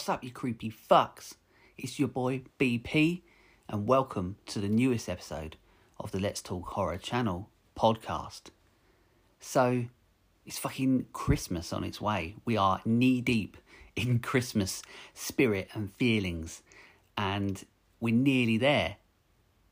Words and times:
What's 0.00 0.08
up, 0.08 0.24
you 0.24 0.30
creepy 0.30 0.72
fucks? 0.72 1.34
It's 1.76 1.98
your 1.98 2.08
boy 2.08 2.44
BP, 2.58 3.20
and 3.68 3.86
welcome 3.86 4.36
to 4.46 4.58
the 4.58 4.66
newest 4.66 5.10
episode 5.10 5.58
of 5.98 6.10
the 6.10 6.18
Let's 6.18 6.40
Talk 6.40 6.68
Horror 6.68 6.96
channel 6.96 7.50
podcast. 7.78 8.44
So, 9.40 9.84
it's 10.46 10.56
fucking 10.56 11.08
Christmas 11.12 11.70
on 11.70 11.84
its 11.84 12.00
way. 12.00 12.36
We 12.46 12.56
are 12.56 12.80
knee 12.86 13.20
deep 13.20 13.58
in 13.94 14.18
Christmas 14.22 14.82
spirit 15.12 15.68
and 15.74 15.92
feelings, 15.92 16.62
and 17.18 17.62
we're 18.00 18.14
nearly 18.14 18.56
there. 18.56 18.96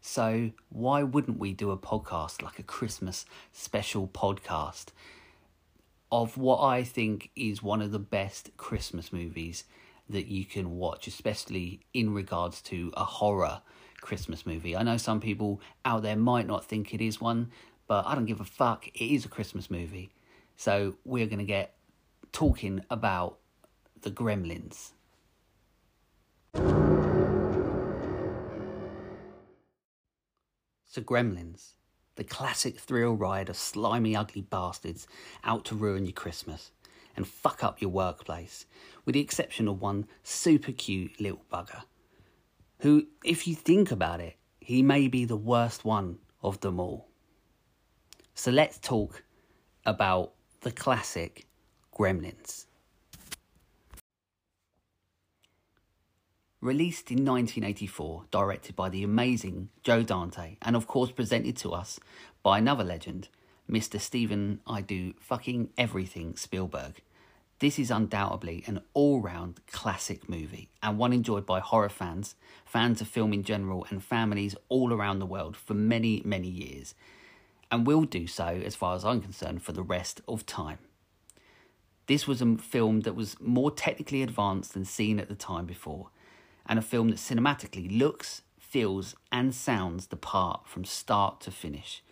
So, 0.02 0.50
why 0.68 1.04
wouldn't 1.04 1.38
we 1.38 1.54
do 1.54 1.70
a 1.70 1.78
podcast 1.78 2.42
like 2.42 2.58
a 2.58 2.62
Christmas 2.62 3.24
special 3.50 4.06
podcast 4.06 4.88
of 6.12 6.36
what 6.36 6.60
I 6.62 6.82
think 6.84 7.30
is 7.34 7.62
one 7.62 7.80
of 7.80 7.92
the 7.92 7.98
best 7.98 8.54
Christmas 8.58 9.10
movies 9.10 9.64
that 10.08 10.26
you 10.26 10.44
can 10.44 10.76
watch, 10.76 11.06
especially 11.06 11.80
in 11.92 12.14
regards 12.14 12.62
to 12.62 12.92
a 12.96 13.04
horror 13.04 13.60
Christmas 14.00 14.46
movie. 14.46 14.76
I 14.76 14.82
know 14.82 14.96
some 14.96 15.20
people 15.20 15.60
out 15.84 16.02
there 16.02 16.16
might 16.16 16.46
not 16.46 16.64
think 16.64 16.94
it 16.94 17.00
is 17.00 17.20
one, 17.20 17.50
but 17.86 18.06
I 18.06 18.14
don't 18.14 18.26
give 18.26 18.40
a 18.40 18.44
fuck. 18.44 18.88
It 18.88 19.14
is 19.14 19.24
a 19.24 19.28
Christmas 19.28 19.70
movie. 19.70 20.10
So 20.56 20.94
we're 21.04 21.26
going 21.26 21.38
to 21.38 21.44
get 21.44 21.74
talking 22.32 22.84
about 22.90 23.38
the 24.00 24.10
Gremlins. 24.10 24.92
So, 30.90 31.02
Gremlins, 31.02 31.74
the 32.16 32.24
classic 32.24 32.78
thrill 32.78 33.14
ride 33.14 33.48
of 33.48 33.56
slimy, 33.56 34.16
ugly 34.16 34.42
bastards 34.42 35.06
out 35.44 35.64
to 35.66 35.74
ruin 35.74 36.06
your 36.06 36.12
Christmas 36.12 36.72
and 37.16 37.26
fuck 37.26 37.64
up 37.64 37.80
your 37.80 37.90
workplace, 37.90 38.66
with 39.04 39.14
the 39.14 39.20
exception 39.20 39.68
of 39.68 39.80
one 39.80 40.06
super 40.22 40.72
cute 40.72 41.20
little 41.20 41.44
bugger, 41.52 41.82
who, 42.80 43.06
if 43.24 43.46
you 43.46 43.54
think 43.54 43.90
about 43.90 44.20
it, 44.20 44.36
he 44.60 44.82
may 44.82 45.08
be 45.08 45.24
the 45.24 45.36
worst 45.36 45.84
one 45.84 46.18
of 46.42 46.60
them 46.60 46.78
all. 46.78 47.08
So 48.34 48.50
let's 48.50 48.78
talk 48.78 49.24
about 49.84 50.32
the 50.60 50.70
classic 50.70 51.46
Gremlins. 51.92 52.66
Released 56.60 57.10
in 57.10 57.24
1984, 57.24 58.24
directed 58.30 58.74
by 58.74 58.88
the 58.88 59.04
amazing 59.04 59.68
Joe 59.82 60.02
Dante, 60.02 60.56
and 60.60 60.74
of 60.74 60.86
course 60.86 61.10
presented 61.12 61.56
to 61.58 61.72
us 61.72 62.00
by 62.42 62.58
another 62.58 62.84
legend, 62.84 63.28
Mr. 63.70 64.00
Steven 64.00 64.60
I 64.66 64.80
Do 64.80 65.12
Fucking 65.20 65.68
Everything 65.76 66.36
Spielberg. 66.36 67.02
This 67.58 67.78
is 67.78 67.90
undoubtedly 67.90 68.64
an 68.66 68.80
all 68.94 69.20
round 69.20 69.60
classic 69.66 70.26
movie 70.26 70.70
and 70.82 70.96
one 70.96 71.12
enjoyed 71.12 71.44
by 71.44 71.60
horror 71.60 71.90
fans, 71.90 72.34
fans 72.64 73.02
of 73.02 73.08
film 73.08 73.34
in 73.34 73.42
general, 73.42 73.86
and 73.90 74.02
families 74.02 74.56
all 74.70 74.92
around 74.92 75.18
the 75.18 75.26
world 75.26 75.54
for 75.54 75.74
many, 75.74 76.22
many 76.24 76.48
years, 76.48 76.94
and 77.70 77.86
will 77.86 78.04
do 78.04 78.26
so, 78.26 78.46
as 78.46 78.74
far 78.74 78.94
as 78.96 79.04
I'm 79.04 79.20
concerned, 79.20 79.62
for 79.62 79.72
the 79.72 79.82
rest 79.82 80.22
of 80.26 80.46
time. 80.46 80.78
This 82.06 82.26
was 82.26 82.40
a 82.40 82.56
film 82.56 83.00
that 83.00 83.14
was 83.14 83.38
more 83.38 83.70
technically 83.70 84.22
advanced 84.22 84.72
than 84.72 84.86
seen 84.86 85.20
at 85.20 85.28
the 85.28 85.34
time 85.34 85.66
before 85.66 86.08
and 86.64 86.78
a 86.78 86.82
film 86.82 87.08
that 87.08 87.16
cinematically 87.16 87.98
looks, 87.98 88.42
feels, 88.58 89.14
and 89.30 89.54
sounds 89.54 90.06
the 90.06 90.16
part 90.16 90.66
from 90.66 90.84
start 90.84 91.40
to 91.40 91.50
finish. 91.50 92.02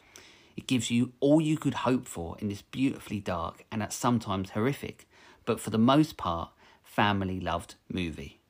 It 0.57 0.67
gives 0.67 0.91
you 0.91 1.13
all 1.21 1.41
you 1.41 1.57
could 1.59 1.75
hope 1.75 2.07
for 2.07 2.37
in 2.39 2.49
this 2.49 2.63
beautifully 2.63 3.21
dark 3.21 3.65
and 3.71 3.83
at 3.83 3.93
sometimes 3.93 4.51
horrific, 4.51 5.07
but 5.45 5.61
for 5.61 5.71
the 5.71 5.79
most 5.79 6.17
part, 6.17 6.51
family 6.83 7.41
loved 7.41 7.75
movie. 7.93 8.41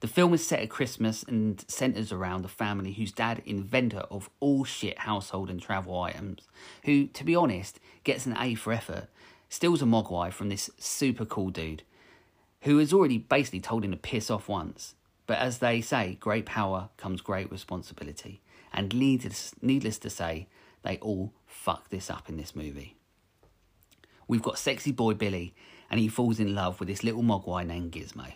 The 0.00 0.08
film 0.08 0.32
is 0.32 0.46
set 0.46 0.60
at 0.60 0.70
Christmas 0.70 1.22
and 1.22 1.62
centres 1.68 2.10
around 2.10 2.44
a 2.44 2.48
family 2.48 2.92
whose 2.92 3.12
dad, 3.12 3.42
inventor 3.44 4.04
of 4.10 4.30
all 4.40 4.64
shit 4.64 5.00
household 5.00 5.50
and 5.50 5.60
travel 5.60 6.00
items, 6.00 6.48
who, 6.84 7.06
to 7.08 7.22
be 7.22 7.36
honest, 7.36 7.78
gets 8.02 8.24
an 8.24 8.34
A 8.38 8.54
for 8.54 8.72
effort, 8.72 9.08
steals 9.50 9.82
a 9.82 9.84
mogwai 9.84 10.32
from 10.32 10.48
this 10.48 10.70
super 10.78 11.26
cool 11.26 11.50
dude 11.50 11.82
who 12.62 12.78
has 12.78 12.92
already 12.92 13.18
basically 13.18 13.60
told 13.60 13.84
him 13.84 13.90
to 13.90 13.96
piss 13.96 14.30
off 14.30 14.48
once. 14.48 14.94
But 15.26 15.38
as 15.38 15.58
they 15.58 15.80
say, 15.80 16.16
great 16.18 16.46
power 16.46 16.88
comes 16.96 17.20
great 17.20 17.50
responsibility. 17.50 18.40
And 18.72 18.94
needless, 18.94 19.54
needless 19.62 19.98
to 19.98 20.10
say, 20.10 20.48
they 20.82 20.96
all 20.98 21.32
fuck 21.46 21.88
this 21.88 22.10
up 22.10 22.28
in 22.28 22.36
this 22.36 22.54
movie. 22.54 22.96
We've 24.28 24.42
got 24.42 24.58
sexy 24.58 24.92
boy 24.92 25.14
Billy, 25.14 25.54
and 25.90 25.98
he 25.98 26.08
falls 26.08 26.38
in 26.38 26.54
love 26.54 26.78
with 26.78 26.88
this 26.88 27.02
little 27.02 27.22
mogwai 27.22 27.66
named 27.66 27.92
Gizmo, 27.92 28.32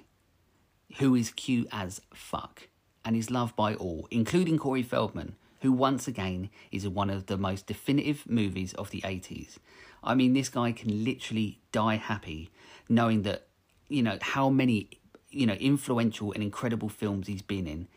who 0.99 1.15
is 1.15 1.31
cute 1.31 1.69
as 1.71 2.01
fuck, 2.13 2.69
and 3.05 3.17
is 3.17 3.31
loved 3.31 3.55
by 3.55 3.75
all, 3.75 4.09
including 4.11 4.59
Corey 4.59 4.83
Feldman, 4.83 5.37
who 5.61 5.73
once 5.73 6.09
again 6.09 6.51
is 6.71 6.89
one 6.89 7.11
of 7.11 7.27
the 7.27 7.39
most 7.39 7.67
definitive 7.67 8.29
movies 8.29 8.75
of 8.75 8.91
the 8.91 9.01
80s. 9.03 9.57
I 10.03 10.15
mean, 10.15 10.33
this 10.35 10.49
guy 10.49 10.73
can 10.73 11.05
literally 11.05 11.61
die 11.73 11.97
happy 11.97 12.51
knowing 12.89 13.23
that 13.23 13.47
you 13.89 14.03
know 14.03 14.19
how 14.21 14.51
many 14.51 14.91
you 15.31 15.47
know 15.47 15.55
influential 15.55 16.33
and 16.33 16.43
incredible 16.43 16.89
films 16.89 17.27
he's 17.27 17.43
been 17.43 17.67
in 17.67 17.89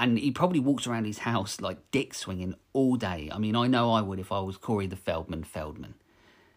and 0.00 0.18
he 0.18 0.30
probably 0.30 0.58
walks 0.58 0.86
around 0.86 1.04
his 1.04 1.18
house 1.18 1.60
like 1.60 1.90
dick 1.90 2.14
swinging 2.14 2.54
all 2.72 2.96
day. 2.96 3.30
I 3.30 3.38
mean 3.38 3.54
i 3.54 3.66
know 3.66 3.92
i 3.92 4.00
would 4.00 4.18
if 4.18 4.32
i 4.32 4.40
was 4.40 4.56
corey 4.56 4.86
the 4.86 4.96
feldman 4.96 5.44
feldman. 5.44 5.94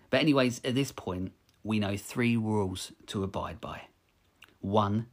But 0.10 0.22
anyways 0.22 0.62
at 0.64 0.74
this 0.74 0.92
point 0.92 1.34
we 1.64 1.78
know 1.78 1.98
three 1.98 2.36
rules 2.38 2.94
to 3.08 3.24
abide 3.24 3.62
by. 3.62 3.84
One 4.62 5.08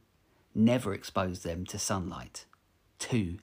never 0.55 0.93
expose 0.93 1.43
them 1.43 1.65
to 1.67 1.77
sunlight. 1.77 2.45
Two 2.97 3.39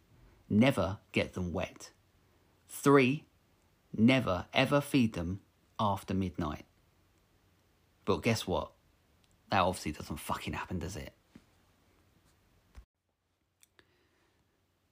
never 0.49 0.99
get 1.13 1.35
them 1.35 1.53
wet. 1.53 1.91
Three 2.69 3.25
never 3.97 4.47
ever 4.55 4.81
feed 4.81 5.13
them 5.13 5.41
after 5.79 6.15
midnight. 6.15 6.65
But 8.07 8.23
guess 8.23 8.47
what? 8.47 8.73
That 9.51 9.61
obviously 9.61 9.93
doesn't 9.93 10.19
fucking 10.19 10.55
happen, 10.55 10.79
does 10.79 10.97
it? 10.97 11.13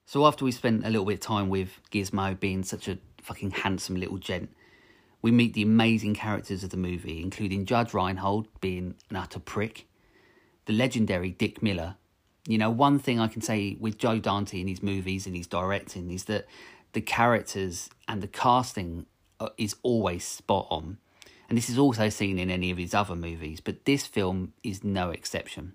So 0.07 0.27
after 0.27 0.45
we 0.45 0.53
spent 0.53 0.87
a 0.87 0.91
little 0.91 1.05
bit 1.05 1.15
of 1.15 1.21
time 1.21 1.49
with 1.49 1.81
Gizmo 1.91 2.39
being 2.39 2.63
such 2.63 2.89
a 2.89 2.99
fucking 3.21 3.51
handsome 3.51 3.97
little 3.97 4.19
gent, 4.19 4.51
we 5.21 5.31
meet 5.31 5.53
the 5.55 5.63
amazing 5.63 6.15
characters 6.15 6.63
of 6.65 6.71
the 6.71 6.77
movie, 6.77 7.21
including 7.21 7.67
Judge 7.67 7.93
Reinhold 7.93 8.47
being 8.61 8.95
an 9.11 9.17
utter 9.17 9.41
prick, 9.41 9.87
the 10.67 10.73
legendary 10.73 11.31
Dick 11.31 11.63
Miller. 11.63 11.97
You 12.47 12.59
know, 12.59 12.71
one 12.71 12.99
thing 12.99 13.19
I 13.19 13.27
can 13.27 13.43
say 13.43 13.77
with 13.81 13.99
Joe 13.99 14.19
Dante 14.19 14.61
in 14.61 14.69
his 14.69 14.83
movies 14.83 15.27
and 15.27 15.37
his 15.37 15.49
directing 15.49 16.11
is 16.11 16.25
that 16.25 16.47
the 16.93 17.01
characters 17.01 17.91
and 18.07 18.23
the 18.23 18.29
casting 18.29 19.07
uh, 19.41 19.49
is 19.59 19.75
always 19.83 20.25
spot 20.25 20.69
on 20.71 20.99
and 21.49 21.57
this 21.57 21.69
is 21.69 21.79
also 21.79 22.09
seen 22.09 22.39
in 22.39 22.51
any 22.51 22.71
of 22.71 22.79
his 22.79 22.95
other 22.95 23.15
movies, 23.15 23.61
but 23.61 23.85
this 23.85 24.07
film 24.07 24.53
is 24.63 24.83
no 24.83 25.11
exception. 25.11 25.75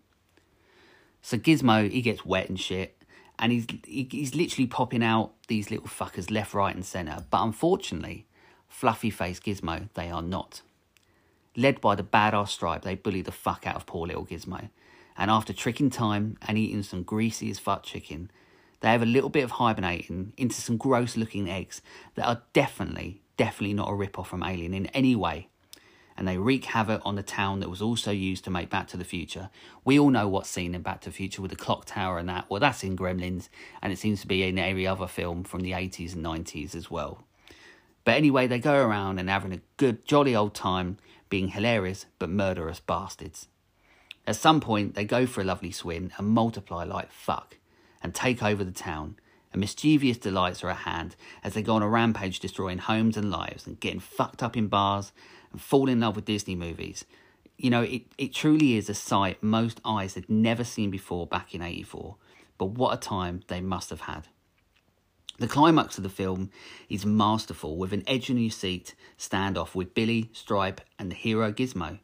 So 1.21 1.37
Gizmo, 1.37 1.89
he 1.89 2.01
gets 2.01 2.25
wet 2.25 2.49
and 2.49 2.59
shit, 2.59 2.97
and 3.41 3.51
he's 3.51 3.65
he's 3.85 4.35
literally 4.35 4.67
popping 4.67 5.03
out 5.03 5.33
these 5.47 5.71
little 5.71 5.87
fuckers 5.87 6.29
left, 6.29 6.53
right, 6.53 6.73
and 6.73 6.85
centre. 6.85 7.25
But 7.29 7.43
unfortunately, 7.43 8.27
fluffy 8.69 9.09
face 9.09 9.39
Gizmo, 9.39 9.89
they 9.95 10.09
are 10.09 10.21
not. 10.21 10.61
Led 11.57 11.81
by 11.81 11.95
the 11.95 12.03
badass 12.03 12.49
stripe, 12.49 12.83
they 12.83 12.95
bully 12.95 13.23
the 13.23 13.31
fuck 13.31 13.65
out 13.65 13.75
of 13.75 13.85
poor 13.87 14.07
little 14.07 14.25
Gizmo. 14.25 14.69
And 15.17 15.29
after 15.29 15.51
tricking 15.51 15.89
time 15.89 16.37
and 16.47 16.57
eating 16.57 16.83
some 16.83 17.03
greasy 17.03 17.49
as 17.49 17.59
fuck 17.59 17.83
chicken, 17.83 18.31
they 18.79 18.89
have 18.89 19.01
a 19.01 19.07
little 19.07 19.29
bit 19.29 19.43
of 19.43 19.51
hibernating 19.51 20.33
into 20.37 20.61
some 20.61 20.77
gross 20.77 21.17
looking 21.17 21.49
eggs 21.49 21.81
that 22.15 22.25
are 22.25 22.43
definitely, 22.53 23.21
definitely 23.37 23.73
not 23.73 23.89
a 23.89 23.93
rip 23.93 24.17
off 24.17 24.29
from 24.29 24.43
Alien 24.43 24.73
in 24.73 24.85
any 24.87 25.15
way 25.15 25.49
and 26.21 26.27
they 26.27 26.37
wreak 26.37 26.65
havoc 26.65 27.01
on 27.03 27.15
the 27.15 27.23
town 27.23 27.61
that 27.61 27.69
was 27.71 27.81
also 27.81 28.11
used 28.11 28.43
to 28.43 28.51
make 28.51 28.69
Back 28.69 28.87
to 28.89 28.95
the 28.95 29.03
Future. 29.03 29.49
We 29.83 29.97
all 29.97 30.11
know 30.11 30.27
what's 30.27 30.51
seen 30.51 30.75
in 30.75 30.83
Back 30.83 31.01
to 31.01 31.09
the 31.09 31.15
Future 31.15 31.41
with 31.41 31.49
the 31.49 31.57
clock 31.57 31.85
tower 31.85 32.19
and 32.19 32.29
that. 32.29 32.47
Well, 32.47 32.59
that's 32.59 32.83
in 32.83 32.95
Gremlins, 32.95 33.49
and 33.81 33.91
it 33.91 33.97
seems 33.97 34.21
to 34.21 34.27
be 34.27 34.43
in 34.43 34.59
every 34.59 34.85
other 34.85 35.07
film 35.07 35.43
from 35.43 35.61
the 35.61 35.71
80s 35.71 36.13
and 36.13 36.23
90s 36.23 36.75
as 36.75 36.91
well. 36.91 37.23
But 38.03 38.17
anyway, 38.17 38.45
they 38.45 38.59
go 38.59 38.85
around 38.85 39.17
and 39.17 39.31
having 39.31 39.51
a 39.51 39.61
good, 39.77 40.05
jolly 40.05 40.35
old 40.35 40.53
time, 40.53 40.97
being 41.27 41.47
hilarious 41.47 42.05
but 42.19 42.29
murderous 42.29 42.79
bastards. 42.79 43.47
At 44.27 44.35
some 44.35 44.61
point, 44.61 44.93
they 44.93 45.05
go 45.05 45.25
for 45.25 45.41
a 45.41 45.43
lovely 45.43 45.71
swim 45.71 46.11
and 46.19 46.27
multiply 46.27 46.83
like 46.83 47.11
fuck 47.11 47.57
and 48.03 48.13
take 48.13 48.43
over 48.43 48.63
the 48.63 48.69
town. 48.69 49.15
And 49.51 49.59
mischievous 49.59 50.19
delights 50.19 50.63
are 50.63 50.69
at 50.69 50.77
hand 50.77 51.15
as 51.43 51.55
they 51.55 51.63
go 51.63 51.73
on 51.73 51.81
a 51.81 51.89
rampage 51.89 52.39
destroying 52.39 52.77
homes 52.77 53.17
and 53.17 53.31
lives 53.31 53.65
and 53.65 53.79
getting 53.79 53.99
fucked 53.99 54.43
up 54.43 54.55
in 54.55 54.67
bars 54.67 55.11
and 55.51 55.61
fall 55.61 55.89
in 55.89 55.99
love 55.99 56.15
with 56.15 56.25
Disney 56.25 56.55
movies. 56.55 57.05
You 57.57 57.69
know, 57.69 57.83
it, 57.83 58.03
it 58.17 58.33
truly 58.33 58.75
is 58.75 58.89
a 58.89 58.93
sight 58.93 59.43
most 59.43 59.79
eyes 59.85 60.15
had 60.15 60.29
never 60.29 60.63
seen 60.63 60.89
before 60.89 61.27
back 61.27 61.53
in 61.53 61.61
84. 61.61 62.15
But 62.57 62.71
what 62.71 62.93
a 62.93 62.97
time 62.97 63.41
they 63.47 63.61
must 63.61 63.89
have 63.89 64.01
had. 64.01 64.27
The 65.39 65.47
climax 65.47 65.97
of 65.97 66.03
the 66.03 66.09
film 66.09 66.51
is 66.89 67.05
masterful 67.05 67.75
with 67.77 67.93
an 67.93 68.03
edge 68.05 68.29
on 68.29 68.37
your 68.37 68.51
seat 68.51 68.93
standoff 69.17 69.73
with 69.73 69.95
Billy, 69.95 70.29
Stripe, 70.33 70.81
and 70.99 71.09
the 71.09 71.15
hero 71.15 71.51
Gizmo. 71.51 71.99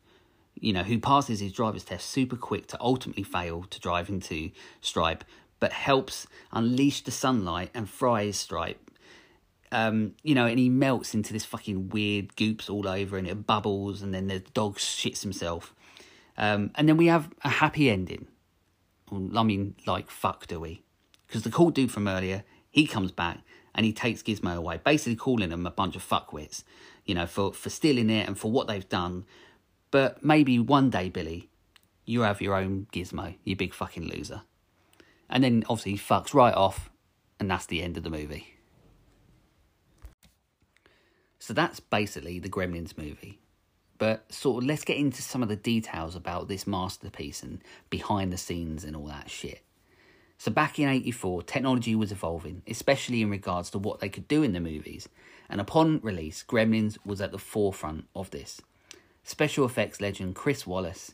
you 0.59 0.73
know, 0.73 0.83
who 0.83 0.99
passes 0.99 1.39
his 1.39 1.53
driver's 1.53 1.83
test 1.83 2.09
super 2.09 2.35
quick 2.35 2.67
to 2.67 2.81
ultimately 2.81 3.23
fail 3.23 3.63
to 3.69 3.79
drive 3.79 4.09
into 4.09 4.51
Stripe, 4.81 5.23
but 5.59 5.71
helps 5.71 6.27
unleash 6.51 7.01
the 7.01 7.11
sunlight 7.11 7.69
and 7.73 7.89
fries 7.89 8.37
Stripe. 8.37 8.86
Um, 9.71 10.13
you 10.23 10.33
know, 10.33 10.45
and 10.45 10.57
he 10.57 10.69
melts 10.69 11.13
into 11.13 11.33
this 11.33 11.43
fucking 11.43 11.89
weird 11.89 12.35
goops 12.35 12.69
all 12.69 12.87
over, 12.87 13.17
and 13.17 13.27
it 13.27 13.45
bubbles, 13.45 14.01
and 14.01 14.13
then 14.13 14.27
the 14.27 14.39
dog 14.39 14.77
shits 14.77 15.21
himself. 15.21 15.73
Um, 16.37 16.71
and 16.75 16.87
then 16.87 16.97
we 16.97 17.07
have 17.07 17.29
a 17.43 17.49
happy 17.49 17.89
ending. 17.89 18.27
I 19.11 19.43
mean, 19.43 19.75
like, 19.85 20.09
fuck, 20.09 20.47
do 20.47 20.59
we? 20.59 20.83
Because 21.27 21.43
the 21.43 21.49
cool 21.49 21.71
dude 21.71 21.91
from 21.91 22.07
earlier, 22.07 22.43
he 22.69 22.87
comes 22.87 23.11
back 23.11 23.39
and 23.73 23.85
he 23.85 23.93
takes 23.93 24.23
Gizmo 24.23 24.55
away, 24.55 24.79
basically 24.83 25.15
calling 25.15 25.49
them 25.49 25.65
a 25.65 25.71
bunch 25.71 25.95
of 25.95 26.07
fuckwits, 26.07 26.63
you 27.05 27.15
know, 27.15 27.25
for, 27.25 27.53
for 27.53 27.69
stealing 27.69 28.09
it 28.09 28.27
and 28.27 28.37
for 28.37 28.51
what 28.51 28.67
they've 28.67 28.87
done. 28.89 29.25
But 29.91 30.23
maybe 30.23 30.59
one 30.59 30.89
day, 30.89 31.09
Billy, 31.09 31.49
you 32.05 32.21
have 32.21 32.41
your 32.41 32.55
own 32.55 32.87
Gizmo, 32.91 33.35
you 33.43 33.55
big 33.55 33.73
fucking 33.73 34.07
loser. 34.07 34.41
And 35.29 35.43
then 35.43 35.63
obviously 35.69 35.93
he 35.93 35.97
fucks 35.97 36.33
right 36.33 36.53
off, 36.53 36.89
and 37.39 37.49
that's 37.49 37.65
the 37.65 37.81
end 37.81 37.97
of 37.97 38.03
the 38.03 38.09
movie. 38.09 38.56
So 41.47 41.53
that's 41.53 41.79
basically 41.79 42.39
the 42.39 42.49
Gremlins 42.49 42.97
movie. 42.97 43.39
But 43.97 44.29
sort 44.33 44.61
of 44.61 44.67
let's 44.67 44.83
get 44.83 44.97
into 44.97 45.21
some 45.21 45.41
of 45.41 45.47
the 45.47 45.55
details 45.55 46.13
about 46.13 46.49
this 46.49 46.67
masterpiece 46.67 47.41
and 47.41 47.61
behind 47.89 48.33
the 48.33 48.37
scenes 48.37 48.83
and 48.83 48.97
all 48.97 49.05
that 49.05 49.29
shit. 49.29 49.61
So 50.37 50.51
back 50.51 50.77
in 50.77 50.89
84, 50.89 51.43
technology 51.43 51.95
was 51.95 52.11
evolving, 52.11 52.63
especially 52.67 53.21
in 53.21 53.29
regards 53.29 53.69
to 53.69 53.77
what 53.77 54.01
they 54.01 54.09
could 54.09 54.27
do 54.27 54.43
in 54.43 54.51
the 54.51 54.59
movies. 54.59 55.07
And 55.47 55.61
upon 55.61 56.01
release, 56.03 56.43
Gremlins 56.45 56.97
was 57.05 57.21
at 57.21 57.31
the 57.31 57.39
forefront 57.39 58.09
of 58.13 58.29
this. 58.31 58.59
Special 59.23 59.65
effects 59.65 60.01
legend 60.01 60.35
Chris 60.35 60.65
Walas 60.65 61.13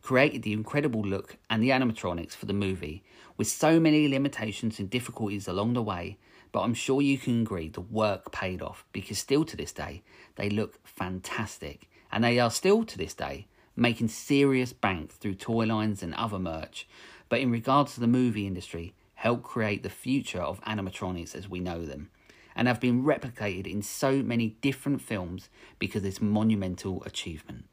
created 0.00 0.44
the 0.44 0.54
incredible 0.54 1.02
look 1.02 1.36
and 1.50 1.62
the 1.62 1.68
animatronics 1.68 2.32
for 2.32 2.46
the 2.46 2.54
movie, 2.54 3.04
with 3.36 3.48
so 3.48 3.78
many 3.78 4.08
limitations 4.08 4.78
and 4.78 4.88
difficulties 4.88 5.46
along 5.46 5.74
the 5.74 5.82
way, 5.82 6.16
but 6.54 6.60
I'm 6.60 6.74
sure 6.74 7.02
you 7.02 7.18
can 7.18 7.42
agree 7.42 7.68
the 7.68 7.80
work 7.80 8.30
paid 8.30 8.62
off 8.62 8.84
because 8.92 9.18
still 9.18 9.44
to 9.44 9.56
this 9.56 9.72
day, 9.72 10.04
they 10.36 10.48
look 10.48 10.78
fantastic 10.86 11.90
and 12.12 12.22
they 12.22 12.38
are 12.38 12.48
still 12.48 12.84
to 12.84 12.96
this 12.96 13.12
day 13.12 13.48
making 13.74 14.06
serious 14.06 14.72
bank 14.72 15.10
through 15.10 15.34
toy 15.34 15.64
lines 15.64 16.00
and 16.00 16.14
other 16.14 16.38
merch. 16.38 16.86
But 17.28 17.40
in 17.40 17.50
regards 17.50 17.94
to 17.94 18.00
the 18.00 18.06
movie 18.06 18.46
industry, 18.46 18.94
help 19.14 19.42
create 19.42 19.82
the 19.82 19.90
future 19.90 20.40
of 20.40 20.60
animatronics 20.60 21.34
as 21.34 21.48
we 21.48 21.58
know 21.58 21.84
them, 21.84 22.10
and 22.54 22.68
have 22.68 22.78
been 22.78 23.02
replicated 23.02 23.66
in 23.66 23.82
so 23.82 24.22
many 24.22 24.50
different 24.60 25.02
films 25.02 25.48
because 25.80 25.96
of 25.96 26.02
this 26.04 26.22
monumental 26.22 27.02
achievement. 27.02 27.64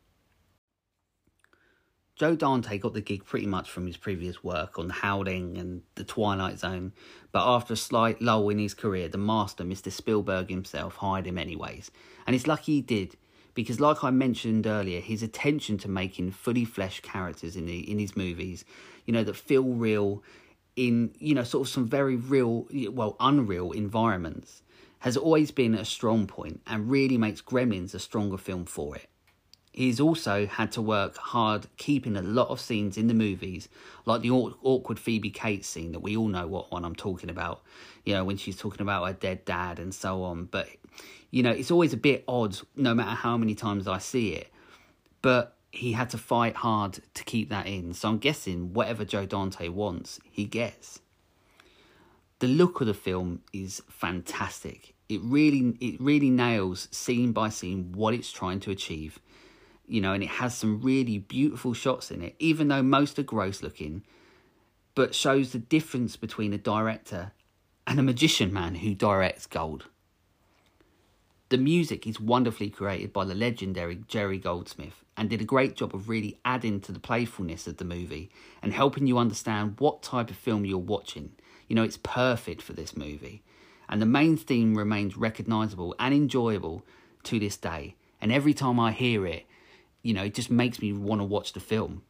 Joe 2.22 2.36
Dante 2.36 2.78
got 2.78 2.94
the 2.94 3.02
gig 3.02 3.26
pretty 3.26 3.48
much 3.48 3.72
from 3.72 3.88
his 3.88 3.98
previous 3.98 4.44
work 4.44 4.78
on 4.78 4.88
The 4.88 4.94
Howling 4.94 5.58
and 5.58 5.82
The 5.96 6.04
Twilight 6.04 6.60
Zone, 6.60 6.94
but 7.32 7.44
after 7.44 7.74
a 7.74 7.76
slight 7.76 8.22
lull 8.22 8.48
in 8.50 8.60
his 8.60 8.76
career, 8.76 9.10
the 9.10 9.18
master, 9.18 9.64
Mr. 9.64 9.92
Spielberg 9.92 10.52
himself, 10.52 10.98
hired 10.98 11.26
him 11.26 11.40
anyways. 11.40 11.90
And 12.28 12.36
it's 12.36 12.46
lucky 12.46 12.74
he 12.74 12.82
did, 12.82 13.18
because 13.56 13.80
like 13.80 14.04
I 14.04 14.12
mentioned 14.12 14.68
earlier, 14.68 15.02
his 15.02 15.24
attention 15.24 15.80
to 15.80 15.90
making 15.90 16.30
fully 16.30 16.64
fleshed 16.64 17.02
characters 17.02 17.56
in 17.56 17.66
the, 17.66 17.92
in 17.92 17.98
his 17.98 18.16
movies, 18.16 18.66
you 19.08 19.14
know, 19.14 19.24
that 19.24 19.36
feel 19.36 19.64
real 19.64 20.22
in, 20.76 21.16
you 21.18 21.34
know, 21.34 21.44
sort 21.44 21.66
of 21.66 21.74
some 21.74 21.88
very 21.88 22.18
real, 22.18 22.68
well, 22.92 23.16
unreal 23.20 23.72
environments, 23.72 24.62
has 25.00 25.18
always 25.18 25.50
been 25.50 25.74
a 25.74 25.84
strong 25.84 26.28
point 26.28 26.62
and 26.68 26.92
really 26.92 27.18
makes 27.18 27.42
Gremlins 27.42 27.96
a 27.96 28.00
stronger 28.00 28.38
film 28.38 28.66
for 28.66 28.96
it. 28.96 29.08
He's 29.74 30.02
also 30.02 30.48
had 30.48 30.72
to 30.74 30.82
work 30.82 31.16
hard 31.18 31.68
keeping 31.78 32.18
a 32.18 32.22
lot 32.22 32.50
of 32.50 32.60
scenes 32.60 32.98
in 32.98 33.08
the 33.08 33.14
movies, 33.14 33.70
like 34.06 34.22
the 34.22 34.32
awkward 34.32 35.00
Phoebe 35.00 35.30
Cates 35.30 35.68
scene 35.68 35.94
that 35.94 36.02
we 36.02 36.18
all 36.18 36.28
know 36.28 36.46
what 36.46 36.72
one 36.72 36.84
I'm 36.84 36.96
talking 36.96 37.30
about, 37.30 37.62
you 38.06 38.14
know, 38.14 38.26
when 38.26 38.36
she's 38.36 38.58
talking 38.58 38.82
about 38.82 39.08
her 39.08 39.14
dead 39.14 39.46
dad 39.46 39.80
and 39.80 39.94
so 39.94 40.24
on. 40.24 40.46
But 40.46 40.68
you 41.32 41.42
know, 41.42 41.52
it's 41.52 41.72
always 41.72 41.94
a 41.94 41.98
bit 41.98 42.26
odd 42.28 42.58
no 42.76 42.94
matter 42.94 43.16
how 43.16 43.38
many 43.38 43.56
times 43.56 43.88
I 43.88 44.00
see 44.00 44.34
it. 44.34 44.52
But 45.22 45.56
he 45.72 45.94
had 45.94 46.10
to 46.10 46.18
fight 46.18 46.56
hard 46.58 47.00
to 47.14 47.24
keep 47.24 47.50
that 47.50 47.66
in. 47.66 47.94
So 47.94 48.10
I'm 48.10 48.18
guessing 48.18 48.74
whatever 48.74 49.06
Joe 49.06 49.26
Dante 49.26 49.70
wants, 49.70 50.20
he 50.30 50.44
gets. 50.44 51.00
The 52.40 52.48
look 52.48 52.82
of 52.82 52.88
the 52.88 52.94
film 52.94 53.42
is 53.54 53.82
fantastic. 53.88 54.96
It 55.08 55.22
really 55.24 55.78
it 55.80 56.02
really 56.02 56.30
nails 56.30 56.88
scene 56.92 57.32
by 57.32 57.50
scene 57.50 57.94
what 57.94 58.14
it's 58.14 58.32
trying 58.32 58.60
to 58.62 58.72
achieve. 58.72 59.20
You 59.92 60.00
know, 60.00 60.14
and 60.14 60.24
it 60.24 60.30
has 60.30 60.58
some 60.58 60.80
really 60.80 61.18
beautiful 61.18 61.74
shots 61.74 62.12
in 62.12 62.22
it, 62.22 62.36
even 62.40 62.70
though 62.70 62.82
most 62.82 63.20
are 63.20 63.24
gross 63.24 63.62
looking, 63.62 64.06
but 64.96 65.14
shows 65.14 65.52
the 65.52 65.60
difference 65.60 66.16
between 66.16 66.54
a 66.54 66.58
director 66.58 67.34
and 67.86 68.00
a 68.00 68.04
magician 68.04 68.54
man 68.54 68.76
who 68.76 68.96
directs 68.96 69.46
gold. 69.46 69.88
The 71.50 71.58
music 71.58 72.08
is 72.08 72.22
wonderfully 72.22 72.70
created 72.70 73.12
by 73.12 73.26
the 73.26 73.36
legendary 73.36 74.00
Jerry 74.08 74.38
Goldsmith 74.38 75.04
and 75.18 75.30
did 75.30 75.42
a 75.42 75.44
great 75.44 75.76
job 75.76 75.94
of 75.94 76.08
really 76.08 76.40
adding 76.46 76.80
to 76.80 76.94
the 76.94 77.00
playfulness 77.00 77.68
of 77.68 77.76
the 77.76 77.84
movie 77.84 78.32
and 78.62 78.72
helping 78.72 79.08
you 79.08 79.18
understand 79.18 79.76
what 79.78 80.02
type 80.02 80.30
of 80.30 80.38
film 80.38 80.64
you're 80.64 80.78
watching. 80.78 81.34
You 81.68 81.76
know, 81.76 81.84
it's 81.84 82.00
perfect 82.02 82.62
for 82.62 82.72
this 82.72 82.96
movie. 82.96 83.44
And 83.90 84.02
the 84.02 84.06
main 84.06 84.38
theme 84.38 84.78
remains 84.78 85.18
recognizable 85.18 85.94
and 86.00 86.14
enjoyable 86.14 86.86
to 87.24 87.40
this 87.40 87.58
day. 87.58 87.96
And 88.22 88.32
every 88.32 88.54
time 88.54 88.80
I 88.80 88.94
hear 88.94 89.26
it, 89.28 89.46
you 90.04 90.14
know, 90.14 90.24
it 90.24 90.34
just 90.34 90.52
makes 90.52 90.82
me 90.82 90.94
want 90.94 91.22
to 91.22 91.26
watch 91.26 91.54
the 91.54 91.60
film. 91.60 92.04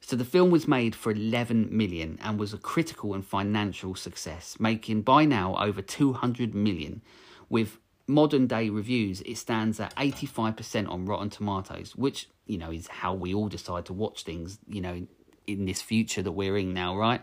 So 0.00 0.16
the 0.16 0.24
film 0.24 0.50
was 0.50 0.68
made 0.68 0.94
for 0.94 1.12
11 1.12 1.74
million 1.74 2.18
and 2.22 2.38
was 2.38 2.52
a 2.52 2.58
critical 2.58 3.14
and 3.14 3.24
financial 3.24 3.94
success, 3.94 4.56
making 4.60 5.02
by 5.02 5.24
now 5.24 5.56
over 5.56 5.80
200 5.80 6.54
million 6.54 7.00
with 7.48 7.78
modern 8.06 8.46
day 8.46 8.68
reviews, 8.68 9.20
it 9.22 9.36
stands 9.38 9.80
at 9.80 9.94
85% 9.96 10.88
on 10.90 11.06
Rotten 11.06 11.30
Tomatoes, 11.30 11.96
which, 11.96 12.28
you 12.46 12.58
know, 12.58 12.70
is 12.70 12.86
how 12.86 13.14
we 13.14 13.32
all 13.32 13.48
decide 13.48 13.86
to 13.86 13.92
watch 13.92 14.24
things, 14.24 14.58
you 14.68 14.80
know, 14.80 15.06
in 15.46 15.64
this 15.64 15.80
future 15.80 16.22
that 16.22 16.32
we're 16.32 16.56
in 16.56 16.74
now, 16.74 16.96
right? 16.96 17.22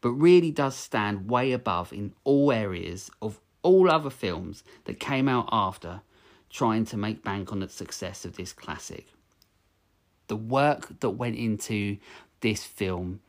But 0.00 0.10
really 0.10 0.50
does 0.50 0.74
stand 0.76 1.30
way 1.30 1.52
above 1.52 1.92
in 1.92 2.14
all 2.24 2.50
areas 2.50 3.10
of 3.20 3.40
all 3.62 3.90
other 3.90 4.10
films 4.10 4.64
that 4.84 4.98
came 4.98 5.28
out 5.28 5.48
after 5.52 6.02
trying 6.52 6.84
to 6.84 6.96
make 6.96 7.24
bank 7.24 7.50
on 7.50 7.60
the 7.60 7.68
success 7.68 8.24
of 8.24 8.36
this 8.36 8.52
classic. 8.52 9.08
The 10.28 10.36
work 10.36 11.00
that 11.00 11.10
went 11.10 11.36
into 11.36 11.96
this 12.40 12.64
film 12.64 13.20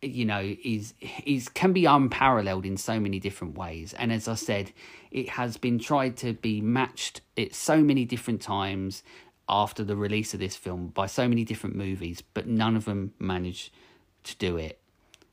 you 0.00 0.24
know 0.24 0.54
is 0.62 0.94
is 1.24 1.48
can 1.48 1.72
be 1.72 1.84
unparalleled 1.84 2.64
in 2.64 2.76
so 2.76 3.00
many 3.00 3.18
different 3.18 3.58
ways 3.58 3.92
and 3.98 4.12
as 4.12 4.28
i 4.28 4.34
said 4.34 4.72
it 5.10 5.30
has 5.30 5.56
been 5.56 5.76
tried 5.76 6.16
to 6.16 6.34
be 6.34 6.60
matched 6.60 7.20
at 7.36 7.52
so 7.52 7.78
many 7.78 8.04
different 8.04 8.40
times 8.40 9.02
after 9.48 9.82
the 9.82 9.96
release 9.96 10.32
of 10.34 10.40
this 10.40 10.54
film 10.54 10.88
by 10.88 11.06
so 11.06 11.26
many 11.26 11.44
different 11.44 11.74
movies 11.74 12.22
but 12.34 12.46
none 12.46 12.76
of 12.76 12.84
them 12.84 13.12
managed 13.18 13.72
to 14.22 14.36
do 14.36 14.56
it 14.56 14.78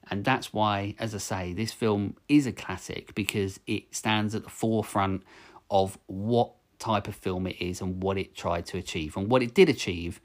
and 0.10 0.26
that's 0.26 0.52
why 0.52 0.96
as 0.98 1.14
i 1.14 1.20
say 1.20 1.54
this 1.54 1.72
film 1.72 2.16
is 2.28 2.48
a 2.48 2.52
classic 2.52 3.14
because 3.14 3.60
it 3.68 3.94
stands 3.94 4.34
at 4.34 4.44
the 4.44 4.50
forefront 4.50 5.22
of 5.70 6.00
what 6.08 6.52
type 6.86 7.08
of 7.08 7.16
film 7.16 7.48
it 7.48 7.56
is 7.60 7.82
and 7.82 8.02
what 8.04 8.18
it 8.18 8.36
tried 8.36 8.66
to 8.66 8.78
achieve 8.78 9.18
and 9.18 9.30
what 9.30 9.42
it 9.42 9.54
did 9.54 9.70
achieve 9.70 10.22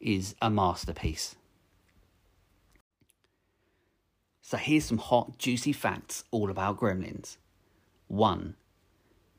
is 0.00 0.34
a 0.42 0.50
masterpiece 0.50 1.36
so 4.46 4.56
here's 4.58 4.84
some 4.84 4.98
hot, 4.98 5.38
juicy 5.38 5.72
facts 5.72 6.22
all 6.30 6.50
about 6.50 6.78
Gremlins. 6.78 7.36
1. 8.06 8.54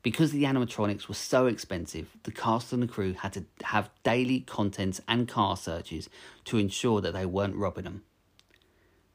Because 0.04 0.34
the 0.34 0.44
animatronics 0.44 1.08
were 1.08 1.16
so 1.16 1.46
expensive, 1.46 2.10
the 2.24 2.32
cast 2.34 2.74
and 2.74 2.84
the 2.84 2.88
crew 2.88 3.14
had 3.14 3.32
to 3.32 3.46
have 3.64 3.90
daily 4.04 4.42
contents 4.42 5.00
and 5.08 5.26
car 5.26 5.56
searches 5.56 6.10
to 6.44 6.58
ensure 6.58 7.00
that 7.00 7.14
they 7.14 7.26
weren't 7.26 7.56
robbing 7.56 7.86
them. 7.86 8.04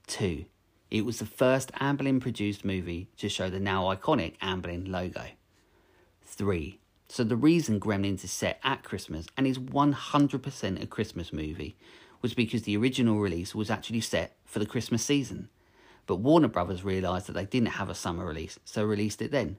2. 0.07 0.47
It 0.91 1.05
was 1.05 1.19
the 1.19 1.27
first 1.27 1.71
Amblin 1.73 2.23
produced 2.23 2.65
movie 2.65 3.11
to 3.19 3.29
show 3.29 3.51
the 3.51 3.61
now 3.61 3.95
iconic 3.95 4.39
Amblin 4.39 4.89
logo. 4.89 5.27
3. 6.25 6.81
So 7.13 7.25
the 7.25 7.37
reason 7.37 7.79
Gremlins 7.79 8.25
is 8.25 8.33
set 8.33 8.59
at 8.65 8.85
Christmas 8.85 9.27
and 9.37 9.47
is 9.47 9.59
100% 9.59 10.83
a 10.83 10.87
Christmas 10.87 11.33
movie 11.33 11.77
was 12.23 12.33
because 12.33 12.63
the 12.63 12.77
original 12.77 13.21
release 13.21 13.55
was 13.55 13.71
actually 13.71 14.01
set 14.01 14.37
for 14.47 14.59
the 14.59 14.67
Christmas 14.67 15.05
season 15.05 15.51
but 16.07 16.17
Warner 16.17 16.49
Brothers 16.49 16.85
realised 16.85 17.27
that 17.29 17.33
they 17.33 17.45
didn't 17.45 17.69
have 17.69 17.89
a 17.89 17.95
summer 17.95 18.27
release, 18.27 18.59
so 18.65 18.85
released 18.85 19.23
it 19.23 19.31
then. 19.31 19.57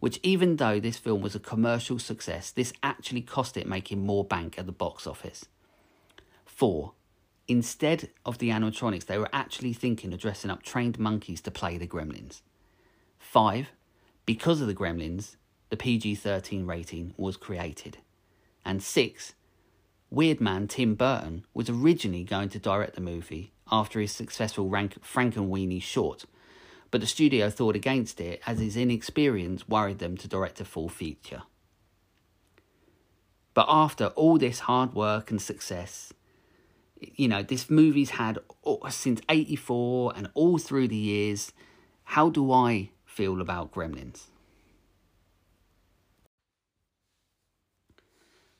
Which, 0.00 0.20
even 0.22 0.56
though 0.56 0.78
this 0.78 0.96
film 0.96 1.22
was 1.22 1.34
a 1.34 1.40
commercial 1.40 1.98
success, 1.98 2.50
this 2.50 2.72
actually 2.82 3.22
cost 3.22 3.56
it 3.56 3.66
making 3.66 4.04
more 4.04 4.24
bank 4.24 4.58
at 4.58 4.66
the 4.66 4.72
box 4.72 5.06
office. 5.06 5.46
4. 6.44 6.92
Instead 7.48 8.10
of 8.24 8.38
the 8.38 8.50
animatronics, 8.50 9.06
they 9.06 9.18
were 9.18 9.30
actually 9.32 9.72
thinking 9.72 10.12
of 10.12 10.20
dressing 10.20 10.50
up 10.50 10.62
trained 10.62 10.98
monkeys 10.98 11.40
to 11.40 11.50
play 11.50 11.78
the 11.78 11.86
gremlins. 11.86 12.42
5. 13.18 13.70
Because 14.24 14.60
of 14.60 14.66
the 14.66 14.74
gremlins, 14.74 15.36
the 15.70 15.76
PG 15.76 16.16
13 16.16 16.66
rating 16.66 17.14
was 17.16 17.36
created. 17.36 17.98
And 18.64 18.82
6. 18.82 19.34
Weird 20.10 20.40
man 20.40 20.68
Tim 20.68 20.94
Burton 20.94 21.44
was 21.52 21.68
originally 21.68 22.24
going 22.24 22.48
to 22.50 22.58
direct 22.58 22.94
the 22.94 23.00
movie 23.00 23.52
after 23.70 24.00
his 24.00 24.12
successful 24.12 24.68
Rank- 24.68 25.02
Frankenweenie 25.02 25.82
short, 25.82 26.24
but 26.90 27.00
the 27.02 27.06
studio 27.06 27.50
thought 27.50 27.76
against 27.76 28.20
it 28.20 28.40
as 28.46 28.58
his 28.58 28.76
inexperience 28.76 29.68
worried 29.68 29.98
them 29.98 30.16
to 30.16 30.28
direct 30.28 30.60
a 30.60 30.64
full 30.64 30.88
feature. 30.88 31.42
But 33.52 33.66
after 33.68 34.06
all 34.08 34.38
this 34.38 34.60
hard 34.60 34.94
work 34.94 35.30
and 35.30 35.42
success, 35.42 36.14
you 37.00 37.28
know, 37.28 37.42
this 37.42 37.68
movie's 37.68 38.10
had 38.10 38.38
since 38.90 39.20
84 39.28 40.14
and 40.16 40.30
all 40.34 40.58
through 40.58 40.88
the 40.88 40.96
years. 40.96 41.52
How 42.04 42.30
do 42.30 42.50
I 42.50 42.90
feel 43.04 43.40
about 43.40 43.72
Gremlins? 43.72 44.26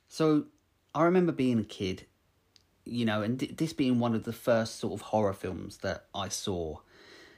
So, 0.08 0.46
I 0.94 1.04
remember 1.04 1.32
being 1.32 1.58
a 1.58 1.64
kid, 1.64 2.06
you 2.84 3.04
know, 3.04 3.22
and 3.22 3.38
this 3.38 3.72
being 3.72 3.98
one 3.98 4.14
of 4.14 4.24
the 4.24 4.32
first 4.32 4.80
sort 4.80 4.94
of 4.94 5.02
horror 5.02 5.34
films 5.34 5.78
that 5.78 6.06
I 6.14 6.28
saw. 6.28 6.78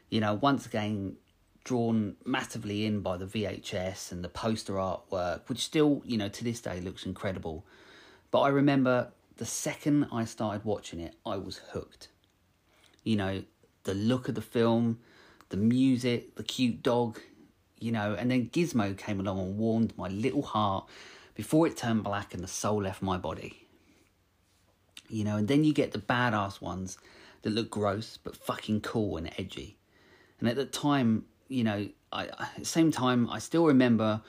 You 0.08 0.20
know, 0.20 0.34
once 0.34 0.66
again, 0.66 1.16
drawn 1.64 2.16
massively 2.24 2.86
in 2.86 3.00
by 3.00 3.16
the 3.16 3.26
VHS 3.26 4.12
and 4.12 4.24
the 4.24 4.28
poster 4.28 4.74
artwork, 4.74 5.48
which 5.48 5.60
still, 5.60 6.02
you 6.04 6.16
know, 6.16 6.28
to 6.28 6.44
this 6.44 6.60
day 6.60 6.80
looks 6.80 7.04
incredible. 7.04 7.66
But 8.30 8.40
I 8.40 8.48
remember 8.48 9.12
the 9.36 9.46
second 9.46 10.06
I 10.12 10.24
started 10.24 10.64
watching 10.64 11.00
it, 11.00 11.14
I 11.26 11.36
was 11.36 11.58
hooked. 11.72 12.08
You 13.04 13.16
know, 13.16 13.42
the 13.84 13.94
look 13.94 14.28
of 14.28 14.34
the 14.34 14.42
film, 14.42 15.00
the 15.48 15.56
music, 15.56 16.36
the 16.36 16.42
cute 16.42 16.82
dog, 16.82 17.18
you 17.78 17.90
know, 17.92 18.14
and 18.14 18.30
then 18.30 18.48
Gizmo 18.50 18.96
came 18.96 19.20
along 19.20 19.40
and 19.40 19.58
warmed 19.58 19.96
my 19.96 20.08
little 20.08 20.42
heart 20.42 20.88
before 21.40 21.66
it 21.66 21.75
turned 21.75 22.04
black 22.04 22.35
and 22.35 22.44
the 22.44 22.49
soul 22.49 22.82
left 22.82 23.00
my 23.00 23.16
body. 23.16 23.66
You 25.09 25.25
know, 25.25 25.38
and 25.38 25.49
then 25.49 25.64
you 25.64 25.73
get 25.73 25.92
the 25.92 25.99
badass 25.99 26.61
ones 26.61 26.99
that 27.40 27.49
look 27.50 27.70
gross 27.70 28.18
but 28.23 28.37
fucking 28.37 28.82
cool 28.82 29.16
and 29.16 29.32
edgy. 29.38 29.78
And 30.38 30.50
at 30.50 30.56
the 30.56 30.66
time, 30.66 31.25
you 31.49 31.64
know, 31.64 31.88
I 32.12 32.26
at 32.26 32.59
the 32.59 32.64
same 32.66 32.92
time 32.92 33.30
I 33.30 33.38
still 33.38 33.64
remember 33.64 34.20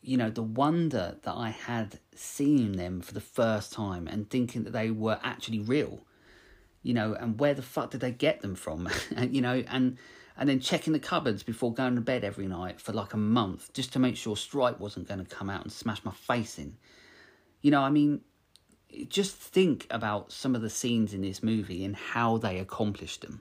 you 0.00 0.16
know, 0.16 0.30
the 0.30 0.42
wonder 0.42 1.16
that 1.22 1.34
I 1.34 1.50
had 1.50 1.98
seeing 2.14 2.72
them 2.72 3.02
for 3.02 3.12
the 3.12 3.20
first 3.20 3.74
time 3.74 4.08
and 4.08 4.30
thinking 4.30 4.62
that 4.64 4.72
they 4.72 4.90
were 4.90 5.18
actually 5.22 5.58
real, 5.58 6.00
you 6.82 6.94
know, 6.94 7.12
and 7.12 7.38
where 7.38 7.52
the 7.52 7.60
fuck 7.62 7.90
did 7.90 8.00
they 8.00 8.12
get 8.12 8.40
them 8.40 8.54
from, 8.54 8.88
and 9.16 9.34
you 9.34 9.42
know, 9.42 9.64
and 9.68 9.98
and 10.38 10.48
then 10.48 10.60
checking 10.60 10.92
the 10.92 10.98
cupboards 10.98 11.42
before 11.42 11.72
going 11.72 11.94
to 11.94 12.00
bed 12.00 12.24
every 12.24 12.46
night 12.46 12.80
for 12.80 12.92
like 12.92 13.14
a 13.14 13.18
month 13.18 13.72
just 13.72 13.92
to 13.92 13.98
make 13.98 14.16
sure 14.16 14.36
Stripe 14.36 14.80
wasn't 14.80 15.08
going 15.08 15.24
to 15.24 15.34
come 15.34 15.48
out 15.48 15.62
and 15.62 15.72
smash 15.72 16.04
my 16.04 16.12
face 16.12 16.58
in. 16.58 16.76
You 17.62 17.70
know, 17.70 17.80
I 17.80 17.90
mean, 17.90 18.20
just 19.08 19.36
think 19.36 19.86
about 19.90 20.32
some 20.32 20.54
of 20.54 20.62
the 20.62 20.70
scenes 20.70 21.14
in 21.14 21.22
this 21.22 21.42
movie 21.42 21.84
and 21.84 21.96
how 21.96 22.38
they 22.38 22.58
accomplished 22.58 23.22
them. 23.22 23.40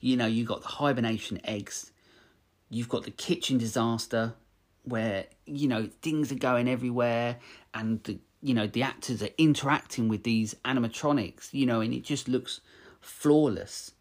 You 0.00 0.16
know, 0.16 0.26
you've 0.26 0.48
got 0.48 0.62
the 0.62 0.68
hibernation 0.68 1.40
eggs, 1.44 1.92
you've 2.70 2.88
got 2.88 3.04
the 3.04 3.10
kitchen 3.10 3.58
disaster, 3.58 4.34
where 4.84 5.26
you 5.46 5.68
know 5.68 5.88
things 6.02 6.32
are 6.32 6.36
going 6.36 6.68
everywhere 6.68 7.36
and 7.74 8.02
the 8.04 8.18
you 8.42 8.54
know 8.54 8.66
the 8.66 8.82
actors 8.82 9.22
are 9.22 9.28
interacting 9.38 10.08
with 10.08 10.24
these 10.24 10.54
animatronics 10.64 11.52
you 11.52 11.64
know 11.64 11.80
and 11.80 11.94
it 11.94 12.02
just 12.02 12.28
looks 12.28 12.60
flawless 13.00 13.92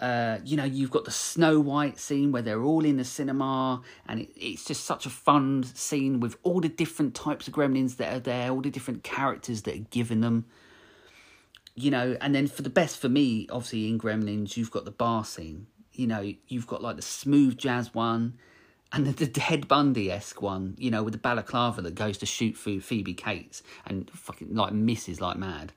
uh, 0.00 0.38
you 0.44 0.56
know 0.56 0.64
you've 0.64 0.90
got 0.90 1.04
the 1.04 1.10
snow 1.10 1.60
white 1.60 1.98
scene 1.98 2.32
where 2.32 2.42
they're 2.42 2.62
all 2.62 2.84
in 2.84 2.96
the 2.96 3.04
cinema 3.04 3.80
and 4.08 4.20
it, 4.20 4.28
it's 4.36 4.64
just 4.64 4.84
such 4.84 5.06
a 5.06 5.10
fun 5.10 5.62
scene 5.62 6.18
with 6.18 6.36
all 6.42 6.60
the 6.60 6.68
different 6.68 7.14
types 7.14 7.46
of 7.46 7.54
gremlins 7.54 7.96
that 7.96 8.12
are 8.12 8.20
there 8.20 8.50
all 8.50 8.60
the 8.60 8.70
different 8.70 9.04
characters 9.04 9.62
that 9.62 9.74
are 9.74 9.86
given 9.90 10.20
them 10.20 10.46
you 11.76 11.90
know 11.90 12.16
and 12.20 12.34
then 12.34 12.46
for 12.46 12.62
the 12.62 12.70
best 12.70 12.98
for 12.98 13.08
me 13.08 13.46
obviously 13.50 13.88
in 13.88 13.98
gremlins 13.98 14.56
you've 14.56 14.70
got 14.70 14.84
the 14.84 14.90
bar 14.90 15.24
scene 15.24 15.66
you 15.92 16.06
know 16.06 16.34
you've 16.48 16.66
got 16.66 16.82
like 16.82 16.96
the 16.96 17.02
smooth 17.02 17.56
jazz 17.56 17.94
one 17.94 18.36
and 18.94 19.06
the, 19.06 19.12
the 19.12 19.26
Ted 19.26 19.66
Bundy 19.66 20.10
esque 20.10 20.40
one, 20.40 20.76
you 20.78 20.88
know, 20.88 21.02
with 21.02 21.14
the 21.14 21.18
balaclava 21.18 21.82
that 21.82 21.96
goes 21.96 22.16
to 22.18 22.26
shoot 22.26 22.56
Phoebe 22.56 23.14
Cates 23.14 23.60
and 23.84 24.08
fucking 24.10 24.54
like 24.54 24.72
misses 24.72 25.20
like 25.20 25.36
mad, 25.36 25.72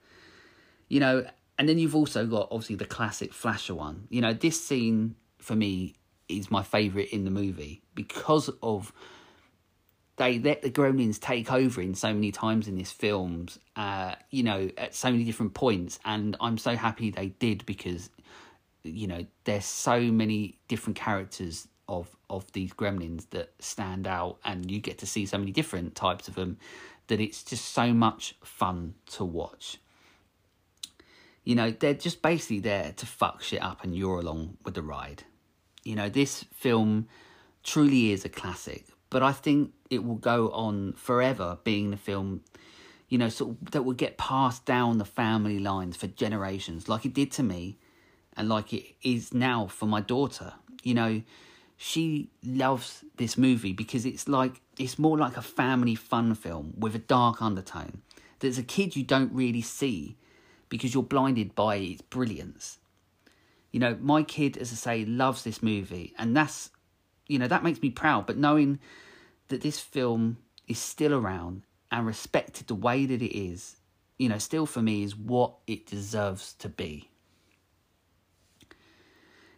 you 0.87 0.99
know. 0.99 1.25
And 1.57 1.67
then 1.67 1.79
you've 1.79 1.95
also 1.95 2.25
got 2.25 2.49
obviously 2.51 2.75
the 2.75 2.85
classic 2.85 3.33
Flasher 3.33 3.75
one. 3.75 4.07
You 4.09 4.21
know, 4.21 4.33
this 4.33 4.63
scene 4.63 5.15
for 5.39 5.55
me 5.55 5.95
is 6.29 6.51
my 6.51 6.63
favourite 6.63 7.09
in 7.09 7.23
the 7.23 7.31
movie 7.31 7.81
because 7.95 8.49
of 8.61 8.93
they 10.17 10.39
let 10.39 10.61
the 10.61 10.71
Gremlins 10.71 11.19
take 11.19 11.51
over 11.51 11.79
in 11.81 11.93
so 11.93 12.13
many 12.13 12.31
times 12.31 12.67
in 12.67 12.75
this 12.75 12.91
films, 12.91 13.59
Uh, 13.75 14.15
you 14.31 14.43
know, 14.43 14.69
at 14.77 14.95
so 14.95 15.11
many 15.11 15.23
different 15.23 15.53
points, 15.53 15.99
and 16.03 16.35
I'm 16.41 16.57
so 16.57 16.75
happy 16.75 17.11
they 17.11 17.29
did 17.29 17.65
because 17.65 18.09
you 18.83 19.07
know 19.07 19.25
there's 19.43 19.65
so 19.65 19.99
many 19.99 20.57
different 20.67 20.97
characters 20.97 21.67
of 21.89 22.15
of 22.29 22.51
these 22.53 22.73
gremlins 22.73 23.29
that 23.31 23.53
stand 23.59 24.07
out 24.07 24.37
and 24.43 24.69
you 24.71 24.79
get 24.79 24.97
to 24.99 25.05
see 25.05 25.25
so 25.25 25.37
many 25.37 25.51
different 25.51 25.95
types 25.95 26.27
of 26.27 26.35
them 26.35 26.57
that 27.07 27.19
it's 27.19 27.43
just 27.43 27.65
so 27.73 27.93
much 27.93 28.35
fun 28.43 28.93
to 29.05 29.23
watch 29.23 29.77
you 31.47 31.55
know 31.55 31.71
they're 31.71 31.93
just 31.93 32.21
basically 32.21 32.59
there 32.59 32.91
to 32.97 33.05
fuck 33.05 33.41
shit 33.41 33.61
up 33.63 33.81
and 33.81 33.95
you're 33.95 34.19
along 34.19 34.57
with 34.65 34.73
the 34.73 34.81
ride 34.81 35.23
you 35.85 35.95
know 35.95 36.09
this 36.09 36.43
film 36.53 37.07
truly 37.63 38.11
is 38.11 38.25
a 38.25 38.29
classic 38.29 38.85
but 39.09 39.23
i 39.23 39.31
think 39.31 39.71
it 39.89 40.03
will 40.03 40.15
go 40.33 40.49
on 40.49 40.91
forever 40.93 41.57
being 41.63 41.89
the 41.89 41.95
film 41.97 42.41
you 43.07 43.17
know 43.17 43.29
sort 43.29 43.51
of, 43.51 43.71
that 43.71 43.83
will 43.83 43.93
get 43.93 44.17
passed 44.17 44.65
down 44.65 44.97
the 44.97 45.05
family 45.05 45.57
lines 45.57 45.95
for 45.95 46.07
generations 46.07 46.89
like 46.89 47.05
it 47.05 47.13
did 47.13 47.31
to 47.31 47.43
me 47.43 47.77
and 48.35 48.49
like 48.49 48.73
it 48.73 48.83
is 49.01 49.33
now 49.33 49.67
for 49.67 49.85
my 49.85 50.01
daughter 50.01 50.51
you 50.83 50.93
know 50.93 51.21
she 51.77 52.29
loves 52.43 53.05
this 53.15 53.37
movie 53.37 53.71
because 53.71 54.05
it's 54.05 54.27
like 54.27 54.59
it's 54.77 54.99
more 54.99 55.17
like 55.17 55.37
a 55.37 55.41
family 55.41 55.95
fun 55.95 56.33
film 56.33 56.73
with 56.75 56.95
a 56.95 56.99
dark 56.99 57.39
undertone. 57.39 58.01
There's 58.39 58.57
a 58.57 58.63
kid 58.63 58.95
you 58.95 59.03
don't 59.03 59.31
really 59.31 59.61
see 59.61 60.17
because 60.69 60.93
you're 60.93 61.03
blinded 61.03 61.55
by 61.55 61.77
its 61.77 62.01
brilliance. 62.01 62.79
You 63.71 63.79
know, 63.79 63.97
my 63.99 64.23
kid, 64.23 64.57
as 64.57 64.71
I 64.71 64.75
say, 64.75 65.05
loves 65.05 65.43
this 65.43 65.61
movie, 65.61 66.13
and 66.17 66.35
that's 66.35 66.71
you 67.27 67.39
know 67.39 67.47
that 67.47 67.63
makes 67.63 67.81
me 67.81 67.89
proud. 67.89 68.25
But 68.25 68.37
knowing 68.37 68.79
that 69.49 69.61
this 69.61 69.79
film 69.79 70.37
is 70.67 70.79
still 70.79 71.13
around 71.13 71.63
and 71.91 72.05
respected 72.05 72.67
the 72.67 72.75
way 72.75 73.05
that 73.05 73.21
it 73.21 73.37
is, 73.37 73.77
you 74.17 74.29
know, 74.29 74.37
still 74.37 74.65
for 74.65 74.81
me 74.81 75.03
is 75.03 75.15
what 75.15 75.53
it 75.67 75.85
deserves 75.85 76.53
to 76.53 76.69
be 76.69 77.09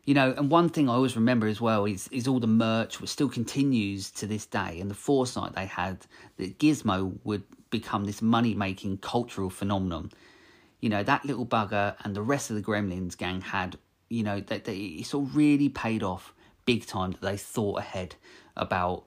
you 0.10 0.16
know, 0.16 0.34
and 0.36 0.50
one 0.50 0.70
thing 0.70 0.90
I 0.90 0.94
always 0.94 1.16
remember 1.16 1.46
as 1.46 1.62
well 1.62 1.86
is 1.86 2.08
is 2.08 2.28
all 2.28 2.40
the 2.40 2.48
merch 2.48 3.00
which 3.00 3.12
still 3.12 3.30
continues 3.30 4.10
to 4.14 4.26
this 4.26 4.48
day, 4.48 4.80
and 4.80 4.90
the 4.90 4.96
foresight 4.96 5.54
they 5.54 5.68
had 5.68 6.04
that 6.38 6.58
Gizmo 6.58 7.14
would 7.24 7.44
become 7.70 8.06
this 8.06 8.20
money 8.20 8.56
making 8.56 8.98
cultural 8.98 9.52
phenomenon. 9.52 10.12
You 10.80 10.90
know, 10.90 11.04
that 11.04 11.26
little 11.26 11.46
bugger 11.46 11.96
and 12.04 12.16
the 12.16 12.22
rest 12.22 12.50
of 12.50 12.56
the 12.56 12.62
Gremlins 12.62 13.18
gang 13.18 13.42
had, 13.42 13.78
you 14.10 14.24
know, 14.24 14.40
that 14.42 14.66
they, 14.66 14.78
it's 14.78 15.14
all 15.14 15.26
really 15.26 15.70
paid 15.70 16.04
off 16.04 16.34
big 16.66 16.86
time 16.86 17.12
that 17.12 17.22
they 17.22 17.38
thought 17.38 17.80
ahead 17.80 18.16
about, 18.56 19.04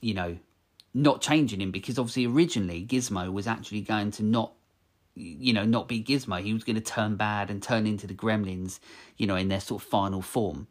you 0.00 0.14
know, 0.14 0.38
not 0.92 1.20
changing 1.20 1.60
him 1.60 1.70
because 1.70 1.98
obviously 1.98 2.26
originally 2.26 2.84
Gizmo 2.84 3.32
was 3.32 3.46
actually 3.46 3.80
going 3.80 4.10
to 4.12 4.22
not 4.22 4.52
you 5.16 5.52
know, 5.52 5.64
not 5.64 5.86
be 5.88 6.02
Gizmo. 6.02 6.42
He 6.42 6.52
was 6.52 6.64
going 6.64 6.76
to 6.76 6.82
turn 6.82 7.16
bad 7.16 7.50
and 7.50 7.62
turn 7.62 7.86
into 7.86 8.06
the 8.06 8.14
Gremlins, 8.14 8.80
you 9.16 9.26
know, 9.26 9.36
in 9.36 9.48
their 9.48 9.60
sort 9.60 9.82
of 9.82 9.88
final 9.88 10.22
form. 10.22 10.66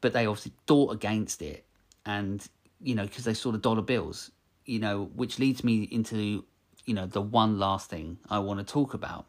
But 0.00 0.12
they 0.12 0.26
obviously 0.26 0.52
thought 0.66 0.92
against 0.92 1.40
it, 1.42 1.64
and 2.04 2.44
you 2.82 2.94
know, 2.94 3.04
because 3.04 3.24
they 3.24 3.34
saw 3.34 3.52
the 3.52 3.58
dollar 3.58 3.82
bills, 3.82 4.30
you 4.64 4.78
know, 4.78 5.10
which 5.14 5.38
leads 5.38 5.62
me 5.62 5.84
into, 5.84 6.44
you 6.84 6.94
know, 6.94 7.06
the 7.06 7.20
one 7.20 7.58
last 7.58 7.90
thing 7.90 8.18
I 8.28 8.38
want 8.38 8.58
to 8.58 8.72
talk 8.72 8.94
about. 8.94 9.26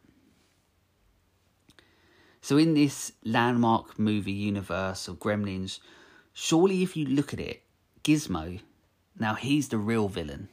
So 2.41 2.57
in 2.57 2.73
this 2.73 3.13
landmark 3.23 3.99
movie 3.99 4.31
universe 4.31 5.07
of 5.07 5.19
Gremlins, 5.19 5.79
surely 6.33 6.81
if 6.81 6.97
you 6.97 7.05
look 7.05 7.33
at 7.33 7.39
it, 7.39 7.63
Gizmo, 8.03 8.59
now 9.19 9.35
he's 9.35 9.69
the 9.69 9.77
real 9.77 10.07
villain. 10.07 10.49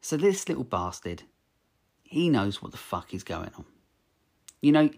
So 0.00 0.16
this 0.16 0.48
little 0.48 0.64
bastard, 0.64 1.24
he 2.02 2.28
knows 2.28 2.62
what 2.62 2.72
the 2.72 2.78
fuck 2.78 3.12
is 3.12 3.24
going 3.24 3.50
on. 3.56 3.64
You 4.60 4.72
know, 4.72 4.90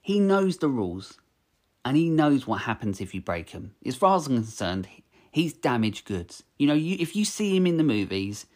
he 0.00 0.20
knows 0.20 0.58
the 0.58 0.68
rules 0.68 1.18
and 1.84 1.96
he 1.96 2.08
knows 2.08 2.46
what 2.46 2.62
happens 2.62 3.00
if 3.00 3.14
you 3.14 3.20
break 3.20 3.50
them. 3.50 3.74
As 3.84 3.96
far 3.96 4.16
as 4.16 4.26
I'm 4.26 4.36
concerned, 4.36 4.88
he's 5.32 5.52
damaged 5.52 6.06
goods. 6.06 6.44
You 6.58 6.68
know, 6.68 6.74
you, 6.74 6.96
if 7.00 7.16
you 7.16 7.24
see 7.24 7.56
him 7.56 7.66
in 7.66 7.76
the 7.76 7.84
movies, 7.84 8.46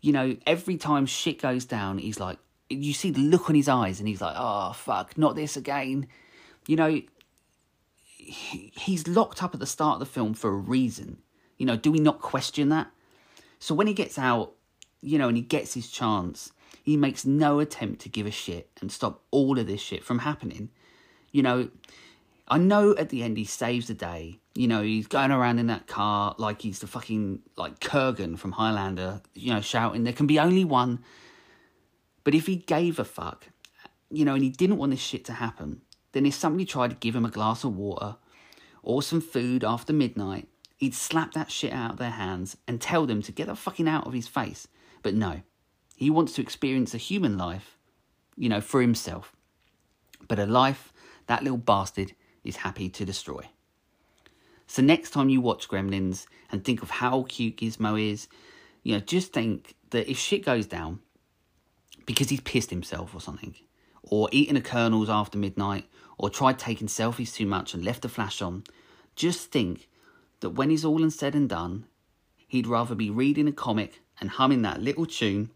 you 0.00 0.12
know, 0.12 0.36
every 0.46 0.76
time 0.76 1.04
shit 1.04 1.40
goes 1.40 1.66
down, 1.66 1.98
he's 1.98 2.20
like, 2.20 2.38
you 2.70 2.94
see 2.94 3.10
the 3.10 3.20
look 3.20 3.48
on 3.48 3.56
his 3.56 3.68
eyes 3.68 3.98
and 3.98 4.08
he's 4.08 4.20
like, 4.20 4.34
oh, 4.36 4.72
fuck, 4.72 5.18
not 5.18 5.34
this 5.34 5.56
again. 5.56 6.06
You 6.66 6.76
know, 6.76 7.02
he's 8.16 9.08
locked 9.08 9.42
up 9.42 9.54
at 9.54 9.60
the 9.60 9.66
start 9.66 9.94
of 9.94 10.00
the 10.00 10.06
film 10.06 10.34
for 10.34 10.50
a 10.50 10.54
reason. 10.54 11.18
You 11.58 11.66
know, 11.66 11.76
do 11.76 11.90
we 11.90 11.98
not 11.98 12.20
question 12.20 12.68
that? 12.70 12.90
So 13.58 13.74
when 13.74 13.88
he 13.88 13.92
gets 13.92 14.18
out, 14.18 14.52
you 15.02 15.18
know, 15.18 15.28
and 15.28 15.36
he 15.36 15.42
gets 15.42 15.74
his 15.74 15.90
chance, 15.90 16.52
he 16.82 16.96
makes 16.96 17.26
no 17.26 17.58
attempt 17.58 18.00
to 18.02 18.08
give 18.08 18.26
a 18.26 18.30
shit 18.30 18.70
and 18.80 18.90
stop 18.90 19.22
all 19.30 19.58
of 19.58 19.66
this 19.66 19.80
shit 19.80 20.04
from 20.04 20.20
happening. 20.20 20.70
You 21.32 21.42
know, 21.42 21.70
I 22.48 22.58
know 22.58 22.94
at 22.96 23.08
the 23.10 23.22
end 23.22 23.36
he 23.36 23.44
saves 23.44 23.88
the 23.88 23.94
day. 23.94 24.38
You 24.54 24.68
know, 24.68 24.82
he's 24.82 25.06
going 25.06 25.30
around 25.30 25.58
in 25.58 25.66
that 25.68 25.86
car 25.86 26.34
like 26.38 26.62
he's 26.62 26.80
the 26.80 26.86
fucking 26.86 27.40
like 27.56 27.80
Kurgan 27.80 28.38
from 28.38 28.52
Highlander, 28.52 29.22
you 29.34 29.52
know, 29.52 29.60
shouting, 29.60 30.04
There 30.04 30.12
can 30.12 30.26
be 30.26 30.38
only 30.38 30.64
one. 30.64 31.00
But 32.24 32.34
if 32.34 32.46
he 32.46 32.56
gave 32.56 32.98
a 32.98 33.04
fuck, 33.04 33.48
you 34.10 34.24
know, 34.24 34.34
and 34.34 34.42
he 34.42 34.50
didn't 34.50 34.78
want 34.78 34.90
this 34.90 35.00
shit 35.00 35.24
to 35.26 35.34
happen, 35.34 35.82
then 36.12 36.26
if 36.26 36.34
somebody 36.34 36.64
tried 36.64 36.90
to 36.90 36.96
give 36.96 37.14
him 37.14 37.24
a 37.24 37.30
glass 37.30 37.64
of 37.64 37.76
water 37.76 38.16
or 38.82 39.02
some 39.02 39.20
food 39.20 39.64
after 39.64 39.92
midnight, 39.92 40.48
he'd 40.76 40.94
slap 40.94 41.32
that 41.34 41.50
shit 41.50 41.72
out 41.72 41.92
of 41.92 41.98
their 41.98 42.10
hands 42.10 42.56
and 42.66 42.80
tell 42.80 43.06
them 43.06 43.22
to 43.22 43.32
get 43.32 43.46
the 43.46 43.54
fucking 43.54 43.88
out 43.88 44.06
of 44.06 44.12
his 44.12 44.28
face. 44.28 44.66
But 45.02 45.14
no, 45.14 45.42
he 45.96 46.10
wants 46.10 46.32
to 46.34 46.42
experience 46.42 46.94
a 46.94 46.98
human 46.98 47.38
life, 47.38 47.78
you 48.36 48.48
know, 48.48 48.60
for 48.60 48.80
himself. 48.80 49.34
But 50.26 50.38
a 50.38 50.46
life 50.46 50.92
that 51.26 51.42
little 51.42 51.58
bastard 51.58 52.14
is 52.44 52.56
happy 52.56 52.88
to 52.88 53.04
destroy. 53.04 53.48
So 54.66 54.82
next 54.82 55.10
time 55.10 55.28
you 55.28 55.40
watch 55.40 55.68
Gremlins 55.68 56.26
and 56.50 56.64
think 56.64 56.82
of 56.82 56.90
how 56.90 57.24
cute 57.28 57.56
Gizmo 57.56 58.00
is, 58.00 58.28
you 58.82 58.94
know, 58.94 59.00
just 59.00 59.32
think 59.32 59.74
that 59.90 60.10
if 60.10 60.18
shit 60.18 60.44
goes 60.44 60.66
down 60.66 61.00
because 62.10 62.28
he's 62.28 62.40
pissed 62.40 62.70
himself 62.70 63.14
or 63.14 63.20
something, 63.20 63.54
or 64.02 64.28
eaten 64.32 64.56
a 64.56 64.60
kernels 64.60 65.08
after 65.08 65.38
midnight, 65.38 65.88
or 66.18 66.28
tried 66.28 66.58
taking 66.58 66.88
selfies 66.88 67.32
too 67.32 67.46
much 67.46 67.72
and 67.72 67.84
left 67.84 68.02
the 68.02 68.08
flash 68.08 68.42
on, 68.42 68.64
just 69.14 69.52
think 69.52 69.88
that 70.40 70.50
when 70.50 70.70
he's 70.70 70.84
all 70.84 71.04
and 71.04 71.12
said 71.12 71.36
and 71.36 71.48
done, 71.48 71.86
he'd 72.48 72.66
rather 72.66 72.96
be 72.96 73.10
reading 73.10 73.46
a 73.46 73.52
comic 73.52 74.02
and 74.20 74.28
humming 74.28 74.62
that 74.62 74.82
little 74.82 75.06
tune, 75.06 75.50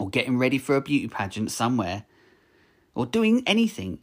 or 0.00 0.10
getting 0.10 0.36
ready 0.36 0.58
for 0.58 0.74
a 0.74 0.80
beauty 0.80 1.06
pageant 1.06 1.52
somewhere, 1.52 2.06
or 2.96 3.06
doing 3.06 3.44
anything 3.46 4.00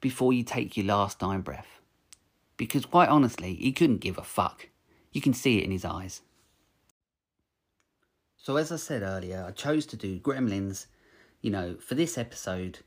before 0.00 0.32
you 0.32 0.44
take 0.44 0.76
your 0.76 0.86
last 0.86 1.18
dying 1.18 1.40
breath. 1.40 1.80
Because 2.56 2.86
quite 2.86 3.08
honestly, 3.08 3.54
he 3.54 3.72
couldn't 3.72 4.02
give 4.02 4.18
a 4.18 4.22
fuck. 4.22 4.68
You 5.10 5.20
can 5.20 5.34
see 5.34 5.58
it 5.58 5.64
in 5.64 5.72
his 5.72 5.84
eyes. 5.84 6.20
So, 8.36 8.56
as 8.56 8.70
I 8.70 8.76
said 8.76 9.02
earlier, 9.02 9.44
I 9.48 9.50
chose 9.50 9.84
to 9.86 9.96
do 9.96 10.20
Gremlins, 10.20 10.86
you 11.42 11.50
know, 11.50 11.76
for 11.76 11.94
this 11.94 12.16
episode 12.16 12.78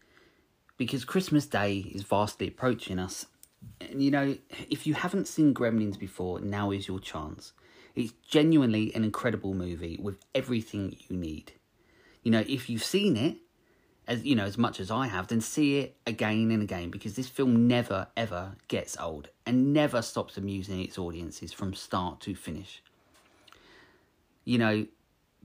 because 0.78 1.06
Christmas 1.06 1.46
Day 1.46 1.92
is 1.94 2.04
vastly 2.04 2.48
approaching 2.48 3.00
us. 3.00 3.28
And, 3.82 4.02
you 4.02 4.12
know, 4.12 4.38
if 4.70 4.88
you 4.88 4.94
haven't 4.94 5.28
seen 5.28 5.54
Gremlins 5.54 5.98
before, 5.98 6.40
now 6.40 6.72
is 6.72 6.88
your 6.88 7.00
chance. 7.00 7.54
It's 7.96 8.14
genuinely 8.28 8.94
an 8.94 9.04
incredible 9.04 9.54
movie 9.54 9.98
with 10.02 10.18
everything 10.34 10.98
you 11.08 11.16
need. 11.16 11.54
You 12.24 12.32
know, 12.32 12.44
if 12.48 12.70
you've 12.70 12.84
seen 12.84 13.16
it, 13.16 13.38
as 14.08 14.24
you 14.24 14.36
know, 14.36 14.46
as 14.46 14.58
much 14.58 14.80
as 14.80 14.92
I 14.92 15.08
have, 15.08 15.28
then 15.28 15.42
see 15.42 15.80
it 15.80 15.98
again 16.06 16.52
and 16.52 16.62
again 16.62 16.92
because 16.92 17.16
this 17.16 17.28
film 17.28 17.68
never 17.68 18.08
ever 18.16 18.56
gets 18.68 18.98
old 19.00 19.30
and 19.46 19.74
never 19.74 20.02
stops 20.02 20.38
amusing 20.38 20.82
its 20.82 20.98
audiences 20.98 21.54
from 21.54 21.74
start 21.74 22.20
to 22.22 22.36
finish. 22.36 22.84
You 24.44 24.60
know, 24.60 24.86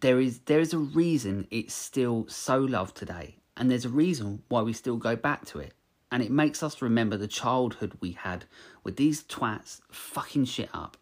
there 0.00 0.20
is 0.20 0.40
there 0.40 0.60
is 0.60 0.72
a 0.72 0.78
reason 0.78 1.46
it's 1.50 1.74
still 1.74 2.26
so 2.28 2.58
loved 2.58 2.96
today, 2.96 3.36
and 3.56 3.70
there's 3.70 3.84
a 3.84 3.90
reason 3.90 4.42
why 4.48 4.62
we 4.62 4.72
still 4.72 4.96
go 4.96 5.16
back 5.16 5.44
to 5.46 5.58
it. 5.58 5.74
And 6.12 6.22
it 6.22 6.30
makes 6.32 6.62
us 6.62 6.82
remember 6.82 7.16
the 7.16 7.28
childhood 7.28 7.92
we 8.00 8.12
had 8.12 8.46
with 8.82 8.96
these 8.96 9.22
twats 9.22 9.80
fucking 9.92 10.46
shit 10.46 10.68
up. 10.74 10.96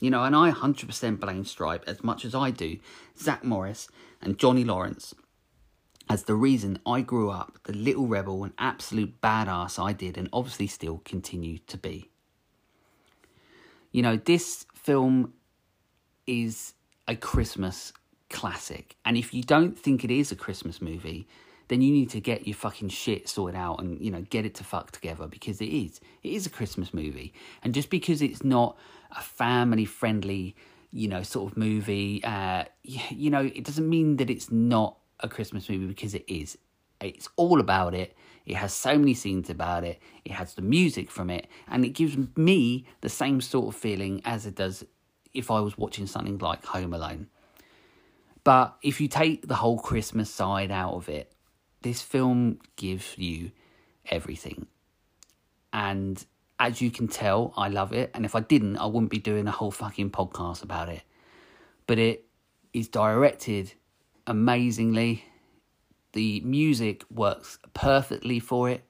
You 0.00 0.10
know, 0.10 0.24
and 0.24 0.34
I 0.34 0.50
100% 0.50 1.20
blame 1.20 1.44
Stripe 1.44 1.84
as 1.86 2.02
much 2.02 2.24
as 2.24 2.34
I 2.34 2.50
do 2.50 2.78
Zach 3.18 3.44
Morris 3.44 3.88
and 4.22 4.38
Johnny 4.38 4.64
Lawrence 4.64 5.14
as 6.08 6.24
the 6.24 6.34
reason 6.34 6.78
I 6.86 7.00
grew 7.00 7.30
up 7.30 7.58
the 7.64 7.72
little 7.72 8.06
rebel 8.06 8.44
and 8.44 8.52
absolute 8.58 9.20
badass 9.20 9.82
I 9.82 9.92
did 9.92 10.18
and 10.18 10.28
obviously 10.32 10.66
still 10.66 11.00
continue 11.04 11.58
to 11.66 11.76
be. 11.76 12.10
You 13.92 14.02
know, 14.02 14.16
this 14.16 14.66
film 14.74 15.32
is 16.26 16.74
a 17.06 17.16
Christmas 17.16 17.92
classic. 18.34 18.96
And 19.04 19.16
if 19.16 19.32
you 19.32 19.42
don't 19.42 19.78
think 19.78 20.04
it 20.04 20.10
is 20.10 20.32
a 20.32 20.36
Christmas 20.36 20.82
movie, 20.82 21.28
then 21.68 21.80
you 21.80 21.92
need 21.92 22.10
to 22.10 22.20
get 22.20 22.46
your 22.46 22.56
fucking 22.56 22.90
shit 22.90 23.28
sorted 23.28 23.56
out 23.56 23.80
and, 23.80 23.98
you 24.00 24.10
know, 24.10 24.22
get 24.28 24.44
it 24.44 24.54
to 24.56 24.64
fuck 24.64 24.90
together 24.90 25.28
because 25.28 25.60
it 25.60 25.70
is. 25.70 26.00
It 26.22 26.32
is 26.32 26.44
a 26.44 26.50
Christmas 26.50 26.92
movie. 26.92 27.32
And 27.62 27.72
just 27.72 27.90
because 27.90 28.20
it's 28.20 28.42
not 28.42 28.76
a 29.16 29.22
family 29.22 29.84
friendly, 29.84 30.56
you 30.90 31.06
know, 31.08 31.22
sort 31.22 31.52
of 31.52 31.56
movie, 31.56 32.22
uh, 32.24 32.64
you 32.82 33.30
know, 33.30 33.50
it 33.54 33.64
doesn't 33.64 33.88
mean 33.88 34.16
that 34.16 34.28
it's 34.28 34.50
not 34.50 34.98
a 35.20 35.28
Christmas 35.28 35.68
movie 35.70 35.86
because 35.86 36.12
it 36.12 36.24
is. 36.26 36.58
It's 37.00 37.28
all 37.36 37.60
about 37.60 37.94
it. 37.94 38.16
It 38.46 38.56
has 38.56 38.74
so 38.74 38.98
many 38.98 39.14
scenes 39.14 39.48
about 39.48 39.84
it. 39.84 40.00
It 40.24 40.32
has 40.32 40.54
the 40.54 40.62
music 40.62 41.10
from 41.10 41.30
it, 41.30 41.46
and 41.68 41.84
it 41.84 41.90
gives 41.90 42.16
me 42.36 42.84
the 43.00 43.08
same 43.08 43.40
sort 43.40 43.74
of 43.74 43.80
feeling 43.80 44.20
as 44.24 44.44
it 44.44 44.56
does 44.56 44.84
if 45.32 45.50
I 45.50 45.60
was 45.60 45.78
watching 45.78 46.06
something 46.06 46.38
like 46.38 46.64
Home 46.66 46.92
Alone. 46.92 47.28
But 48.44 48.76
if 48.82 49.00
you 49.00 49.08
take 49.08 49.48
the 49.48 49.54
whole 49.54 49.78
Christmas 49.78 50.30
side 50.30 50.70
out 50.70 50.94
of 50.94 51.08
it, 51.08 51.32
this 51.80 52.02
film 52.02 52.60
gives 52.76 53.16
you 53.18 53.50
everything. 54.10 54.66
And 55.72 56.24
as 56.58 56.80
you 56.80 56.90
can 56.90 57.08
tell, 57.08 57.52
I 57.56 57.68
love 57.68 57.92
it. 57.92 58.10
And 58.14 58.24
if 58.24 58.34
I 58.34 58.40
didn't, 58.40 58.76
I 58.76 58.86
wouldn't 58.86 59.10
be 59.10 59.18
doing 59.18 59.46
a 59.46 59.50
whole 59.50 59.70
fucking 59.70 60.10
podcast 60.10 60.62
about 60.62 60.88
it. 60.88 61.02
But 61.86 61.98
it 61.98 62.26
is 62.72 62.88
directed 62.88 63.72
amazingly. 64.26 65.24
The 66.12 66.40
music 66.40 67.04
works 67.10 67.58
perfectly 67.72 68.40
for 68.40 68.68
it. 68.68 68.84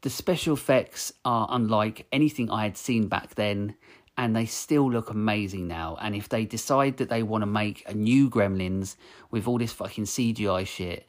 The 0.00 0.10
special 0.10 0.54
effects 0.54 1.12
are 1.24 1.46
unlike 1.50 2.06
anything 2.12 2.50
I 2.50 2.64
had 2.64 2.76
seen 2.76 3.08
back 3.08 3.34
then, 3.34 3.74
and 4.16 4.34
they 4.34 4.46
still 4.46 4.90
look 4.90 5.10
amazing 5.10 5.66
now. 5.66 5.96
And 6.00 6.14
if 6.14 6.28
they 6.28 6.44
decide 6.44 6.98
that 6.98 7.08
they 7.08 7.22
want 7.22 7.42
to 7.42 7.46
make 7.46 7.82
a 7.88 7.94
new 7.94 8.30
Gremlins 8.30 8.96
with 9.30 9.48
all 9.48 9.58
this 9.58 9.72
fucking 9.72 10.04
CGI 10.04 10.66
shit, 10.66 11.08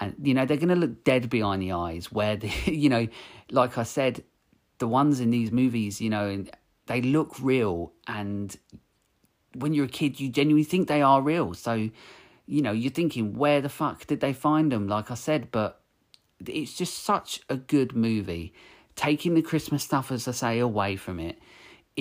and 0.00 0.14
you 0.22 0.34
know 0.34 0.46
they're 0.46 0.56
going 0.56 0.68
to 0.68 0.74
look 0.74 1.04
dead 1.04 1.28
behind 1.28 1.62
the 1.62 1.72
eyes. 1.72 2.10
Where 2.12 2.36
the 2.36 2.50
you 2.64 2.88
know, 2.88 3.08
like 3.50 3.76
I 3.76 3.82
said, 3.82 4.24
the 4.78 4.88
ones 4.88 5.20
in 5.20 5.30
these 5.30 5.52
movies, 5.52 6.00
you 6.00 6.10
know, 6.10 6.44
they 6.86 7.02
look 7.02 7.36
real, 7.40 7.92
and 8.06 8.56
when 9.54 9.74
you're 9.74 9.86
a 9.86 9.88
kid, 9.88 10.20
you 10.20 10.28
genuinely 10.28 10.64
think 10.64 10.88
they 10.88 11.02
are 11.02 11.20
real. 11.20 11.54
So, 11.54 11.90
you 12.46 12.62
know, 12.62 12.72
you're 12.72 12.92
thinking, 12.92 13.34
where 13.34 13.60
the 13.60 13.68
fuck 13.68 14.06
did 14.06 14.20
they 14.20 14.32
find 14.32 14.70
them? 14.70 14.88
Like 14.88 15.10
I 15.10 15.14
said, 15.14 15.50
but 15.50 15.80
it's 16.46 16.76
just 16.76 17.02
such 17.02 17.40
a 17.48 17.56
good 17.56 17.94
movie. 17.94 18.54
Taking 18.96 19.34
the 19.34 19.42
Christmas 19.42 19.82
stuff, 19.82 20.12
as 20.12 20.28
I 20.28 20.32
say, 20.32 20.58
away 20.58 20.96
from 20.96 21.18
it, 21.18 21.38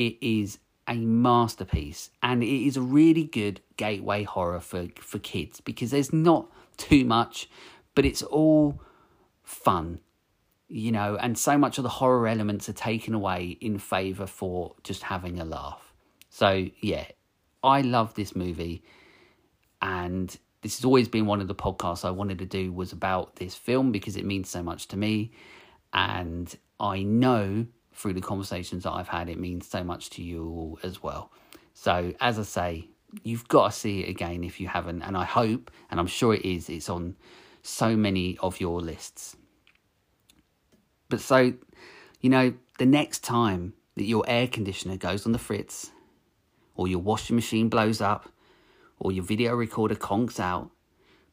it 0.08 0.18
is 0.22 0.60
a 0.88 0.96
masterpiece, 0.96 2.10
and 2.24 2.44
it 2.44 2.68
is 2.68 2.78
a 2.78 2.82
really 2.82 3.26
good 3.26 3.62
gateway 3.78 4.24
horror 4.24 4.60
for 4.60 4.88
for 5.00 5.20
kids 5.20 5.62
because 5.62 5.92
there's 5.92 6.14
not 6.14 6.52
too 6.78 7.06
much, 7.06 7.50
but 7.96 8.06
it's 8.06 8.24
all 8.24 8.82
fun 9.44 10.00
you 10.70 10.92
know, 10.92 11.18
and 11.20 11.36
so 11.36 11.58
much 11.58 11.80
of 11.80 11.84
the 11.84 11.90
horror 11.90 12.28
elements 12.28 12.70
are 12.70 12.74
taken 12.74 13.16
away 13.16 13.58
in 13.60 13.80
favour 13.80 14.28
for 14.28 14.76
just 14.84 15.02
having 15.02 15.40
a 15.40 15.46
laugh. 15.46 15.94
So, 16.30 16.68
yeah, 16.80 17.06
I 17.64 17.82
love 17.82 18.14
this 18.14 18.36
movie, 18.36 18.84
and 19.82 20.30
this 20.62 20.78
has 20.78 20.86
always 20.86 21.08
been 21.08 21.26
one 21.26 21.42
of 21.42 21.48
the 21.48 21.56
podcasts 21.56 22.06
I 22.06 22.12
wanted 22.12 22.38
to 22.40 22.46
do 22.46 22.72
was 22.72 22.92
about 22.92 23.38
this 23.38 23.56
film 23.56 23.92
because 23.92 24.16
it 24.16 24.26
means 24.26 24.48
so 24.48 24.62
much 24.62 24.88
to 24.90 24.98
me, 24.98 25.32
and 25.92 26.56
I 26.80 27.02
know 27.02 27.66
through 28.00 28.14
the 28.14 28.22
conversations 28.22 28.84
that 28.84 28.92
I've 28.92 29.10
had, 29.10 29.28
it 29.28 29.38
means 29.38 29.68
so 29.68 29.84
much 29.84 30.10
to 30.12 30.24
you 30.24 30.46
all 30.46 30.80
as 30.84 31.04
well. 31.04 31.34
So, 31.74 32.14
as 32.22 32.40
I 32.40 32.44
say, 32.44 32.88
you've 33.24 33.50
got 33.50 33.72
to 33.72 33.78
see 33.78 34.04
it 34.04 34.10
again 34.10 34.46
if 34.46 34.62
you 34.62 34.70
haven't, 34.70 35.02
and 35.02 35.18
I 35.18 35.26
hope, 35.26 35.70
and 35.92 36.00
I'm 36.00 36.08
sure 36.08 36.34
it 36.34 36.46
is, 36.46 36.70
it's 36.70 36.88
on 36.88 37.18
so 37.62 37.98
many 37.98 38.38
of 38.38 38.62
your 38.62 38.80
lists. 38.80 39.36
But 41.10 41.20
so, 41.20 41.54
you 42.22 42.30
know, 42.30 42.54
the 42.78 42.86
next 42.86 43.22
time 43.22 43.74
that 43.96 44.06
your 44.06 44.24
air 44.30 44.48
conditioner 44.48 44.96
goes 44.96 45.26
on 45.26 45.34
the 45.34 45.38
fritz 45.38 45.92
or 46.76 46.88
your 46.88 47.00
washing 47.00 47.36
machine 47.36 47.68
blows 47.68 48.00
up, 48.00 48.30
or 48.98 49.12
your 49.12 49.26
video 49.26 49.54
recorder 49.54 49.96
conks 49.96 50.40
out, 50.40 50.72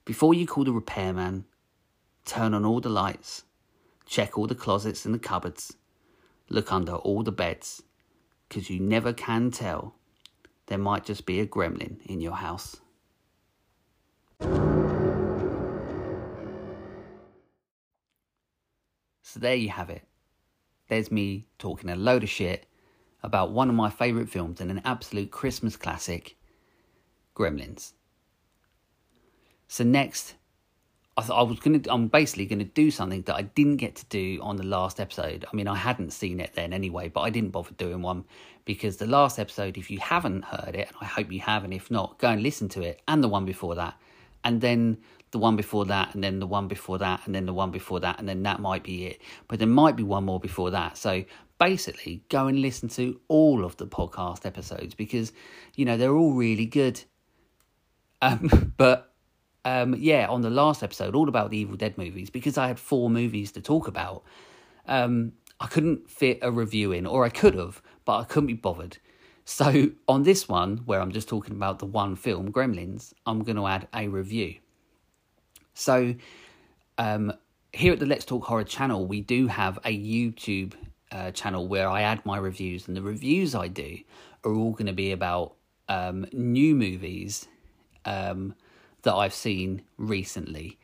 before 0.04 0.34
you 0.34 0.44
call 0.44 0.64
the 0.64 0.72
repairman, 0.72 1.44
turn 2.24 2.54
on 2.54 2.64
all 2.64 2.80
the 2.80 2.88
lights, 2.88 3.44
check 4.04 4.36
all 4.36 4.48
the 4.48 4.56
closets 4.56 5.04
and 5.04 5.14
the 5.14 5.20
cupboards, 5.20 5.76
look 6.48 6.72
under 6.72 6.94
all 6.94 7.22
the 7.22 7.32
beds, 7.32 7.82
because 8.48 8.70
you 8.70 8.80
never 8.80 9.12
can 9.12 9.50
tell. 9.50 9.94
There 10.66 10.78
might 10.78 11.04
just 11.04 11.26
be 11.26 11.40
a 11.40 11.46
gremlin 11.46 12.04
in 12.06 12.20
your 12.20 12.36
house. 12.36 12.76
So 19.22 19.40
there 19.40 19.54
you 19.54 19.70
have 19.70 19.90
it. 19.90 20.02
There's 20.88 21.10
me 21.10 21.46
talking 21.58 21.90
a 21.90 21.96
load 21.96 22.22
of 22.22 22.30
shit 22.30 22.66
about 23.22 23.50
one 23.50 23.68
of 23.68 23.74
my 23.74 23.90
favourite 23.90 24.28
films 24.28 24.60
and 24.60 24.70
an 24.70 24.80
absolute 24.84 25.30
Christmas 25.30 25.76
classic, 25.76 26.36
Gremlins. 27.34 27.92
So 29.68 29.82
next, 29.84 30.34
I 31.16 31.26
I 31.32 31.42
was 31.42 31.58
gonna. 31.60 31.80
I'm 31.88 32.08
basically 32.08 32.46
gonna 32.46 32.64
do 32.64 32.90
something 32.90 33.22
that 33.22 33.34
I 33.34 33.42
didn't 33.42 33.76
get 33.76 33.96
to 33.96 34.06
do 34.06 34.38
on 34.42 34.56
the 34.56 34.64
last 34.64 35.00
episode. 35.00 35.44
I 35.50 35.56
mean, 35.56 35.68
I 35.68 35.76
hadn't 35.76 36.12
seen 36.12 36.40
it 36.40 36.52
then 36.54 36.72
anyway, 36.72 37.08
but 37.08 37.22
I 37.22 37.30
didn't 37.30 37.50
bother 37.50 37.72
doing 37.76 38.02
one 38.02 38.24
because 38.64 38.96
the 38.96 39.06
last 39.06 39.38
episode, 39.38 39.78
if 39.78 39.90
you 39.90 39.98
haven't 39.98 40.44
heard 40.44 40.74
it, 40.74 40.88
and 40.88 40.96
I 41.00 41.04
hope 41.06 41.32
you 41.32 41.40
have, 41.40 41.64
and 41.64 41.72
if 41.72 41.90
not, 41.90 42.18
go 42.18 42.28
and 42.28 42.42
listen 42.42 42.68
to 42.70 42.82
it, 42.82 43.00
and 43.08 43.22
the 43.24 43.28
one 43.28 43.44
before 43.44 43.76
that, 43.76 43.94
and 44.44 44.60
then 44.60 44.98
the 45.30 45.38
one 45.38 45.56
before 45.56 45.86
that, 45.86 46.14
and 46.14 46.22
then 46.22 46.38
the 46.38 46.46
one 46.46 46.68
before 46.68 46.98
that, 46.98 47.22
and 47.26 47.34
then 47.34 47.46
the 47.46 47.54
one 47.54 47.70
before 47.70 48.00
that, 48.00 48.18
and 48.18 48.28
then 48.28 48.42
that 48.42 48.60
might 48.60 48.82
be 48.82 49.06
it. 49.06 49.22
But 49.48 49.58
there 49.58 49.68
might 49.68 49.96
be 49.96 50.02
one 50.02 50.24
more 50.24 50.40
before 50.40 50.70
that. 50.72 50.98
So 50.98 51.24
basically, 51.58 52.22
go 52.28 52.46
and 52.46 52.60
listen 52.60 52.88
to 52.90 53.20
all 53.28 53.64
of 53.64 53.76
the 53.76 53.86
podcast 53.86 54.44
episodes 54.44 54.94
because 54.94 55.32
you 55.74 55.84
know 55.84 55.96
they're 55.96 56.14
all 56.14 56.32
really 56.32 56.66
good. 56.66 57.02
Um, 58.20 58.72
but 58.76 59.12
um, 59.66 59.96
yeah, 59.98 60.28
on 60.28 60.42
the 60.42 60.48
last 60.48 60.84
episode, 60.84 61.16
all 61.16 61.28
about 61.28 61.50
the 61.50 61.58
Evil 61.58 61.76
Dead 61.76 61.98
movies, 61.98 62.30
because 62.30 62.56
I 62.56 62.68
had 62.68 62.78
four 62.78 63.10
movies 63.10 63.50
to 63.52 63.60
talk 63.60 63.88
about. 63.88 64.22
Um, 64.86 65.32
I 65.58 65.66
couldn't 65.66 66.08
fit 66.08 66.38
a 66.40 66.52
review 66.52 66.92
in, 66.92 67.04
or 67.04 67.24
I 67.24 67.30
could 67.30 67.56
have, 67.56 67.82
but 68.04 68.18
I 68.18 68.24
couldn't 68.24 68.46
be 68.46 68.54
bothered. 68.54 68.98
So 69.44 69.90
on 70.06 70.22
this 70.22 70.48
one, 70.48 70.78
where 70.86 71.00
I'm 71.00 71.10
just 71.10 71.28
talking 71.28 71.56
about 71.56 71.80
the 71.80 71.86
one 71.86 72.14
film, 72.14 72.52
Gremlins, 72.52 73.12
I'm 73.26 73.42
going 73.42 73.56
to 73.56 73.66
add 73.66 73.88
a 73.92 74.06
review. 74.06 74.54
So 75.74 76.14
um, 76.96 77.32
here 77.72 77.92
at 77.92 77.98
the 77.98 78.06
Let's 78.06 78.24
Talk 78.24 78.44
Horror 78.44 78.62
channel, 78.62 79.04
we 79.04 79.20
do 79.20 79.48
have 79.48 79.78
a 79.84 79.98
YouTube 79.98 80.74
uh, 81.10 81.32
channel 81.32 81.66
where 81.66 81.88
I 81.88 82.02
add 82.02 82.24
my 82.24 82.38
reviews, 82.38 82.86
and 82.86 82.96
the 82.96 83.02
reviews 83.02 83.56
I 83.56 83.66
do 83.66 83.98
are 84.44 84.54
all 84.54 84.70
going 84.70 84.86
to 84.86 84.92
be 84.92 85.10
about 85.10 85.54
um, 85.88 86.24
new 86.32 86.76
movies 86.76 87.48
um, 88.04 88.54
that 89.06 89.14
I've 89.14 89.34
seen 89.34 89.82
recently. 89.96 90.78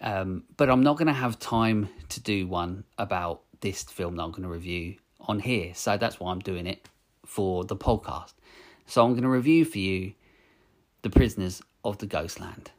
Um, 0.00 0.44
but 0.56 0.70
I'm 0.70 0.82
not 0.82 0.96
going 0.96 1.08
to 1.08 1.12
have 1.12 1.38
time 1.38 1.90
to 2.08 2.20
do 2.20 2.46
one 2.46 2.84
about 2.96 3.42
this 3.60 3.82
film 3.82 4.16
that 4.16 4.22
I'm 4.22 4.30
going 4.30 4.44
to 4.44 4.48
review 4.48 4.96
on 5.20 5.40
here. 5.40 5.74
So 5.74 5.98
that's 5.98 6.18
why 6.18 6.32
I'm 6.32 6.38
doing 6.40 6.66
it 6.66 6.88
for 7.26 7.64
the 7.64 7.76
podcast. 7.76 8.32
So 8.86 9.04
I'm 9.04 9.12
going 9.12 9.24
to 9.24 9.28
review 9.28 9.66
for 9.66 9.78
you 9.78 10.14
The 11.02 11.10
Prisoners 11.10 11.62
of 11.84 11.98
the 11.98 12.06
Ghostland. 12.06 12.70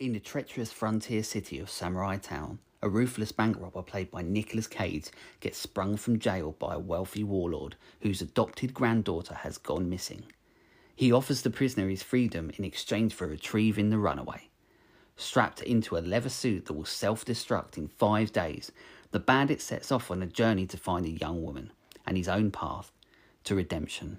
In 0.00 0.12
the 0.12 0.18
treacherous 0.20 0.72
frontier 0.72 1.22
city 1.22 1.60
of 1.60 1.70
Samurai 1.70 2.16
Town, 2.16 2.58
a 2.82 2.88
ruthless 2.88 3.30
bank 3.30 3.56
robber 3.60 3.82
played 3.82 4.10
by 4.10 4.22
Nicolas 4.22 4.66
Cage 4.66 5.10
gets 5.38 5.58
sprung 5.58 5.96
from 5.96 6.18
jail 6.18 6.56
by 6.58 6.74
a 6.74 6.78
wealthy 6.80 7.22
warlord 7.22 7.76
whose 8.00 8.20
adopted 8.20 8.74
granddaughter 8.74 9.34
has 9.34 9.58
gone 9.58 9.88
missing. 9.88 10.24
He 10.96 11.12
offers 11.12 11.42
the 11.42 11.50
prisoner 11.50 11.88
his 11.88 12.02
freedom 12.02 12.50
in 12.56 12.64
exchange 12.64 13.14
for 13.14 13.26
retrieving 13.26 13.90
the 13.90 13.98
runaway. 13.98 14.48
Strapped 15.16 15.62
into 15.62 15.96
a 15.96 15.98
leather 15.98 16.28
suit 16.28 16.66
that 16.66 16.72
will 16.72 16.84
self 16.84 17.24
destruct 17.24 17.76
in 17.76 17.88
five 17.88 18.32
days, 18.32 18.72
the 19.10 19.20
bandit 19.20 19.60
sets 19.60 19.92
off 19.92 20.10
on 20.10 20.22
a 20.22 20.26
journey 20.26 20.66
to 20.66 20.76
find 20.76 21.06
a 21.06 21.10
young 21.10 21.42
woman 21.42 21.72
and 22.06 22.16
his 22.16 22.28
own 22.28 22.50
path 22.50 22.90
to 23.44 23.54
redemption. 23.54 24.18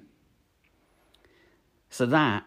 So 1.90 2.06
that 2.06 2.46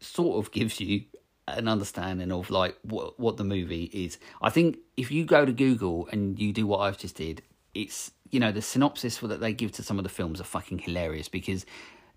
sort 0.00 0.44
of 0.44 0.52
gives 0.52 0.80
you 0.80 1.04
an 1.48 1.68
understanding 1.68 2.30
of 2.32 2.50
like 2.50 2.76
what 2.82 3.18
what 3.18 3.36
the 3.36 3.44
movie 3.44 3.84
is. 3.92 4.18
I 4.40 4.50
think 4.50 4.78
if 4.96 5.10
you 5.10 5.24
go 5.24 5.44
to 5.44 5.52
Google 5.52 6.08
and 6.12 6.38
you 6.38 6.52
do 6.52 6.66
what 6.66 6.80
I've 6.80 6.98
just 6.98 7.16
did, 7.16 7.42
it's 7.74 8.12
you 8.30 8.40
know 8.40 8.52
the 8.52 8.62
synopsis 8.62 9.18
that 9.18 9.40
they 9.40 9.52
give 9.52 9.72
to 9.72 9.82
some 9.82 9.98
of 9.98 10.04
the 10.04 10.10
films 10.10 10.40
are 10.40 10.44
fucking 10.44 10.78
hilarious 10.78 11.28
because 11.28 11.66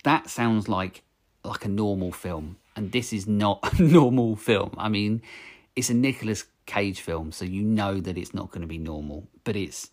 that 0.04 0.30
sounds 0.30 0.70
like 0.70 1.04
like 1.48 1.66
a 1.66 1.70
normal 1.70 2.12
film, 2.12 2.58
and 2.76 2.92
this 2.92 3.14
is 3.14 3.28
not 3.28 3.60
a 3.80 3.84
normal 3.84 4.36
film. 4.36 4.72
I 4.78 4.90
mean, 4.90 5.22
it's 5.76 5.90
a 5.90 5.94
Nicolas 5.94 6.46
Cage 6.66 7.02
film, 7.02 7.32
so 7.32 7.46
you 7.46 7.62
know 7.62 8.00
that 8.00 8.18
it's 8.18 8.34
not 8.34 8.52
going 8.52 8.62
to 8.62 8.68
be 8.68 8.78
normal, 8.78 9.28
but 9.44 9.56
it's 9.56 9.92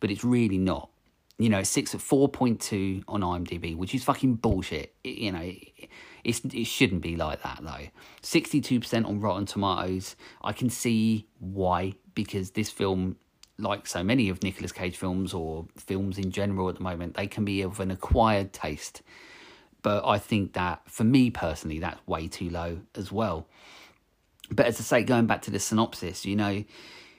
but 0.00 0.10
it's 0.10 0.24
really 0.24 0.58
not. 0.58 0.90
You 1.36 1.48
know, 1.48 1.62
sits 1.64 1.94
at 1.94 2.00
four 2.00 2.28
point 2.28 2.60
two 2.60 3.02
on 3.08 3.22
IMDb, 3.22 3.76
which 3.76 3.94
is 3.94 4.04
fucking 4.04 4.36
bullshit. 4.36 4.94
It, 5.02 5.18
you 5.18 5.32
know, 5.32 5.40
it, 5.40 5.88
it's 6.22 6.40
it 6.44 6.64
shouldn't 6.64 7.02
be 7.02 7.16
like 7.16 7.42
that 7.42 7.58
though. 7.62 7.88
Sixty 8.22 8.60
two 8.60 8.80
percent 8.80 9.06
on 9.06 9.20
Rotten 9.20 9.46
Tomatoes. 9.46 10.16
I 10.42 10.52
can 10.52 10.70
see 10.70 11.26
why 11.40 11.94
because 12.14 12.52
this 12.52 12.70
film 12.70 13.16
like 13.58 13.86
so 13.86 14.02
many 14.02 14.28
of 14.28 14.42
Nicolas 14.42 14.72
Cage 14.72 14.96
films 14.96 15.32
or 15.32 15.66
films 15.76 16.18
in 16.18 16.30
general 16.30 16.68
at 16.68 16.76
the 16.76 16.82
moment, 16.82 17.14
they 17.14 17.26
can 17.26 17.44
be 17.44 17.62
of 17.62 17.80
an 17.80 17.90
acquired 17.90 18.52
taste. 18.52 19.02
But 19.84 20.06
I 20.06 20.18
think 20.18 20.54
that 20.54 20.80
for 20.86 21.04
me 21.04 21.30
personally, 21.30 21.78
that's 21.78 22.04
way 22.08 22.26
too 22.26 22.48
low 22.48 22.80
as 22.96 23.12
well. 23.12 23.46
But 24.50 24.64
as 24.64 24.80
I 24.80 24.82
say, 24.82 25.04
going 25.04 25.26
back 25.26 25.42
to 25.42 25.50
the 25.50 25.60
synopsis, 25.60 26.24
you 26.24 26.34
know, 26.34 26.64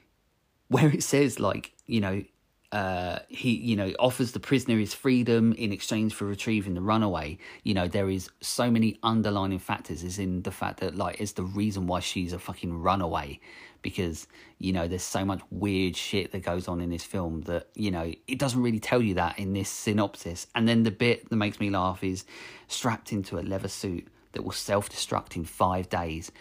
where 0.67 0.89
it 0.89 1.03
says 1.03 1.39
like, 1.39 1.73
you 1.85 2.01
know, 2.01 2.23
uh, 2.71 3.19
he, 3.29 3.51
you 3.51 3.75
know, 3.75 3.93
offers 3.99 4.31
the 4.31 4.39
prisoner 4.39 4.79
his 4.79 4.95
freedom 4.95 5.53
in 5.53 5.71
exchange 5.71 6.15
for 6.15 6.25
retrieving 6.25 6.73
the 6.73 6.81
runaway. 6.81 7.37
You 7.63 7.75
know, 7.75 7.87
there 7.87 8.09
is 8.09 8.29
so 8.41 8.71
many 8.71 8.97
underlining 9.03 9.59
factors. 9.59 10.03
Is 10.03 10.17
in 10.17 10.41
the 10.41 10.51
fact 10.51 10.79
that 10.79 10.95
like 10.95 11.21
it's 11.21 11.33
the 11.33 11.43
reason 11.43 11.85
why 11.85 11.99
she's 11.99 12.33
a 12.33 12.39
fucking 12.39 12.81
runaway, 12.81 13.39
because 13.85 14.27
you 14.57 14.73
know 14.73 14.87
there's 14.87 15.03
so 15.03 15.23
much 15.23 15.41
weird 15.51 15.95
shit 15.95 16.31
that 16.31 16.41
goes 16.41 16.67
on 16.67 16.81
in 16.81 16.89
this 16.89 17.03
film 17.03 17.41
that 17.41 17.67
you 17.75 17.91
know 17.91 18.11
it 18.27 18.39
doesn't 18.39 18.61
really 18.61 18.79
tell 18.79 18.99
you 18.99 19.13
that 19.13 19.37
in 19.37 19.53
this 19.53 19.69
synopsis. 19.69 20.47
And 20.55 20.67
then 20.67 20.81
the 20.81 20.91
bit 20.91 21.29
that 21.29 21.35
makes 21.35 21.59
me 21.59 21.69
laugh 21.69 22.03
is 22.03 22.25
strapped 22.67 23.13
into 23.13 23.37
a 23.37 23.41
leather 23.41 23.67
suit 23.67 24.07
that 24.31 24.43
will 24.43 24.51
self 24.51 24.89
destruct 24.89 25.35
in 25.35 25.45
five 25.45 25.87
days 25.87 26.31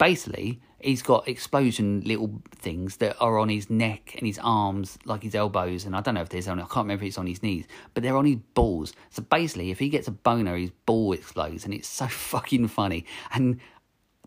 basically 0.00 0.58
he's 0.80 1.02
got 1.02 1.28
explosion 1.28 2.02
little 2.06 2.40
things 2.56 2.96
that 2.96 3.14
are 3.20 3.38
on 3.38 3.50
his 3.50 3.68
neck 3.68 4.14
and 4.16 4.26
his 4.26 4.40
arms, 4.42 4.98
like 5.04 5.22
his 5.22 5.34
elbows, 5.34 5.84
and 5.84 5.94
I 5.94 6.00
don't 6.00 6.14
know 6.14 6.22
if 6.22 6.30
there's 6.30 6.48
on. 6.48 6.58
I 6.58 6.62
can't 6.62 6.84
remember 6.86 7.04
if 7.04 7.08
it's 7.08 7.18
on 7.18 7.26
his 7.26 7.42
knees, 7.42 7.66
but 7.92 8.02
they're 8.02 8.16
on 8.16 8.24
his 8.24 8.38
balls. 8.54 8.94
So 9.10 9.22
basically, 9.22 9.70
if 9.70 9.78
he 9.78 9.90
gets 9.90 10.08
a 10.08 10.12
boner, 10.12 10.56
his 10.56 10.70
ball 10.86 11.12
explodes, 11.12 11.66
and 11.66 11.74
it's 11.74 11.86
so 11.86 12.06
fucking 12.08 12.68
funny. 12.68 13.04
And 13.32 13.60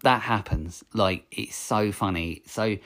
that 0.03 0.21
happens. 0.21 0.83
Like 0.93 1.25
it's 1.31 1.55
so 1.55 1.91
funny. 1.91 2.43
So 2.45 2.77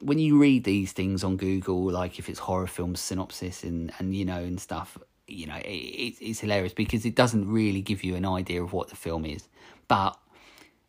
when 0.00 0.18
you 0.18 0.38
read 0.38 0.64
these 0.64 0.92
things 0.92 1.22
on 1.22 1.36
Google, 1.36 1.90
like 1.90 2.18
if 2.18 2.28
it's 2.28 2.40
horror 2.40 2.66
film 2.66 2.96
synopsis 2.96 3.62
and 3.62 3.92
and 3.98 4.14
you 4.14 4.24
know 4.24 4.38
and 4.38 4.60
stuff, 4.60 4.98
you 5.28 5.46
know 5.46 5.56
it, 5.56 6.16
it's 6.20 6.40
hilarious 6.40 6.72
because 6.72 7.06
it 7.06 7.14
doesn't 7.14 7.50
really 7.50 7.80
give 7.80 8.02
you 8.02 8.16
an 8.16 8.26
idea 8.26 8.62
of 8.62 8.72
what 8.72 8.88
the 8.88 8.96
film 8.96 9.24
is, 9.24 9.48
but 9.88 10.18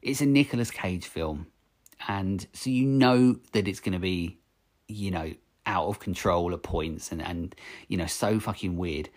it's 0.02 0.22
a 0.22 0.26
Nicolas 0.26 0.72
Cage 0.72 1.06
film, 1.06 1.48
and 2.08 2.48
so 2.54 2.70
you 2.70 2.86
know 2.86 3.38
that 3.52 3.68
it's 3.68 3.80
going 3.80 3.94
to 3.94 4.00
be, 4.00 4.38
you 4.88 5.12
know, 5.12 5.34
out 5.66 5.88
of 5.88 6.00
control 6.00 6.54
at 6.54 6.64
points 6.64 7.12
and 7.12 7.22
and 7.22 7.56
you 7.88 7.98
know 7.98 8.08
so 8.08 8.40
fucking 8.40 8.78
weird. 8.78 9.10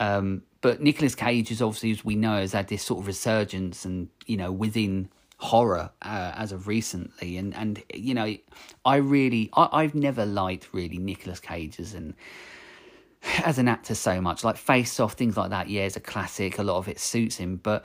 Um, 0.00 0.42
but 0.60 0.80
Nicolas 0.80 1.14
Cage 1.14 1.50
is 1.50 1.62
obviously, 1.62 1.90
as 1.92 2.04
we 2.04 2.14
know, 2.14 2.38
has 2.38 2.52
had 2.52 2.68
this 2.68 2.82
sort 2.82 3.00
of 3.00 3.06
resurgence, 3.06 3.84
and 3.84 4.08
you 4.26 4.36
know, 4.36 4.52
within 4.52 5.08
horror 5.38 5.90
uh, 6.02 6.32
as 6.36 6.52
of 6.52 6.68
recently, 6.68 7.36
and 7.36 7.54
and 7.54 7.82
you 7.94 8.14
know, 8.14 8.36
I 8.84 8.96
really, 8.96 9.50
I, 9.54 9.68
I've 9.72 9.94
never 9.94 10.26
liked 10.26 10.68
really 10.72 10.98
Nicolas 10.98 11.40
Cage's 11.40 11.94
and 11.94 12.14
as 13.44 13.58
an 13.58 13.68
actor 13.68 13.94
so 13.94 14.20
much. 14.20 14.44
Like 14.44 14.56
Face 14.56 15.00
Off, 15.00 15.14
things 15.14 15.36
like 15.36 15.50
that. 15.50 15.68
Yeah, 15.68 15.82
it's 15.82 15.96
a 15.96 16.00
classic. 16.00 16.58
A 16.58 16.62
lot 16.62 16.78
of 16.78 16.88
it 16.88 17.00
suits 17.00 17.36
him, 17.36 17.56
but 17.56 17.84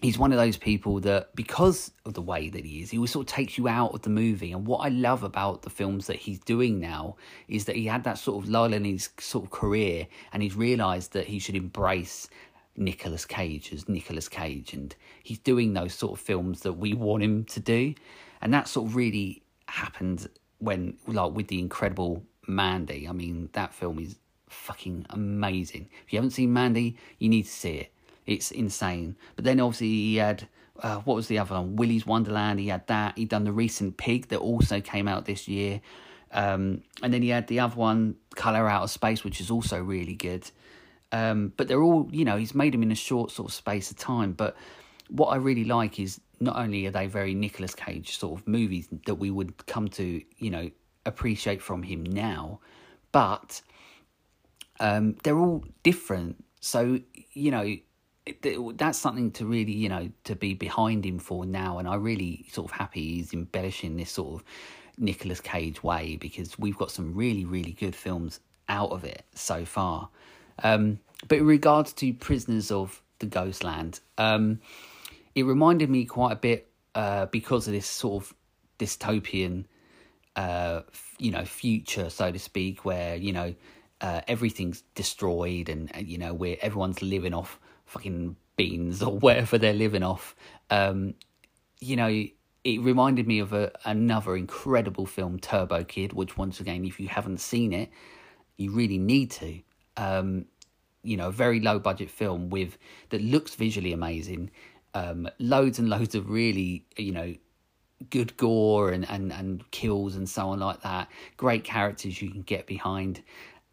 he's 0.00 0.18
one 0.18 0.32
of 0.32 0.38
those 0.38 0.56
people 0.56 1.00
that 1.00 1.34
because 1.34 1.90
of 2.04 2.14
the 2.14 2.20
way 2.20 2.50
that 2.50 2.64
he 2.64 2.82
is 2.82 2.90
he 2.90 2.98
always 2.98 3.10
sort 3.10 3.26
of 3.26 3.34
takes 3.34 3.56
you 3.56 3.66
out 3.66 3.94
of 3.94 4.02
the 4.02 4.10
movie 4.10 4.52
and 4.52 4.66
what 4.66 4.78
i 4.78 4.88
love 4.88 5.22
about 5.22 5.62
the 5.62 5.70
films 5.70 6.06
that 6.06 6.16
he's 6.16 6.38
doing 6.40 6.78
now 6.78 7.16
is 7.48 7.64
that 7.64 7.76
he 7.76 7.86
had 7.86 8.04
that 8.04 8.18
sort 8.18 8.44
of 8.44 8.50
lull 8.50 8.74
in 8.74 8.84
his 8.84 9.08
sort 9.18 9.44
of 9.44 9.50
career 9.50 10.06
and 10.32 10.42
he's 10.42 10.54
realized 10.54 11.12
that 11.12 11.26
he 11.26 11.38
should 11.38 11.56
embrace 11.56 12.28
Nicolas 12.76 13.24
Cage 13.24 13.72
as 13.72 13.88
Nicolas 13.88 14.28
Cage 14.28 14.72
and 14.72 14.94
he's 15.22 15.38
doing 15.38 15.74
those 15.74 15.94
sort 15.94 16.18
of 16.18 16.24
films 16.24 16.60
that 16.60 16.74
we 16.74 16.94
want 16.94 17.22
him 17.22 17.44
to 17.44 17.60
do 17.60 17.94
and 18.40 18.52
that 18.52 18.68
sort 18.68 18.88
of 18.88 18.96
really 18.96 19.42
happened 19.68 20.28
when 20.58 20.96
like 21.06 21.32
with 21.32 21.48
the 21.48 21.58
incredible 21.58 22.22
Mandy 22.46 23.08
I 23.08 23.12
mean 23.12 23.50
that 23.52 23.74
film 23.74 23.98
is 23.98 24.16
fucking 24.48 25.06
amazing 25.10 25.88
if 26.04 26.12
you 26.12 26.18
haven't 26.18 26.30
seen 26.30 26.52
Mandy 26.52 26.96
you 27.18 27.28
need 27.28 27.44
to 27.44 27.50
see 27.50 27.76
it 27.78 27.92
it's 28.26 28.50
insane. 28.50 29.16
But 29.36 29.44
then 29.44 29.60
obviously 29.60 29.88
he 29.88 30.16
had 30.16 30.48
uh, 30.82 30.96
what 30.98 31.14
was 31.14 31.28
the 31.28 31.38
other 31.38 31.54
one? 31.54 31.76
Willy's 31.76 32.04
Wonderland. 32.04 32.60
He 32.60 32.68
had 32.68 32.86
that. 32.88 33.16
He'd 33.16 33.30
done 33.30 33.44
the 33.44 33.52
recent 33.52 33.96
Pig 33.96 34.28
that 34.28 34.38
also 34.38 34.80
came 34.80 35.08
out 35.08 35.24
this 35.24 35.48
year. 35.48 35.80
Um, 36.32 36.82
and 37.02 37.14
then 37.14 37.22
he 37.22 37.30
had 37.30 37.46
the 37.46 37.60
other 37.60 37.76
one, 37.76 38.16
Color 38.34 38.68
Out 38.68 38.82
of 38.82 38.90
Space, 38.90 39.24
which 39.24 39.40
is 39.40 39.50
also 39.50 39.82
really 39.82 40.14
good. 40.14 40.50
Um, 41.12 41.52
but 41.56 41.68
they're 41.68 41.82
all, 41.82 42.08
you 42.10 42.24
know, 42.24 42.36
he's 42.36 42.54
made 42.54 42.74
them 42.74 42.82
in 42.82 42.92
a 42.92 42.96
short 42.96 43.30
sort 43.30 43.48
of 43.48 43.54
space 43.54 43.90
of 43.90 43.96
time. 43.96 44.32
But 44.32 44.56
what 45.08 45.28
I 45.28 45.36
really 45.36 45.64
like 45.64 46.00
is 46.00 46.20
not 46.40 46.56
only 46.56 46.86
are 46.86 46.90
they 46.90 47.06
very 47.06 47.34
Nicolas 47.34 47.74
Cage 47.74 48.18
sort 48.18 48.40
of 48.40 48.46
movies 48.46 48.88
that 49.06 49.14
we 49.14 49.30
would 49.30 49.66
come 49.66 49.88
to, 49.88 50.22
you 50.38 50.50
know, 50.50 50.70
appreciate 51.06 51.62
from 51.62 51.82
him 51.82 52.02
now, 52.04 52.60
but 53.12 53.62
um, 54.80 55.16
they're 55.22 55.38
all 55.38 55.64
different. 55.82 56.44
So, 56.60 56.98
you 57.32 57.50
know, 57.50 57.76
that's 58.74 58.98
something 58.98 59.30
to 59.32 59.46
really, 59.46 59.72
you 59.72 59.88
know, 59.88 60.10
to 60.24 60.34
be 60.34 60.54
behind 60.54 61.06
him 61.06 61.18
for 61.18 61.46
now. 61.46 61.78
And 61.78 61.86
I 61.86 61.94
really 61.94 62.46
sort 62.50 62.70
of 62.70 62.76
happy 62.76 63.16
he's 63.16 63.32
embellishing 63.32 63.96
this 63.96 64.10
sort 64.10 64.40
of 64.40 64.44
Nicolas 64.98 65.40
Cage 65.40 65.82
way 65.82 66.16
because 66.16 66.58
we've 66.58 66.76
got 66.76 66.90
some 66.90 67.14
really, 67.14 67.44
really 67.44 67.72
good 67.72 67.94
films 67.94 68.40
out 68.68 68.90
of 68.90 69.04
it 69.04 69.24
so 69.34 69.64
far. 69.64 70.08
Um, 70.62 71.00
but 71.28 71.38
in 71.38 71.46
regards 71.46 71.92
to 71.94 72.12
Prisoners 72.14 72.70
of 72.70 73.02
the 73.18 73.26
Ghostland, 73.26 74.00
um, 74.18 74.60
it 75.34 75.44
reminded 75.44 75.90
me 75.90 76.04
quite 76.04 76.32
a 76.32 76.36
bit 76.36 76.70
uh, 76.94 77.26
because 77.26 77.66
of 77.66 77.72
this 77.72 77.86
sort 77.86 78.24
of 78.24 78.34
dystopian, 78.78 79.64
uh, 80.34 80.82
you 81.18 81.30
know, 81.30 81.44
future, 81.44 82.10
so 82.10 82.30
to 82.32 82.38
speak, 82.38 82.84
where 82.84 83.16
you 83.16 83.32
know 83.32 83.54
uh, 84.00 84.20
everything's 84.28 84.82
destroyed 84.94 85.68
and 85.68 85.90
you 85.98 86.18
know 86.18 86.34
where 86.34 86.56
everyone's 86.60 87.02
living 87.02 87.34
off 87.34 87.58
fucking 87.86 88.36
beans 88.56 89.02
or 89.02 89.18
whatever 89.18 89.58
they're 89.58 89.72
living 89.72 90.02
off. 90.02 90.34
Um, 90.70 91.14
you 91.80 91.96
know, 91.96 92.08
it 92.64 92.80
reminded 92.80 93.26
me 93.26 93.38
of 93.38 93.52
a, 93.52 93.70
another 93.84 94.36
incredible 94.36 95.06
film, 95.06 95.38
Turbo 95.38 95.84
Kid, 95.84 96.12
which 96.12 96.36
once 96.36 96.60
again, 96.60 96.84
if 96.84 96.98
you 96.98 97.08
haven't 97.08 97.38
seen 97.38 97.72
it, 97.72 97.90
you 98.56 98.72
really 98.72 98.98
need 98.98 99.30
to. 99.32 99.60
Um, 99.96 100.46
you 101.02 101.16
know, 101.16 101.28
a 101.28 101.32
very 101.32 101.60
low 101.60 101.78
budget 101.78 102.10
film 102.10 102.50
with 102.50 102.78
that 103.10 103.22
looks 103.22 103.54
visually 103.54 103.92
amazing. 103.92 104.50
Um, 104.94 105.28
loads 105.38 105.78
and 105.78 105.88
loads 105.88 106.14
of 106.14 106.28
really, 106.30 106.84
you 106.96 107.12
know, 107.12 107.34
good 108.10 108.36
gore 108.36 108.90
and, 108.90 109.08
and, 109.08 109.32
and 109.32 109.70
kills 109.70 110.16
and 110.16 110.28
so 110.28 110.48
on 110.48 110.60
like 110.60 110.82
that. 110.82 111.08
Great 111.36 111.64
characters 111.64 112.20
you 112.20 112.30
can 112.30 112.42
get 112.42 112.66
behind, 112.66 113.22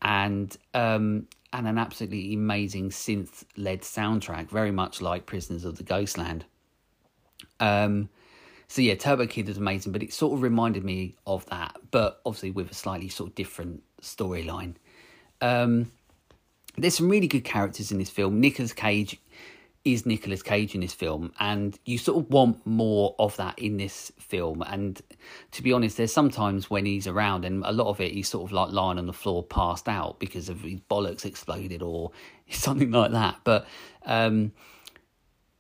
and 0.02 0.56
um, 0.74 1.28
and 1.52 1.68
an 1.68 1.78
absolutely 1.78 2.34
amazing 2.34 2.90
synth 2.90 3.44
led 3.58 3.82
soundtrack, 3.82 4.50
very 4.50 4.72
much 4.72 5.02
like 5.02 5.26
Prisoners 5.26 5.66
of 5.66 5.78
the 5.78 5.84
Ghostland. 5.84 6.46
Um, 7.60 8.10
so 8.68 8.82
yeah, 8.82 8.96
Turbo 8.96 9.28
Kid 9.28 9.50
is 9.50 9.58
amazing, 9.58 9.92
but 9.92 10.02
it 10.02 10.12
sort 10.14 10.34
of 10.34 10.42
reminded 10.42 10.84
me 10.84 11.16
of 11.28 11.46
that, 11.48 11.78
but 11.92 12.22
obviously 12.26 12.52
with 12.52 12.72
a 12.72 12.74
slightly 12.74 13.08
sort 13.08 13.30
of 13.30 13.36
different 13.36 13.84
storyline. 14.02 14.76
Um, 15.42 15.92
there's 16.78 16.96
some 16.96 17.10
really 17.10 17.28
good 17.28 17.44
characters 17.44 17.92
in 17.92 17.98
this 17.98 18.10
film. 18.10 18.40
Nicolas 18.40 18.74
Cage 18.74 19.20
is 19.86 20.06
Nicolas 20.06 20.42
Cage 20.42 20.76
in 20.76 20.82
this 20.82 20.94
film, 20.94 21.34
and 21.40 21.78
you 21.86 21.98
sort 21.98 22.24
of 22.24 22.32
want 22.32 22.66
more 22.66 23.16
of 23.20 23.36
that 23.36 23.60
in 23.60 23.78
this 23.78 24.12
film. 24.18 24.62
And 24.62 25.02
to 25.52 25.62
be 25.62 25.74
honest, 25.74 25.98
there's 25.98 26.14
sometimes 26.14 26.70
when 26.70 26.86
he's 26.86 27.06
around, 27.06 27.44
and 27.44 27.64
a 27.66 27.72
lot 27.72 27.88
of 27.88 28.00
it 28.00 28.14
he's 28.14 28.30
sort 28.30 28.50
of 28.50 28.54
like 28.54 28.72
lying 28.72 28.98
on 28.98 29.08
the 29.08 29.14
floor, 29.14 29.44
passed 29.44 29.90
out 29.90 30.20
because 30.20 30.48
of 30.50 30.62
his 30.62 30.80
bollocks 30.90 31.26
exploded 31.26 31.82
or 31.82 32.12
something 32.50 32.92
like 32.92 33.12
that. 33.12 33.40
But 33.44 33.68
um, 34.06 34.54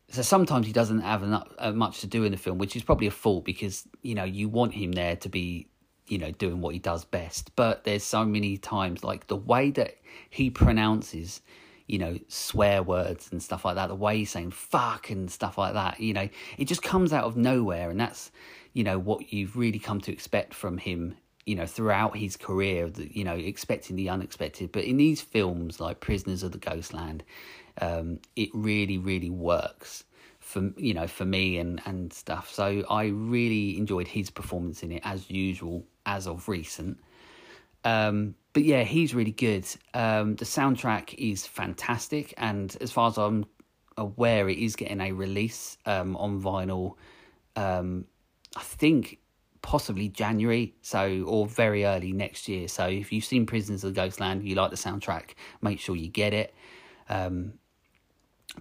so 0.10 0.22
sometimes 0.22 0.68
he 0.68 0.74
doesn't 0.74 1.02
have 1.02 1.24
enough, 1.24 1.48
uh, 1.58 1.72
much 1.72 2.00
to 2.02 2.08
do 2.08 2.24
in 2.24 2.32
the 2.32 2.38
film, 2.38 2.58
which 2.58 2.76
is 2.76 2.84
probably 2.84 3.08
a 3.08 3.12
fault 3.12 3.44
because 3.44 3.88
you 4.02 4.16
know 4.16 4.24
you 4.24 4.48
want 4.48 4.74
him 4.74 4.94
there 4.94 5.18
to 5.18 5.30
be 5.30 5.68
you 6.14 6.20
know 6.20 6.32
doing 6.32 6.62
what 6.62 6.74
he 6.74 6.80
does 6.80 7.04
best. 7.04 7.56
But 7.56 7.84
there's 7.84 8.04
so 8.04 8.24
many 8.24 8.58
times 8.58 9.04
like 9.04 9.28
the 9.28 9.36
way 9.36 9.72
that 9.72 9.98
he 10.30 10.50
pronounces 10.50 11.42
you 11.88 11.98
know, 11.98 12.18
swear 12.30 12.82
words 12.82 13.30
and 13.32 13.44
stuff 13.44 13.66
like 13.66 13.76
that, 13.76 13.88
the 13.88 13.96
way 13.96 14.20
he's 14.20 14.32
saying 14.32 14.52
fuck 14.52 15.10
and 15.10 15.30
stuff 15.30 15.58
like 15.58 15.74
that, 15.74 16.00
you 16.00 16.14
know, 16.14 16.30
it 16.58 16.66
just 16.66 16.82
comes 16.82 17.12
out 17.12 17.26
of 17.26 17.36
nowhere. 17.36 17.90
And 17.90 18.00
that's, 18.00 18.32
you 18.72 18.86
know, 18.86 18.98
what 18.98 19.34
you've 19.34 19.58
really 19.58 19.80
come 19.80 20.00
to 20.02 20.12
expect 20.12 20.54
from 20.54 20.78
him, 20.78 21.18
you 21.46 21.56
know, 21.56 21.66
throughout 21.66 22.16
his 22.16 22.38
career, 22.38 22.90
you 22.98 23.26
know, 23.26 23.36
expecting 23.36 23.98
the 23.98 24.10
unexpected. 24.10 24.72
But 24.72 24.86
in 24.86 24.96
these 24.96 25.22
films 25.22 25.82
like 25.82 26.00
Prisoners 26.00 26.42
of 26.42 26.54
the 26.54 26.58
Ghostland, 26.58 27.24
um, 27.82 28.20
it 28.38 28.50
really, 28.54 28.98
really 28.98 29.30
works 29.30 30.06
for 30.54 30.72
you 30.78 30.94
know 30.94 31.08
for 31.08 31.26
me 31.26 31.58
and 31.58 31.82
and 31.86 32.14
stuff 32.14 32.50
so 32.52 32.84
i 32.90 33.06
really 33.06 33.78
enjoyed 33.78 34.08
his 34.08 34.30
performance 34.30 34.84
in 34.84 34.92
it 34.92 35.02
as 35.04 35.30
usual 35.30 35.84
as 36.06 36.28
of 36.28 36.48
recent 36.48 36.98
um, 37.84 38.36
but 38.54 38.64
yeah, 38.64 38.84
he's 38.84 39.14
really 39.14 39.32
good. 39.32 39.66
Um, 39.94 40.36
the 40.36 40.46
soundtrack 40.46 41.16
is 41.18 41.46
fantastic, 41.46 42.34
and 42.38 42.76
as 42.82 42.92
far 42.92 43.10
as 43.10 43.18
I'm 43.18 43.46
aware, 43.98 44.50
it 44.50 44.58
is 44.58 44.76
getting 44.76 45.02
a 45.02 45.12
release 45.12 45.78
um, 45.86 46.16
on 46.18 46.42
vinyl. 46.42 46.96
Um, 47.56 48.06
I 48.56 48.62
think 48.62 49.20
possibly 49.62 50.10
January, 50.10 50.76
so 50.82 51.24
or 51.24 51.48
very 51.48 51.86
early 51.86 52.14
next 52.14 52.48
year. 52.48 52.68
So 52.68 52.88
if 52.88 53.12
you've 53.12 53.26
seen 53.26 53.46
Prisoners 53.46 53.84
of 53.84 53.94
the 53.94 54.02
Ghostland, 54.02 54.48
you 54.48 54.56
like 54.56 54.70
the 54.70 54.78
soundtrack, 54.78 55.32
make 55.62 55.80
sure 55.80 55.96
you 55.96 56.10
get 56.10 56.34
it. 56.34 56.54
Um, 57.10 57.54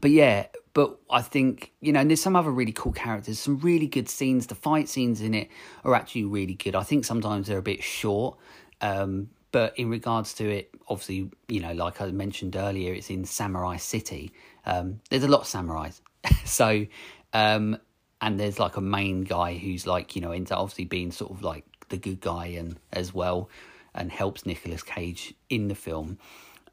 but 0.01 0.11
yeah, 0.11 0.47
but 0.75 0.99
I 1.11 1.23
think 1.23 1.73
you 1.81 1.93
know, 1.93 2.01
and 2.01 2.11
there's 2.11 2.23
some 2.23 2.37
other 2.37 2.51
really 2.51 2.73
cool 2.73 2.93
characters, 2.93 3.39
some 3.39 3.59
really 3.59 3.87
good 3.87 4.09
scenes. 4.09 4.47
The 4.47 4.55
fight 4.55 4.89
scenes 4.89 5.21
in 5.21 5.35
it 5.35 5.49
are 5.85 5.95
actually 5.95 6.25
really 6.25 6.55
good. 6.55 6.75
I 6.75 6.83
think 6.83 7.05
sometimes 7.05 7.49
they're 7.49 7.59
a 7.59 7.63
bit 7.63 7.83
short. 7.83 8.39
Um, 8.81 9.31
but 9.53 9.79
in 9.79 9.91
regards 9.91 10.33
to 10.35 10.51
it, 10.51 10.71
obviously, 10.89 11.31
you 11.47 11.61
know, 11.61 11.73
like 11.75 12.01
I 12.01 12.11
mentioned 12.11 12.57
earlier, 12.57 12.95
it's 12.95 13.11
in 13.11 13.25
Samurai 13.27 13.77
City. 13.77 14.33
Um, 14.65 15.01
there's 15.11 15.25
a 15.25 15.29
lot 15.29 15.43
of 15.43 15.47
samurais, 15.47 16.01
so 16.45 16.87
um, 17.33 17.79
and 18.21 18.41
there's 18.41 18.59
like 18.59 18.77
a 18.77 18.81
main 18.81 19.25
guy 19.25 19.55
who's 19.55 19.87
like 19.87 20.17
you 20.17 20.23
know 20.23 20.33
up 20.33 20.53
obviously 20.53 20.85
being 20.85 21.13
sort 21.13 21.31
of 21.31 21.43
like 21.43 21.65
the 21.91 21.99
good 21.99 22.21
guy 22.21 22.47
and 22.47 22.79
as 22.93 23.13
well, 23.13 23.51
and 23.95 24.11
helps 24.11 24.47
Nicolas 24.47 24.83
Cage 24.83 25.35
in 25.51 25.69
the 25.69 25.75
film. 25.75 26.19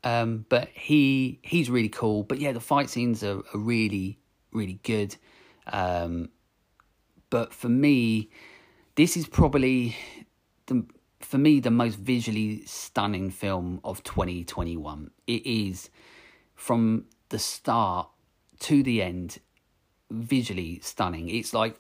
Um, 0.04 0.46
but 0.50 0.70
he 0.70 1.40
he's 1.44 1.70
really 1.70 1.90
cool. 1.90 2.24
But 2.24 2.40
yeah, 2.40 2.52
the 2.52 2.60
fight 2.60 2.90
scenes 2.90 3.24
are, 3.24 3.40
are 3.54 3.60
really 3.60 4.20
really 4.52 4.80
good. 4.84 5.16
Um, 5.68 6.30
but 7.30 7.54
for 7.54 7.70
me, 7.70 8.30
this 8.96 9.16
is 9.16 9.28
probably 9.28 9.96
the 10.68 10.86
for 11.20 11.38
me 11.38 11.60
the 11.60 11.72
most 11.72 11.96
visually 12.00 12.66
stunning 12.66 13.30
film 13.30 13.80
of 13.84 14.04
2021. 14.04 15.12
It 15.28 15.46
is 15.46 15.90
from 16.56 17.06
the 17.30 17.40
start 17.40 18.10
to 18.60 18.84
the 18.84 19.02
end 19.02 19.40
visually 20.10 20.80
stunning. 20.82 21.30
It's 21.30 21.54
like 21.54 21.80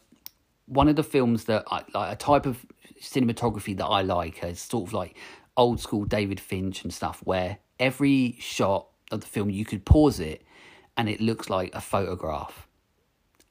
one 0.65 0.87
of 0.87 0.95
the 0.95 1.03
films 1.03 1.45
that 1.45 1.63
I 1.67 1.83
like 1.93 2.13
a 2.13 2.15
type 2.15 2.45
of 2.45 2.65
cinematography 3.01 3.75
that 3.77 3.85
I 3.85 4.01
like 4.01 4.43
is 4.43 4.59
sort 4.59 4.87
of 4.89 4.93
like 4.93 5.17
old 5.57 5.79
school 5.79 6.05
David 6.05 6.39
Finch 6.39 6.83
and 6.83 6.93
stuff 6.93 7.21
where 7.23 7.57
every 7.79 8.37
shot 8.39 8.87
of 9.11 9.21
the 9.21 9.27
film 9.27 9.49
you 9.49 9.65
could 9.65 9.85
pause 9.85 10.19
it 10.19 10.43
and 10.97 11.09
it 11.09 11.21
looks 11.21 11.49
like 11.49 11.73
a 11.73 11.81
photograph. 11.81 12.67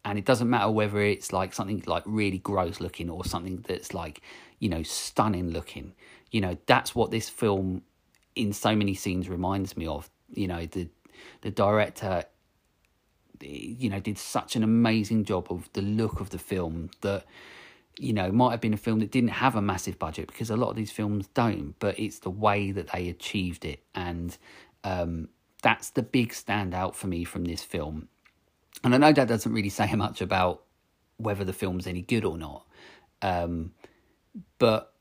And 0.05 0.19
it 0.19 0.25
doesn't 0.25 0.49
matter 0.49 0.71
whether 0.71 1.01
it's 1.01 1.33
like 1.33 1.53
something 1.53 1.83
like 1.87 2.03
really 2.07 2.39
gross 2.39 2.81
looking 2.81 3.11
or 3.11 3.25
something 3.25 3.65
that's 3.67 3.93
like 3.93 4.23
you 4.59 4.69
know, 4.69 4.83
stunning 4.83 5.51
looking. 5.51 5.95
You 6.31 6.41
know, 6.41 6.59
that's 6.67 6.95
what 6.95 7.11
this 7.11 7.29
film 7.29 7.83
in 8.35 8.53
so 8.53 8.75
many 8.75 8.95
scenes 8.95 9.29
reminds 9.29 9.77
me 9.77 9.87
of. 9.87 10.11
You 10.31 10.47
know, 10.47 10.67
the 10.67 10.89
the 11.41 11.51
director 11.51 12.25
you 13.41 13.89
know 13.89 14.01
did 14.01 14.19
such 14.19 14.57
an 14.57 14.65
amazing 14.65 15.25
job 15.25 15.47
of 15.51 15.71
the 15.73 15.83
look 15.83 16.21
of 16.21 16.31
the 16.31 16.39
film 16.39 16.91
that 17.03 17.25
you 17.99 18.13
know 18.13 18.31
might 18.31 18.53
have 18.53 18.61
been 18.61 18.75
a 18.75 18.79
film 18.79 19.01
that 19.01 19.11
didn't 19.11 19.31
have 19.31 19.57
a 19.57 19.63
massive 19.63 19.99
budget 19.99 20.29
because 20.29 20.51
a 20.51 20.57
lot 20.57 20.71
of 20.71 20.77
these 20.77 20.91
films 20.91 21.29
don't 21.35 21.75
but 21.79 21.99
it's 21.99 22.21
the 22.21 22.31
way 22.31 22.71
that 22.71 22.89
they 22.93 23.09
achieved 23.09 23.65
it 23.65 23.83
and 23.95 24.39
um, 24.85 25.29
that's 25.63 25.91
the 25.91 26.03
big 26.03 26.31
standout 26.31 26.95
for 26.95 27.09
me 27.09 27.25
from 27.25 27.45
this 27.45 27.63
film 27.63 28.09
and 28.85 28.95
i 28.95 28.99
know 28.99 29.13
that 29.13 29.29
doesn't 29.29 29.53
really 29.53 29.69
say 29.69 29.93
much 29.97 30.21
about 30.21 30.63
whether 31.17 31.45
the 31.45 31.53
film's 31.53 31.87
any 31.87 32.03
good 32.03 32.25
or 32.25 32.39
not 32.39 32.65
um, 33.23 33.73
but 34.59 34.95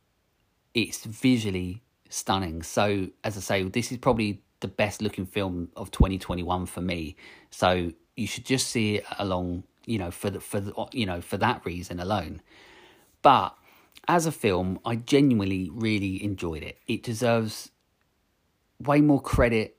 it's 0.74 1.06
visually 1.06 1.82
stunning. 2.10 2.64
So, 2.64 3.08
as 3.24 3.38
I 3.38 3.40
say, 3.40 3.64
this 3.64 3.92
is 3.92 3.98
probably 3.98 4.42
the 4.60 4.68
best 4.68 5.02
looking 5.02 5.26
film 5.26 5.70
of 5.76 5.92
2021 5.92 6.66
for 6.66 6.82
me. 6.82 7.16
So, 7.50 7.92
you 8.16 8.28
should 8.28 8.46
just 8.46 8.68
see 8.68 8.96
it 8.96 9.06
along, 9.20 9.64
you 9.86 10.00
know, 10.00 10.12
for 10.12 10.30
the, 10.30 10.40
for 10.40 10.60
the, 10.60 10.74
you 10.92 11.06
know, 11.06 11.22
for 11.22 11.38
that 11.38 11.66
reason 11.66 12.00
alone. 12.00 12.42
But 13.28 13.58
as 14.08 14.26
a 14.26 14.32
film, 14.32 14.80
I 14.86 14.96
genuinely 14.96 15.70
really 15.74 16.24
enjoyed 16.24 16.64
it. 16.64 16.78
It 16.88 17.04
deserves 17.04 17.72
way 18.82 19.02
more 19.02 19.20
credit 19.20 19.76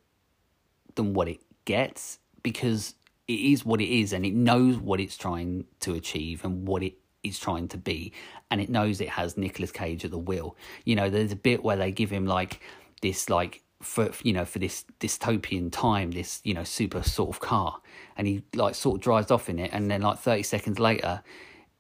than 0.97 1.15
what 1.15 1.29
it 1.29 1.41
gets 1.65 2.19
because 2.43 2.95
it 3.27 3.41
is 3.41 3.65
what 3.65 3.81
it 3.81 3.89
is 3.89 4.13
and 4.13 4.27
it 4.27 4.35
knows 4.35 4.77
what 4.77 5.01
it's 5.01 5.17
trying 5.17 5.65
to 5.81 5.95
achieve 5.95 6.45
and 6.45 6.69
what 6.69 6.83
it 6.83 6.99
is 7.23 7.39
trying 7.39 7.69
to 7.69 7.79
be, 7.79 8.13
and 8.51 8.61
it 8.61 8.69
knows 8.69 9.01
it 9.01 9.09
has 9.09 9.39
Nicolas 9.39 9.73
Cage 9.73 10.05
at 10.05 10.11
the 10.11 10.19
wheel. 10.19 10.55
You 10.85 10.97
know, 10.97 11.09
there's 11.09 11.33
a 11.33 11.37
bit 11.37 11.65
where 11.65 11.79
they 11.79 11.91
give 11.91 12.11
him 12.11 12.27
like 12.27 12.61
this 13.01 13.31
like 13.31 13.63
for 13.81 14.11
you 14.25 14.35
know 14.35 14.45
for 14.45 14.59
this 14.59 14.85
dystopian 15.01 15.73
time 15.73 16.11
this 16.11 16.43
you 16.45 16.53
know 16.53 16.65
super 16.65 17.03
sort 17.03 17.31
of 17.31 17.41
car 17.41 17.81
and 18.17 18.27
he 18.27 18.43
like 18.55 18.75
sort 18.75 18.97
of 18.97 19.01
drives 19.01 19.31
off 19.31 19.49
in 19.49 19.59
it 19.59 19.71
and 19.73 19.89
then 19.89 20.03
like 20.03 20.19
30 20.19 20.43
seconds 20.43 20.81
later 20.81 21.23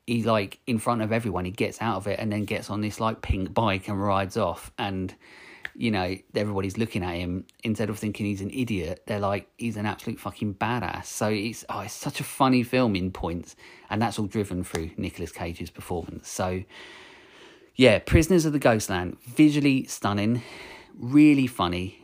he 0.09 0.23
like 0.23 0.59
in 0.67 0.79
front 0.79 1.03
of 1.03 1.13
everyone 1.13 1.45
he 1.45 1.51
gets 1.51 1.83
out 1.83 1.99
of 1.99 2.07
it 2.07 2.19
and 2.19 2.33
then 2.33 2.47
gets 2.47 2.71
on 2.71 2.81
this 2.81 2.99
like 2.99 3.21
pink 3.21 3.53
bike 3.53 3.89
and 3.89 4.03
rides 4.03 4.39
off 4.39 4.73
and 4.79 5.15
you 5.75 5.93
know, 5.93 6.17
everybody's 6.35 6.77
looking 6.79 7.05
at 7.05 7.15
him 7.15 7.45
instead 7.63 7.89
of 7.89 7.99
thinking 7.99 8.27
he's 8.27 8.41
an 8.41 8.51
idiot, 8.51 9.05
they're 9.07 9.21
like 9.21 9.49
he's 9.59 9.77
an 9.77 9.87
absolute 9.87 10.19
fucking 10.19 10.55
badass. 10.55 11.05
So 11.05 11.29
it's 11.29 11.65
oh, 11.69 11.81
it's 11.81 11.93
such 11.93 12.19
a 12.19 12.25
funny 12.25 12.65
film 12.65 12.97
in 12.97 13.13
points, 13.13 13.55
and 13.89 14.03
that's 14.03 14.19
all 14.19 14.27
driven 14.27 14.65
through 14.65 14.91
Nicolas 14.97 15.31
Cage's 15.31 15.71
performance. 15.71 16.29
So 16.29 16.65
yeah, 17.77 18.01
Prisoners 18.01 18.45
of 18.45 18.53
the 18.55 18.59
Ghostland, 18.59 19.19
visually 19.21 19.85
stunning, 19.85 20.43
really 20.97 21.47
funny, 21.47 22.03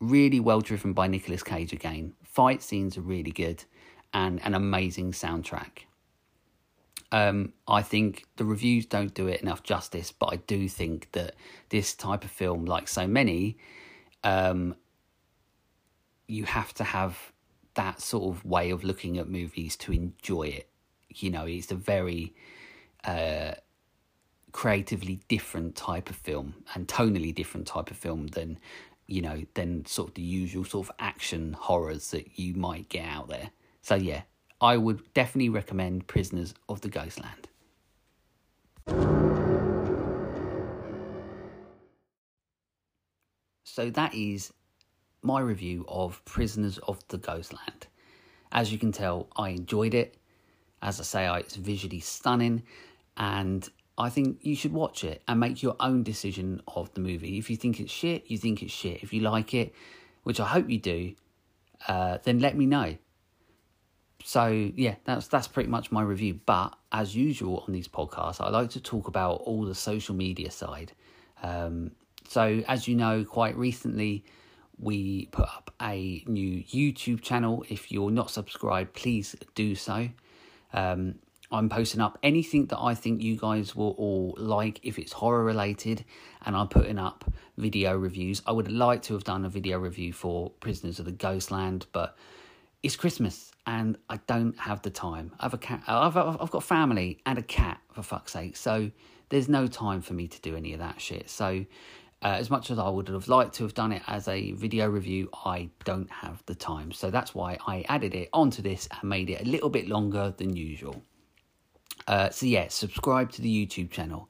really 0.00 0.40
well 0.40 0.62
driven 0.62 0.94
by 0.94 1.06
Nicolas 1.06 1.42
Cage 1.42 1.74
again. 1.74 2.14
Fight 2.22 2.62
scenes 2.62 2.96
are 2.96 3.02
really 3.02 3.32
good, 3.32 3.64
and 4.14 4.40
an 4.42 4.54
amazing 4.54 5.12
soundtrack. 5.12 5.86
Um, 7.12 7.52
I 7.68 7.82
think 7.82 8.24
the 8.36 8.44
reviews 8.44 8.86
don't 8.86 9.12
do 9.12 9.28
it 9.28 9.42
enough 9.42 9.62
justice, 9.62 10.10
but 10.10 10.32
I 10.32 10.36
do 10.36 10.66
think 10.66 11.12
that 11.12 11.34
this 11.68 11.94
type 11.94 12.24
of 12.24 12.30
film, 12.30 12.64
like 12.64 12.88
so 12.88 13.06
many, 13.06 13.58
um, 14.24 14.74
you 16.26 16.44
have 16.44 16.72
to 16.74 16.84
have 16.84 17.32
that 17.74 18.00
sort 18.00 18.34
of 18.34 18.44
way 18.44 18.70
of 18.70 18.82
looking 18.82 19.18
at 19.18 19.28
movies 19.28 19.76
to 19.76 19.92
enjoy 19.92 20.44
it. 20.44 20.70
You 21.10 21.30
know, 21.30 21.44
it's 21.44 21.70
a 21.70 21.74
very 21.74 22.34
uh, 23.04 23.52
creatively 24.52 25.20
different 25.28 25.76
type 25.76 26.08
of 26.08 26.16
film 26.16 26.54
and 26.74 26.88
tonally 26.88 27.34
different 27.34 27.66
type 27.66 27.90
of 27.90 27.96
film 27.96 28.28
than 28.28 28.58
you 29.06 29.20
know 29.20 29.42
than 29.54 29.84
sort 29.84 30.08
of 30.08 30.14
the 30.14 30.22
usual 30.22 30.64
sort 30.64 30.88
of 30.88 30.94
action 30.98 31.54
horrors 31.54 32.10
that 32.12 32.38
you 32.38 32.54
might 32.54 32.88
get 32.88 33.04
out 33.04 33.28
there. 33.28 33.50
So 33.82 33.96
yeah, 33.96 34.22
I 34.62 34.76
would 34.76 35.12
definitely 35.12 35.48
recommend 35.48 36.06
Prisoners 36.06 36.54
of 36.68 36.82
the 36.82 36.88
Ghostland. 36.88 37.48
So 43.64 43.90
that 43.90 44.14
is 44.14 44.52
my 45.20 45.40
review 45.40 45.84
of 45.88 46.24
Prisoners 46.24 46.78
of 46.86 47.00
the 47.08 47.18
Ghostland. 47.18 47.88
As 48.52 48.70
you 48.70 48.78
can 48.78 48.92
tell, 48.92 49.28
I 49.36 49.48
enjoyed 49.48 49.94
it. 49.94 50.16
As 50.80 51.00
I 51.00 51.02
say, 51.02 51.40
it's 51.40 51.56
visually 51.56 52.00
stunning, 52.00 52.62
and 53.16 53.68
I 53.98 54.10
think 54.10 54.38
you 54.42 54.54
should 54.54 54.72
watch 54.72 55.02
it 55.02 55.22
and 55.26 55.40
make 55.40 55.62
your 55.62 55.74
own 55.80 56.04
decision 56.04 56.62
of 56.68 56.92
the 56.94 57.00
movie. 57.00 57.36
If 57.36 57.50
you 57.50 57.56
think 57.56 57.80
it's 57.80 57.90
shit, 57.90 58.30
you 58.30 58.38
think 58.38 58.62
it's 58.62 58.72
shit. 58.72 59.02
If 59.02 59.12
you 59.12 59.22
like 59.22 59.54
it, 59.54 59.74
which 60.22 60.38
I 60.38 60.46
hope 60.46 60.70
you 60.70 60.78
do, 60.78 61.14
uh, 61.88 62.18
then 62.22 62.38
let 62.38 62.56
me 62.56 62.66
know 62.66 62.96
so 64.24 64.70
yeah, 64.76 64.96
that's 65.04 65.28
that's 65.28 65.48
pretty 65.48 65.68
much 65.68 65.90
my 65.90 66.02
review. 66.02 66.40
But 66.46 66.76
as 66.92 67.14
usual 67.14 67.64
on 67.66 67.72
these 67.72 67.88
podcasts, 67.88 68.40
I 68.40 68.48
like 68.50 68.70
to 68.70 68.80
talk 68.80 69.08
about 69.08 69.42
all 69.42 69.64
the 69.64 69.74
social 69.74 70.14
media 70.14 70.50
side. 70.50 70.92
Um, 71.42 71.92
so 72.28 72.62
as 72.68 72.86
you 72.86 72.94
know, 72.94 73.24
quite 73.24 73.56
recently 73.56 74.24
we 74.78 75.26
put 75.26 75.44
up 75.44 75.74
a 75.80 76.24
new 76.26 76.62
YouTube 76.64 77.20
channel. 77.20 77.64
If 77.68 77.92
you're 77.92 78.10
not 78.10 78.30
subscribed, 78.30 78.94
please 78.94 79.36
do 79.54 79.74
so. 79.74 80.08
Um, 80.72 81.16
I'm 81.50 81.68
posting 81.68 82.00
up 82.00 82.18
anything 82.22 82.66
that 82.66 82.78
I 82.78 82.94
think 82.94 83.20
you 83.22 83.36
guys 83.36 83.76
will 83.76 83.90
all 83.98 84.34
like 84.38 84.80
if 84.82 84.98
it's 84.98 85.12
horror 85.12 85.44
related, 85.44 86.04
and 86.46 86.56
I'm 86.56 86.68
putting 86.68 86.98
up 86.98 87.30
video 87.58 87.96
reviews. 87.96 88.40
I 88.46 88.52
would 88.52 88.72
like 88.72 89.02
to 89.02 89.14
have 89.14 89.24
done 89.24 89.44
a 89.44 89.50
video 89.50 89.78
review 89.78 90.12
for 90.14 90.50
Prisoners 90.60 90.98
of 90.98 91.04
the 91.04 91.12
Ghostland, 91.12 91.86
but 91.92 92.16
it's 92.82 92.96
Christmas 92.96 93.51
and 93.66 93.96
I 94.08 94.18
don't 94.26 94.58
have 94.58 94.82
the 94.82 94.90
time. 94.90 95.32
I 95.38 95.44
have 95.44 95.54
a 95.54 95.58
cat. 95.58 95.82
I've 95.86 96.16
I've 96.16 96.50
got 96.50 96.62
family 96.62 97.20
and 97.26 97.38
a 97.38 97.42
cat 97.42 97.80
for 97.92 98.02
fuck's 98.02 98.32
sake. 98.32 98.56
So 98.56 98.90
there's 99.28 99.48
no 99.48 99.66
time 99.66 100.02
for 100.02 100.14
me 100.14 100.28
to 100.28 100.40
do 100.40 100.56
any 100.56 100.72
of 100.72 100.80
that 100.80 101.00
shit. 101.00 101.30
So 101.30 101.64
uh, 102.22 102.36
as 102.38 102.50
much 102.50 102.70
as 102.70 102.78
I 102.78 102.88
would 102.88 103.08
have 103.08 103.28
liked 103.28 103.54
to 103.56 103.64
have 103.64 103.74
done 103.74 103.92
it 103.92 104.02
as 104.06 104.28
a 104.28 104.52
video 104.52 104.88
review, 104.88 105.28
I 105.44 105.70
don't 105.84 106.10
have 106.10 106.42
the 106.46 106.54
time. 106.54 106.92
So 106.92 107.10
that's 107.10 107.34
why 107.34 107.58
I 107.66 107.84
added 107.88 108.14
it 108.14 108.28
onto 108.32 108.62
this 108.62 108.88
and 108.90 109.08
made 109.08 109.30
it 109.30 109.42
a 109.42 109.44
little 109.44 109.70
bit 109.70 109.88
longer 109.88 110.32
than 110.36 110.54
usual. 110.54 111.02
Uh, 112.06 112.30
so 112.30 112.46
yeah, 112.46 112.66
subscribe 112.68 113.32
to 113.32 113.42
the 113.42 113.66
YouTube 113.66 113.90
channel. 113.90 114.28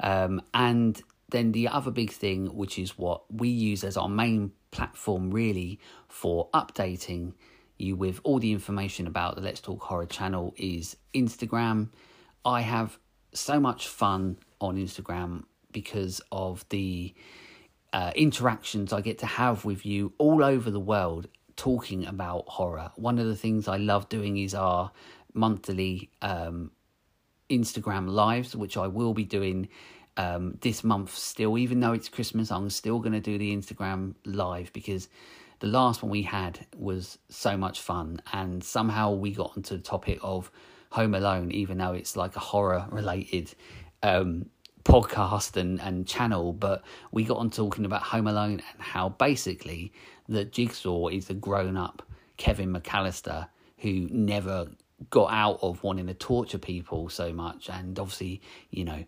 Um, 0.00 0.42
and 0.54 1.00
then 1.30 1.52
the 1.52 1.68
other 1.68 1.90
big 1.90 2.10
thing, 2.10 2.54
which 2.56 2.78
is 2.78 2.96
what 2.96 3.22
we 3.32 3.48
use 3.48 3.82
as 3.82 3.96
our 3.96 4.08
main 4.08 4.52
platform 4.70 5.30
really 5.30 5.80
for 6.08 6.48
updating 6.54 7.32
you 7.78 7.96
with 7.96 8.20
all 8.24 8.38
the 8.38 8.52
information 8.52 9.06
about 9.06 9.34
the 9.34 9.40
Let's 9.40 9.60
Talk 9.60 9.82
Horror 9.82 10.06
channel 10.06 10.54
is 10.56 10.96
Instagram. 11.14 11.88
I 12.44 12.60
have 12.62 12.98
so 13.32 13.60
much 13.60 13.88
fun 13.88 14.38
on 14.60 14.76
Instagram 14.76 15.44
because 15.72 16.20
of 16.32 16.64
the 16.70 17.14
uh, 17.92 18.12
interactions 18.14 18.92
I 18.92 19.00
get 19.00 19.18
to 19.18 19.26
have 19.26 19.64
with 19.64 19.86
you 19.86 20.12
all 20.18 20.42
over 20.42 20.70
the 20.70 20.80
world 20.80 21.28
talking 21.56 22.06
about 22.06 22.44
horror. 22.48 22.90
One 22.96 23.18
of 23.18 23.26
the 23.26 23.36
things 23.36 23.68
I 23.68 23.76
love 23.76 24.08
doing 24.08 24.38
is 24.38 24.54
our 24.54 24.90
monthly 25.34 26.10
um, 26.22 26.70
Instagram 27.50 28.08
lives, 28.08 28.54
which 28.54 28.76
I 28.76 28.86
will 28.86 29.14
be 29.14 29.24
doing 29.24 29.68
um, 30.16 30.58
this 30.60 30.84
month 30.84 31.14
still. 31.14 31.58
Even 31.58 31.80
though 31.80 31.92
it's 31.92 32.08
Christmas, 32.08 32.50
I'm 32.50 32.70
still 32.70 32.98
going 32.98 33.12
to 33.12 33.20
do 33.20 33.38
the 33.38 33.56
Instagram 33.56 34.14
live 34.24 34.72
because 34.72 35.08
the 35.60 35.66
last 35.66 36.02
one 36.02 36.10
we 36.10 36.22
had 36.22 36.66
was 36.76 37.18
so 37.28 37.56
much 37.56 37.80
fun, 37.80 38.20
and 38.32 38.62
somehow 38.62 39.12
we 39.12 39.32
got 39.32 39.52
onto 39.56 39.76
the 39.76 39.82
topic 39.82 40.18
of 40.22 40.50
Home 40.90 41.14
Alone, 41.14 41.50
even 41.50 41.78
though 41.78 41.92
it's 41.92 42.16
like 42.16 42.36
a 42.36 42.40
horror 42.40 42.86
related 42.90 43.54
um, 44.02 44.46
podcast 44.84 45.56
and, 45.56 45.80
and 45.80 46.06
channel. 46.06 46.52
But 46.52 46.82
we 47.12 47.24
got 47.24 47.38
on 47.38 47.50
talking 47.50 47.84
about 47.84 48.02
Home 48.02 48.26
Alone 48.26 48.62
and 48.72 48.80
how 48.80 49.10
basically 49.10 49.92
the 50.28 50.44
Jigsaw 50.44 51.08
is 51.08 51.30
a 51.30 51.34
grown 51.34 51.76
up 51.76 52.02
Kevin 52.36 52.72
McAllister 52.72 53.48
who 53.78 54.08
never 54.10 54.68
got 55.10 55.32
out 55.32 55.58
of 55.62 55.82
wanting 55.82 56.06
to 56.08 56.14
torture 56.14 56.58
people 56.58 57.08
so 57.08 57.32
much 57.32 57.70
and 57.70 57.98
obviously 58.00 58.40
you 58.70 58.84
know 58.84 59.04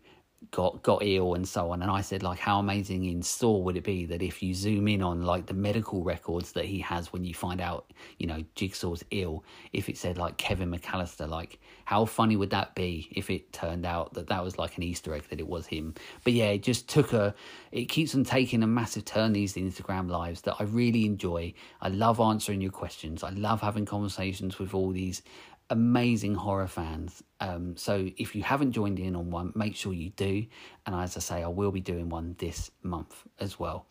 got 0.51 0.83
got 0.83 1.03
ill 1.03 1.35
and 1.35 1.47
so 1.47 1.71
on. 1.71 1.83
And 1.83 1.91
i 1.91 2.01
said 2.01 2.23
like 2.23 2.39
how 2.39 2.59
amazing 2.59 3.05
in 3.05 3.23
store 3.23 3.63
would 3.63 3.77
it 3.77 3.85
be 3.85 4.07
that 4.07 4.23
if 4.23 4.43
you 4.43 4.55
zoom 4.55 4.89
in 4.89 5.03
on 5.03 5.23
like 5.23 5.47
the 5.47 5.55
medical 5.55 6.03
records 6.03 6.53
that 6.53 6.65
he 6.65 6.79
has 6.81 7.13
when 7.13 7.25
you 7.25 7.35
find 7.35 7.61
out 7.61 7.93
you 8.19 8.27
know 8.27 8.43
jigsaw's 8.57 9.05
ill 9.11 9.45
if 9.73 9.89
it 9.89 9.99
said 9.99 10.17
like 10.17 10.37
kevin 10.39 10.71
mcallister 10.71 11.29
like 11.29 11.61
how 11.85 12.05
funny 12.05 12.37
would 12.37 12.51
that 12.51 12.75
be 12.75 13.09
if 13.13 13.31
it 13.31 13.53
turned 13.53 13.85
out 13.85 14.15
that 14.15 14.29
that 14.29 14.43
was 14.43 14.59
like 14.59 14.77
an 14.77 14.83
easter 14.83 15.15
egg 15.15 15.25
that 15.29 15.41
it 15.41 15.49
was 15.49 15.67
him? 15.67 15.95
But 16.25 16.33
yeah 16.33 16.51
it 16.51 16.63
just 16.63 16.89
took 16.89 17.13
a 17.13 17.35
it 17.73 17.87
keeps 17.87 18.15
on 18.15 18.25
taking 18.25 18.63
a 18.63 18.67
massive 18.67 19.05
turn 19.05 19.33
these 19.33 19.55
instagram 19.55 20.09
lives 20.09 20.41
that 20.43 20.57
i 20.59 20.65
really 20.65 21.05
enjoy. 21.05 21.53
I 21.81 21.89
love 21.89 22.21
answering 22.21 22.61
your 22.61 22.71
questions. 22.71 23.23
I 23.23 23.31
love 23.31 23.61
having 23.61 23.85
conversations 23.85 24.59
with 24.59 24.75
all 24.75 24.91
these 24.91 25.23
amazing 25.71 26.35
horror 26.35 26.67
fans. 26.67 27.23
Um, 27.41 27.77
so 27.77 28.09
if 28.17 28.35
you 28.35 28.43
haven't 28.43 28.73
joined 28.73 28.99
in 28.99 29.17
on 29.17 29.31
one, 29.31 29.53
make 29.55 29.77
sure 29.77 29.93
you 29.93 30.11
do. 30.11 30.47
And 30.85 30.95
as 30.95 31.17
I 31.17 31.21
say, 31.21 31.43
I 31.43 31.49
will 31.49 31.71
be 31.71 31.81
doing 31.81 32.09
one 32.09 32.35
this 32.39 32.71
month 32.83 33.25
as 33.39 33.59
well. 33.59 33.87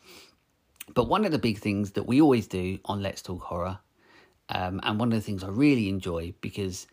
But 0.94 1.08
one 1.08 1.26
of 1.26 1.32
the 1.32 1.40
big 1.40 1.60
things 1.60 1.92
that 1.92 2.04
we 2.04 2.22
always 2.22 2.48
do 2.48 2.80
on 2.86 3.02
Let's 3.02 3.22
Talk 3.22 3.42
Horror, 3.42 3.80
um, 4.50 4.80
and 4.84 5.00
one 5.00 5.10
of 5.12 5.18
the 5.18 5.22
things 5.22 5.44
I 5.44 5.50
really 5.50 5.90
enjoy 5.90 6.34
because 6.42 6.88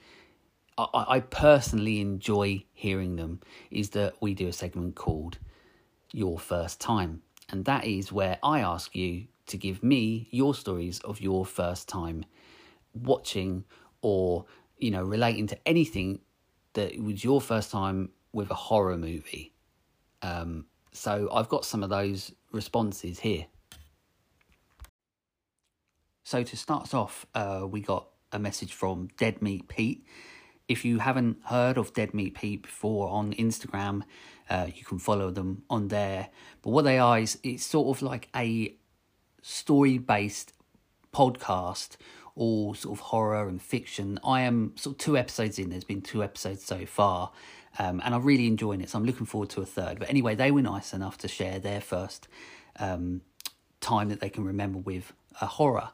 I, 0.79 0.87
I 0.93 1.21
personally 1.21 2.01
enjoy 2.01 2.65
hearing 2.73 3.17
them, 3.17 3.41
is 3.71 3.91
that 3.91 4.15
we 4.21 4.35
do 4.35 4.49
a 4.49 4.53
segment 4.53 4.95
called 4.95 5.39
Your 6.13 6.39
First 6.39 6.81
Time. 6.81 7.23
And 7.49 7.65
that 7.65 7.85
is 7.85 8.13
where 8.13 8.39
I 8.43 8.61
ask 8.61 8.95
you 8.95 9.27
to 9.47 9.57
give 9.57 9.83
me 9.83 10.29
your 10.31 10.55
stories 10.55 11.01
of 11.01 11.21
your 11.21 11.47
first 11.47 11.89
time 11.89 12.25
watching 12.93 13.65
or 14.03 14.45
you 14.79 14.91
know, 14.91 15.03
relating 15.03 15.47
to 15.49 15.59
anything 15.67 16.21
that 16.75 17.01
was 17.01 17.25
your 17.25 17.41
first 17.41 17.71
time 17.71 18.11
with 18.33 18.51
a 18.51 18.55
horror 18.55 18.97
movie. 18.97 19.55
Um, 20.23 20.67
so 20.93 21.29
I've 21.33 21.49
got 21.49 21.65
some 21.65 21.83
of 21.83 21.91
those 21.91 22.33
responses 22.53 23.21
here. 23.21 23.47
So 26.25 26.43
to 26.43 26.57
start 26.57 26.85
us 26.85 26.95
off, 26.95 27.27
uh, 27.35 27.67
we 27.69 27.81
got 27.81 28.09
a 28.33 28.39
message 28.39 28.73
from 28.73 29.09
Dead 29.17 29.41
Meat 29.41 29.69
Pete. 29.69 30.05
If 30.69 30.85
you 30.85 30.99
haven't 30.99 31.39
heard 31.45 31.79
of 31.79 31.93
Dead 31.93 32.13
Meat 32.13 32.35
Pete 32.35 32.63
before 32.63 33.09
on 33.09 33.33
Instagram, 33.35 34.03
uh, 34.51 34.67
you 34.75 34.85
can 34.85 34.99
follow 34.99 35.31
them 35.31 35.63
on 35.71 35.89
there. 35.89 36.29
But 36.63 36.71
what 36.71 36.83
they 36.83 36.99
are 36.99 37.19
is 37.19 37.39
it's 37.43 37.65
sort 37.65 37.97
of 37.97 38.03
like 38.03 38.29
a 38.35 38.75
story 39.43 39.99
based 39.99 40.53
podcast 41.15 41.97
all 42.37 42.75
sort 42.75 42.99
of 42.99 43.01
horror 43.07 43.49
and 43.49 43.61
fiction. 43.61 44.19
I 44.25 44.43
am 44.43 44.73
sort 44.77 44.95
of 44.95 44.99
two 44.99 45.17
episodes 45.17 45.59
in. 45.59 45.71
There's 45.71 45.85
been 45.85 46.03
two 46.03 46.23
episodes 46.23 46.65
so 46.65 46.87
far, 46.87 47.33
um, 47.79 48.01
and 48.05 48.15
I'm 48.15 48.23
really 48.23 48.47
enjoying 48.47 48.81
it. 48.81 48.91
So 48.91 48.99
I'm 48.99 49.05
looking 49.05 49.27
forward 49.27 49.51
to 49.51 49.63
a 49.63 49.67
third. 49.67 49.99
But 49.99 50.11
anyway, 50.11 50.35
they 50.35 50.51
were 50.51 50.63
nice 50.63 50.93
enough 50.93 51.19
to 51.19 51.29
share 51.29 51.59
their 51.59 51.81
first 51.81 52.29
um, 52.79 53.23
time 53.81 54.11
that 54.11 54.21
they 54.21 54.29
can 54.29 54.45
remember 54.45 54.79
with 54.79 55.13
a 55.41 55.47
horror, 55.47 55.91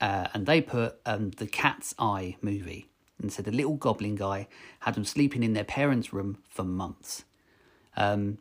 uh, 0.00 0.28
and 0.34 0.46
they 0.46 0.60
put 0.60 0.96
um, 1.06 1.30
the 1.30 1.46
Cat's 1.46 1.94
Eye 1.98 2.36
movie 2.40 2.88
and 3.20 3.32
said 3.32 3.44
the 3.44 3.52
little 3.52 3.76
goblin 3.76 4.16
guy 4.16 4.48
had 4.80 4.94
them 4.94 5.04
sleeping 5.04 5.42
in 5.42 5.52
their 5.52 5.64
parents' 5.64 6.12
room 6.12 6.38
for 6.48 6.64
months. 6.64 7.24
Um, 7.96 8.38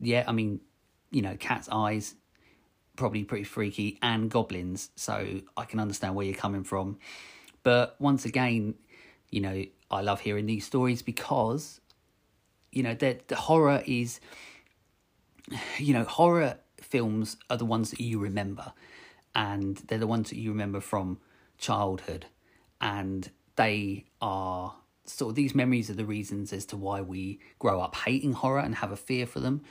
yeah, 0.00 0.24
I 0.26 0.32
mean, 0.32 0.60
you 1.10 1.22
know, 1.22 1.36
cat's 1.38 1.68
eyes 1.70 2.14
probably 2.96 3.24
pretty 3.24 3.44
freaky, 3.44 3.98
and 4.02 4.30
goblins. 4.30 4.90
So 4.96 5.40
I 5.56 5.64
can 5.64 5.80
understand 5.80 6.14
where 6.14 6.26
you're 6.26 6.34
coming 6.34 6.64
from. 6.64 6.98
But 7.62 7.96
once 8.00 8.24
again, 8.24 8.74
you 9.30 9.40
know, 9.40 9.64
I 9.90 10.00
love 10.00 10.20
hearing 10.20 10.46
these 10.46 10.64
stories 10.64 11.02
because, 11.02 11.80
you 12.70 12.82
know, 12.82 12.94
the 12.94 13.18
the 13.28 13.36
horror 13.36 13.82
is, 13.86 14.20
you 15.78 15.92
know, 15.92 16.04
horror 16.04 16.58
films 16.80 17.36
are 17.48 17.56
the 17.56 17.64
ones 17.64 17.90
that 17.90 18.00
you 18.00 18.18
remember, 18.18 18.72
and 19.34 19.76
they're 19.88 19.98
the 19.98 20.06
ones 20.06 20.30
that 20.30 20.38
you 20.38 20.50
remember 20.50 20.80
from 20.80 21.18
childhood, 21.58 22.26
and 22.80 23.30
they 23.56 24.04
are 24.20 24.74
sort 25.04 25.30
of 25.30 25.34
these 25.34 25.54
memories 25.54 25.90
are 25.90 25.94
the 25.94 26.04
reasons 26.04 26.52
as 26.52 26.64
to 26.66 26.76
why 26.76 27.00
we 27.00 27.40
grow 27.58 27.80
up 27.80 27.94
hating 27.96 28.32
horror 28.32 28.60
and 28.60 28.76
have 28.76 28.92
a 28.92 28.96
fear 28.96 29.26
for 29.26 29.40
them, 29.40 29.62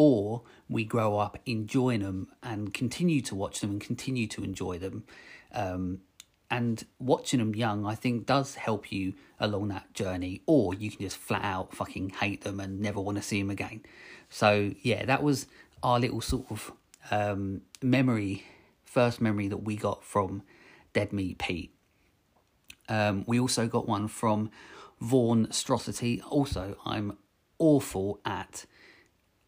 or 0.00 0.40
we 0.66 0.82
grow 0.82 1.18
up 1.18 1.38
enjoying 1.44 2.00
them 2.00 2.26
and 2.42 2.72
continue 2.72 3.20
to 3.20 3.34
watch 3.34 3.60
them 3.60 3.68
and 3.68 3.82
continue 3.82 4.26
to 4.26 4.42
enjoy 4.42 4.78
them. 4.78 5.04
Um, 5.52 6.00
and 6.50 6.82
watching 6.98 7.38
them 7.38 7.54
young, 7.54 7.84
I 7.84 7.96
think, 7.96 8.24
does 8.24 8.54
help 8.54 8.90
you 8.90 9.12
along 9.38 9.68
that 9.68 9.92
journey, 9.92 10.40
or 10.46 10.72
you 10.72 10.90
can 10.90 11.00
just 11.00 11.18
flat 11.18 11.44
out 11.44 11.76
fucking 11.76 12.14
hate 12.18 12.44
them 12.44 12.60
and 12.60 12.80
never 12.80 12.98
want 12.98 13.18
to 13.18 13.22
see 13.22 13.42
them 13.42 13.50
again. 13.50 13.82
So, 14.30 14.72
yeah, 14.80 15.04
that 15.04 15.22
was 15.22 15.46
our 15.82 16.00
little 16.00 16.22
sort 16.22 16.46
of 16.50 16.72
um, 17.10 17.60
memory, 17.82 18.44
first 18.82 19.20
memory 19.20 19.48
that 19.48 19.58
we 19.58 19.76
got 19.76 20.02
from 20.02 20.42
Dead 20.94 21.12
Meat 21.12 21.38
Pete. 21.38 21.74
Um, 22.88 23.24
we 23.26 23.38
also 23.38 23.66
got 23.66 23.86
one 23.86 24.08
from 24.08 24.50
Vaughan 24.98 25.48
Strosity. 25.48 26.22
Also, 26.26 26.78
I'm 26.86 27.18
awful 27.58 28.18
at 28.24 28.64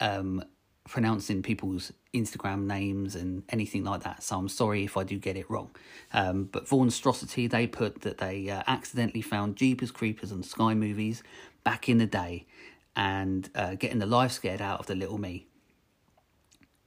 um, 0.03 0.44
pronouncing 0.88 1.42
people's 1.42 1.92
Instagram 2.12 2.64
names 2.64 3.14
and 3.14 3.44
anything 3.48 3.84
like 3.84 4.03
that, 4.03 4.22
so 4.22 4.36
I'm 4.36 4.48
sorry 4.48 4.84
if 4.84 4.96
I 4.96 5.05
do 5.05 5.16
get 5.16 5.36
it 5.36 5.48
wrong. 5.48 5.70
Um, 6.12 6.48
but 6.50 6.68
Vaughan 6.68 6.88
Strosity, 6.88 7.48
they 7.48 7.66
put 7.66 8.03
that 8.03 8.18
they 8.18 8.50
uh, 8.50 8.62
accidentally 8.66 9.22
found 9.22 9.57
Jeepers 9.57 9.92
Creepers 9.92 10.32
on 10.32 10.42
Sky 10.42 10.74
Movies 10.74 11.22
back 11.62 11.88
in 11.88 11.98
the 11.98 12.07
day 12.07 12.46
and 12.96 13.48
uh, 13.55 13.76
getting 13.76 14.00
the 14.00 14.07
life 14.07 14.32
scared 14.32 14.61
out 14.61 14.80
of 14.80 14.86
the 14.86 14.96
little 14.96 15.18
me. 15.18 15.46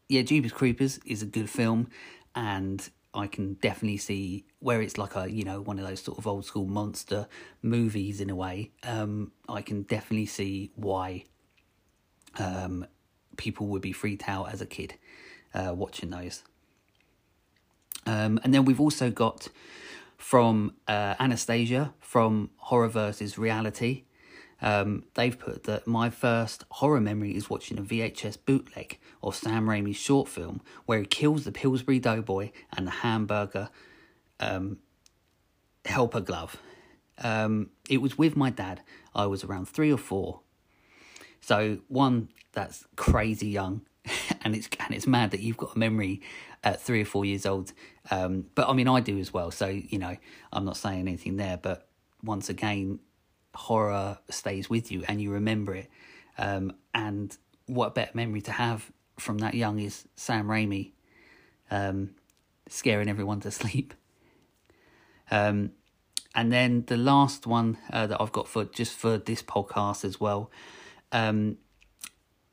Yeah, 0.09 0.21
Jeepers 0.21 0.51
Creepers 0.51 0.99
is 1.05 1.23
a 1.23 1.25
good 1.25 1.49
film, 1.49 1.87
and 2.35 2.87
I 3.13 3.27
can 3.27 3.53
definitely 3.55 3.97
see 3.97 4.45
where 4.59 4.81
it's 4.81 4.97
like 4.97 5.15
a 5.15 5.31
you 5.31 5.45
know 5.45 5.61
one 5.61 5.79
of 5.79 5.87
those 5.87 6.01
sort 6.01 6.17
of 6.17 6.27
old 6.27 6.45
school 6.45 6.67
monster 6.67 7.27
movies 7.61 8.19
in 8.19 8.29
a 8.29 8.35
way. 8.35 8.71
Um, 8.83 9.31
I 9.47 9.61
can 9.61 9.83
definitely 9.83 10.25
see 10.25 10.71
why 10.75 11.23
um, 12.37 12.85
people 13.37 13.67
would 13.67 13.81
be 13.81 13.91
freaked 13.91 14.27
out 14.27 14.51
as 14.51 14.61
a 14.61 14.65
kid 14.65 14.95
uh, 15.53 15.73
watching 15.75 16.09
those. 16.09 16.43
Um, 18.05 18.39
and 18.43 18.53
then 18.53 18.65
we've 18.65 18.79
also 18.79 19.09
got 19.09 19.47
from 20.17 20.73
uh, 20.87 21.15
Anastasia 21.19 21.93
from 21.99 22.49
Horror 22.57 22.89
versus 22.89 23.37
Reality. 23.37 24.03
Um, 24.61 25.03
they've 25.15 25.37
put 25.37 25.63
that 25.65 25.85
my 25.85 26.09
first 26.09 26.63
horror 26.71 27.01
memory 27.01 27.35
is 27.35 27.49
watching 27.49 27.77
a 27.77 27.81
VHS 27.81 28.37
bootleg 28.45 28.97
of 29.21 29.35
Sam 29.35 29.67
Raimi's 29.67 29.97
short 29.97 30.27
film 30.27 30.61
where 30.85 30.99
he 30.99 31.05
kills 31.05 31.43
the 31.43 31.51
Pillsbury 31.51 31.99
Doughboy 31.99 32.51
and 32.75 32.87
the 32.87 32.91
hamburger 32.91 33.69
um, 34.39 34.77
helper 35.85 36.21
glove. 36.21 36.57
Um, 37.17 37.69
it 37.89 38.01
was 38.01 38.17
with 38.17 38.35
my 38.35 38.49
dad. 38.49 38.81
I 39.13 39.25
was 39.25 39.43
around 39.43 39.67
three 39.67 39.91
or 39.91 39.97
four. 39.97 40.41
So 41.41 41.79
one, 41.87 42.29
that's 42.55 42.85
crazy 42.95 43.47
young, 43.47 43.81
and 44.43 44.55
it's 44.55 44.69
and 44.79 44.95
it's 44.95 45.07
mad 45.07 45.31
that 45.31 45.41
you've 45.41 45.57
got 45.57 45.75
a 45.75 45.79
memory 45.79 46.21
at 46.63 46.81
three 46.81 47.01
or 47.01 47.05
four 47.05 47.25
years 47.25 47.45
old. 47.45 47.73
Um, 48.09 48.45
but 48.55 48.67
I 48.67 48.73
mean, 48.73 48.87
I 48.87 48.99
do 48.99 49.19
as 49.19 49.33
well. 49.33 49.51
So 49.51 49.67
you 49.67 49.99
know, 49.99 50.17
I'm 50.51 50.65
not 50.65 50.77
saying 50.77 51.01
anything 51.01 51.37
there. 51.37 51.57
But 51.57 51.87
once 52.23 52.49
again, 52.49 52.99
horror 53.53 54.17
stays 54.29 54.69
with 54.69 54.91
you 54.91 55.03
and 55.07 55.21
you 55.21 55.31
remember 55.31 55.75
it. 55.75 55.89
Um, 56.37 56.73
and 56.93 57.35
what 57.67 57.95
better 57.95 58.11
memory 58.13 58.41
to 58.41 58.51
have 58.51 58.91
from 59.17 59.37
that 59.39 59.53
young 59.53 59.79
is 59.79 60.07
Sam 60.15 60.47
Raimi 60.47 60.91
um, 61.71 62.11
scaring 62.67 63.09
everyone 63.09 63.39
to 63.41 63.51
sleep. 63.51 63.93
Um, 65.31 65.71
and 66.33 66.51
then 66.51 66.83
the 66.87 66.97
last 66.97 67.47
one 67.47 67.77
uh, 67.91 68.07
that 68.07 68.21
I've 68.21 68.31
got 68.31 68.47
for 68.47 68.65
just 68.65 68.93
for 68.93 69.17
this 69.17 69.41
podcast 69.41 70.03
as 70.03 70.19
well. 70.19 70.51
Um, 71.11 71.57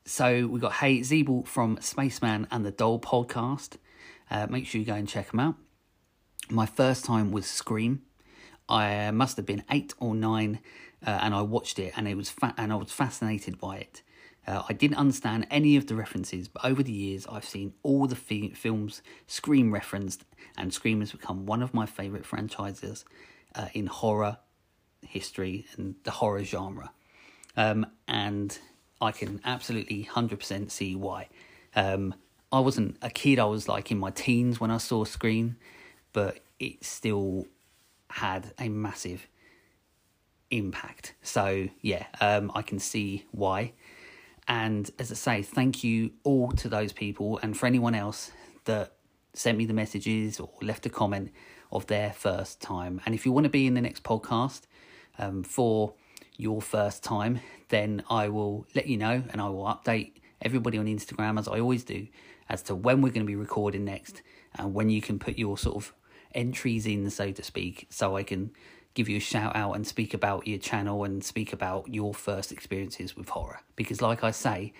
so 0.05 0.47
we 0.47 0.59
got 0.59 0.73
Hey 0.73 0.99
Zeeble 0.99 1.47
from 1.47 1.79
Spaceman 1.79 2.47
and 2.51 2.65
the 2.65 2.71
Doll 2.71 2.99
podcast. 2.99 3.77
Uh, 4.29 4.47
make 4.49 4.65
sure 4.65 4.79
you 4.79 4.85
go 4.85 4.93
and 4.93 5.07
check 5.07 5.31
them 5.31 5.39
out. 5.39 5.55
My 6.49 6.65
first 6.65 7.05
time 7.05 7.31
was 7.31 7.45
Scream. 7.45 8.01
I 8.67 9.11
must 9.11 9.37
have 9.37 9.45
been 9.45 9.63
eight 9.71 9.93
or 9.99 10.15
nine, 10.15 10.59
uh, 11.05 11.19
and 11.21 11.33
I 11.33 11.41
watched 11.41 11.79
it, 11.79 11.93
and 11.95 12.07
it 12.07 12.15
was 12.15 12.29
fa- 12.29 12.53
and 12.57 12.71
I 12.71 12.75
was 12.75 12.91
fascinated 12.91 13.59
by 13.59 13.77
it. 13.77 14.01
Uh, 14.45 14.63
I 14.67 14.73
didn't 14.73 14.97
understand 14.97 15.47
any 15.49 15.77
of 15.77 15.87
the 15.87 15.95
references, 15.95 16.49
but 16.49 16.65
over 16.65 16.83
the 16.83 16.91
years, 16.91 17.25
I've 17.27 17.45
seen 17.45 17.73
all 17.81 18.07
the 18.07 18.15
fi- 18.15 18.53
films 18.53 19.01
Scream 19.27 19.73
referenced, 19.73 20.25
and 20.57 20.73
Scream 20.73 20.99
has 20.99 21.11
become 21.11 21.45
one 21.45 21.61
of 21.61 21.73
my 21.73 21.85
favourite 21.85 22.25
franchises 22.25 23.05
uh, 23.55 23.67
in 23.73 23.87
horror 23.87 24.37
history 25.01 25.65
and 25.77 25.95
the 26.03 26.11
horror 26.11 26.43
genre. 26.43 26.91
Um, 27.55 27.85
and 28.07 28.57
I 29.03 29.11
can 29.11 29.41
absolutely 29.43 30.07
100% 30.09 30.71
see 30.71 30.95
why. 30.95 31.27
Um, 31.75 32.15
I 32.53 32.61
wasn't 32.61 32.97
a 33.01 33.09
kid, 33.09 33.37
I 33.37 33.45
was 33.45 33.67
like 33.67 33.91
in 33.91 33.99
my 33.99 34.11
teens 34.11 34.61
when 34.61 34.71
I 34.71 34.77
saw 34.77 35.03
Scream, 35.03 35.57
but 36.13 36.39
it 36.57 36.85
still 36.85 37.47
had 38.09 38.53
a 38.57 38.69
massive 38.69 39.27
impact. 40.51 41.15
So, 41.21 41.67
yeah, 41.81 42.05
um, 42.21 42.49
I 42.55 42.61
can 42.61 42.79
see 42.79 43.25
why. 43.31 43.73
And 44.47 44.89
as 44.97 45.11
I 45.11 45.15
say, 45.15 45.41
thank 45.41 45.83
you 45.83 46.11
all 46.23 46.51
to 46.53 46.69
those 46.69 46.93
people 46.93 47.39
and 47.43 47.57
for 47.57 47.65
anyone 47.65 47.95
else 47.95 48.31
that 48.65 48.93
sent 49.33 49.57
me 49.57 49.65
the 49.65 49.73
messages 49.73 50.39
or 50.39 50.49
left 50.61 50.85
a 50.85 50.89
comment 50.89 51.31
of 51.73 51.87
their 51.87 52.13
first 52.13 52.61
time. 52.61 53.01
And 53.05 53.13
if 53.13 53.25
you 53.25 53.33
want 53.33 53.43
to 53.43 53.49
be 53.49 53.67
in 53.67 53.73
the 53.73 53.81
next 53.81 54.03
podcast 54.03 54.61
um, 55.17 55.43
for 55.43 55.93
your 56.37 56.61
first 56.61 57.03
time, 57.03 57.39
then 57.69 58.03
I 58.09 58.29
will 58.29 58.65
let 58.75 58.87
you 58.87 58.97
know 58.97 59.23
and 59.29 59.41
I 59.41 59.49
will 59.49 59.65
update 59.65 60.13
everybody 60.41 60.77
on 60.77 60.85
Instagram 60.85 61.39
as 61.39 61.47
I 61.47 61.59
always 61.59 61.83
do 61.83 62.07
as 62.49 62.61
to 62.63 62.75
when 62.75 63.01
we're 63.01 63.09
going 63.09 63.25
to 63.25 63.27
be 63.27 63.35
recording 63.35 63.85
next 63.85 64.21
and 64.55 64.73
when 64.73 64.89
you 64.89 65.01
can 65.01 65.19
put 65.19 65.37
your 65.37 65.57
sort 65.57 65.77
of 65.77 65.93
entries 66.35 66.85
in, 66.85 67.09
so 67.09 67.31
to 67.31 67.43
speak, 67.43 67.87
so 67.89 68.15
I 68.15 68.23
can 68.23 68.51
give 68.93 69.09
you 69.09 69.17
a 69.17 69.21
shout 69.21 69.55
out 69.55 69.73
and 69.73 69.87
speak 69.87 70.13
about 70.13 70.47
your 70.47 70.59
channel 70.59 71.03
and 71.03 71.23
speak 71.23 71.53
about 71.53 71.91
your 71.93 72.13
first 72.13 72.51
experiences 72.51 73.15
with 73.15 73.29
horror. 73.29 73.59
Because, 73.75 74.01
like 74.01 74.23
I 74.23 74.31
say, 74.31 74.73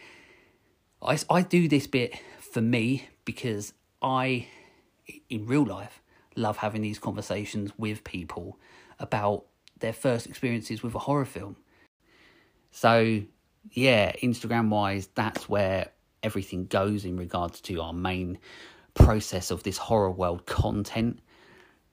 I, 1.02 1.18
I 1.30 1.42
do 1.42 1.68
this 1.68 1.88
bit 1.88 2.20
for 2.40 2.62
me 2.62 3.10
because 3.26 3.74
I, 4.02 4.48
in 5.30 5.48
real 5.48 5.66
life, 5.66 6.02
love 6.36 6.58
having 6.58 6.82
these 6.82 7.00
conversations 7.00 7.72
with 7.78 8.04
people 8.04 8.60
about 9.00 9.46
their 9.84 9.94
first 9.94 10.26
experiences 10.26 10.82
with 10.82 10.96
a 10.96 11.00
horror 11.00 11.26
film. 11.26 11.58
So, 12.72 13.22
yeah, 13.72 14.14
Instagram 14.14 14.70
wise, 14.70 15.10
that's 15.14 15.48
where 15.48 15.92
everything 16.24 16.66
goes 16.66 17.04
in 17.04 17.18
regards 17.18 17.60
to 17.62 17.82
our 17.82 17.94
main 17.94 18.40
process 18.94 19.52
of 19.52 19.62
this 19.64 19.78
horror 19.78 20.10
world 20.10 20.46
content. 20.46 21.20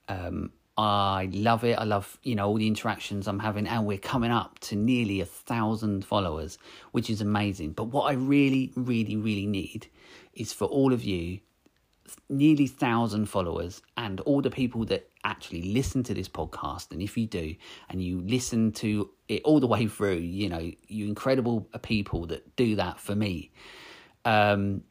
Um, 0.09 0.53
I 0.79 1.29
love 1.33 1.65
it. 1.65 1.79
I 1.79 1.85
love, 1.85 2.17
you 2.23 2.37
know, 2.37 2.47
all 2.47 2.55
the 2.55 2.69
interactions 2.69 3.27
I'm 3.27 3.41
having, 3.41 3.67
and 3.67 3.85
we're 3.85 3.99
coming 3.99 4.31
up 4.31 4.61
to 4.61 4.77
nearly 4.77 5.21
a 5.21 5.27
thousand 5.27 6.05
followers, 6.05 6.59
which 6.93 7.11
is 7.11 7.21
amazing. 7.21 7.73
But 7.73 7.89
what 7.89 8.05
I 8.05 8.13
really, 8.13 8.73
really, 8.77 9.17
really 9.17 9.47
need 9.47 9.89
is 10.33 10.53
for 10.53 10.67
all 10.67 10.93
of 10.93 11.03
you, 11.03 11.41
nearly 12.29 12.67
thousand 12.67 13.27
followers, 13.27 13.83
and 13.97 14.21
all 14.21 14.41
the 14.41 14.51
people 14.51 14.85
that 14.87 15.11
actually 15.25 15.63
listen 15.63 16.03
to 16.05 16.15
this 16.15 16.29
podcast. 16.29 16.93
And 16.93 17.03
if 17.03 17.17
you 17.17 17.27
do, 17.27 17.55
and 17.89 18.03
you 18.03 18.21
listen 18.21 18.73
to 18.73 19.11
it 19.29 19.43
all 19.45 19.61
the 19.61 19.67
way 19.67 19.87
through, 19.87 20.17
you 20.17 20.49
know, 20.49 20.71
you 20.87 21.07
incredible 21.07 21.69
people 21.83 22.27
that 22.27 22.57
do 22.57 22.77
that 22.77 23.01
for 23.01 23.15
me. 23.15 23.51
Um, 24.25 24.83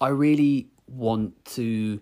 I 0.00 0.08
really 0.08 0.68
want 0.86 1.44
to 1.44 2.00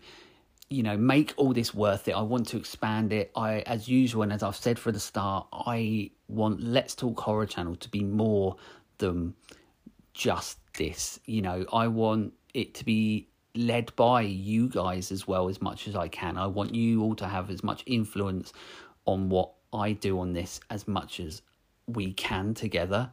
you 0.71 0.85
know 0.85 0.97
make 0.97 1.35
all 1.37 1.53
this 1.53 1.75
worth 1.75 2.09
it 2.09 2.13
i 2.13 2.23
want 2.23 2.47
to 2.47 2.57
expand 2.57 3.13
it 3.13 3.31
i 3.37 3.59
as 3.61 3.89
usual 3.89 4.23
and 4.23 4.33
as 4.33 4.43
i've 4.43 4.57
said 4.57 4.79
for 4.79 4.93
the 4.93 5.01
start 5.01 5.47
i 5.53 6.11
want 6.29 6.61
let's 6.61 6.95
talk 6.95 7.19
horror 7.21 7.47
channel 7.47 7.75
to 7.75 7.89
be 7.89 8.03
more 8.03 8.57
than 8.99 9.35
just 10.15 10.59
this 10.75 11.19
you 11.27 11.43
know 11.43 11.65
i 11.73 11.87
want 11.87 12.33
it 12.55 12.75
to 12.75 12.85
be 12.85 13.29
led 13.55 13.95
by 13.97 14.21
you 14.21 14.69
guys 14.69 15.11
as 15.11 15.27
well 15.27 15.49
as 15.49 15.61
much 15.61 15.89
as 15.89 15.97
i 15.97 16.09
can 16.09 16.37
i 16.37 16.47
want 16.47 16.75
you 16.75 17.03
all 17.03 17.15
to 17.15 17.27
have 17.27 17.51
as 17.51 17.63
much 17.63 17.83
influence 17.87 18.53
on 19.07 19.29
what 19.29 19.53
i 19.73 19.93
do 19.93 20.21
on 20.21 20.33
this 20.33 20.61
as 20.71 20.87
much 20.87 21.21
as 21.21 21.43
we 21.87 22.13
can 22.13 22.55
together 22.55 23.11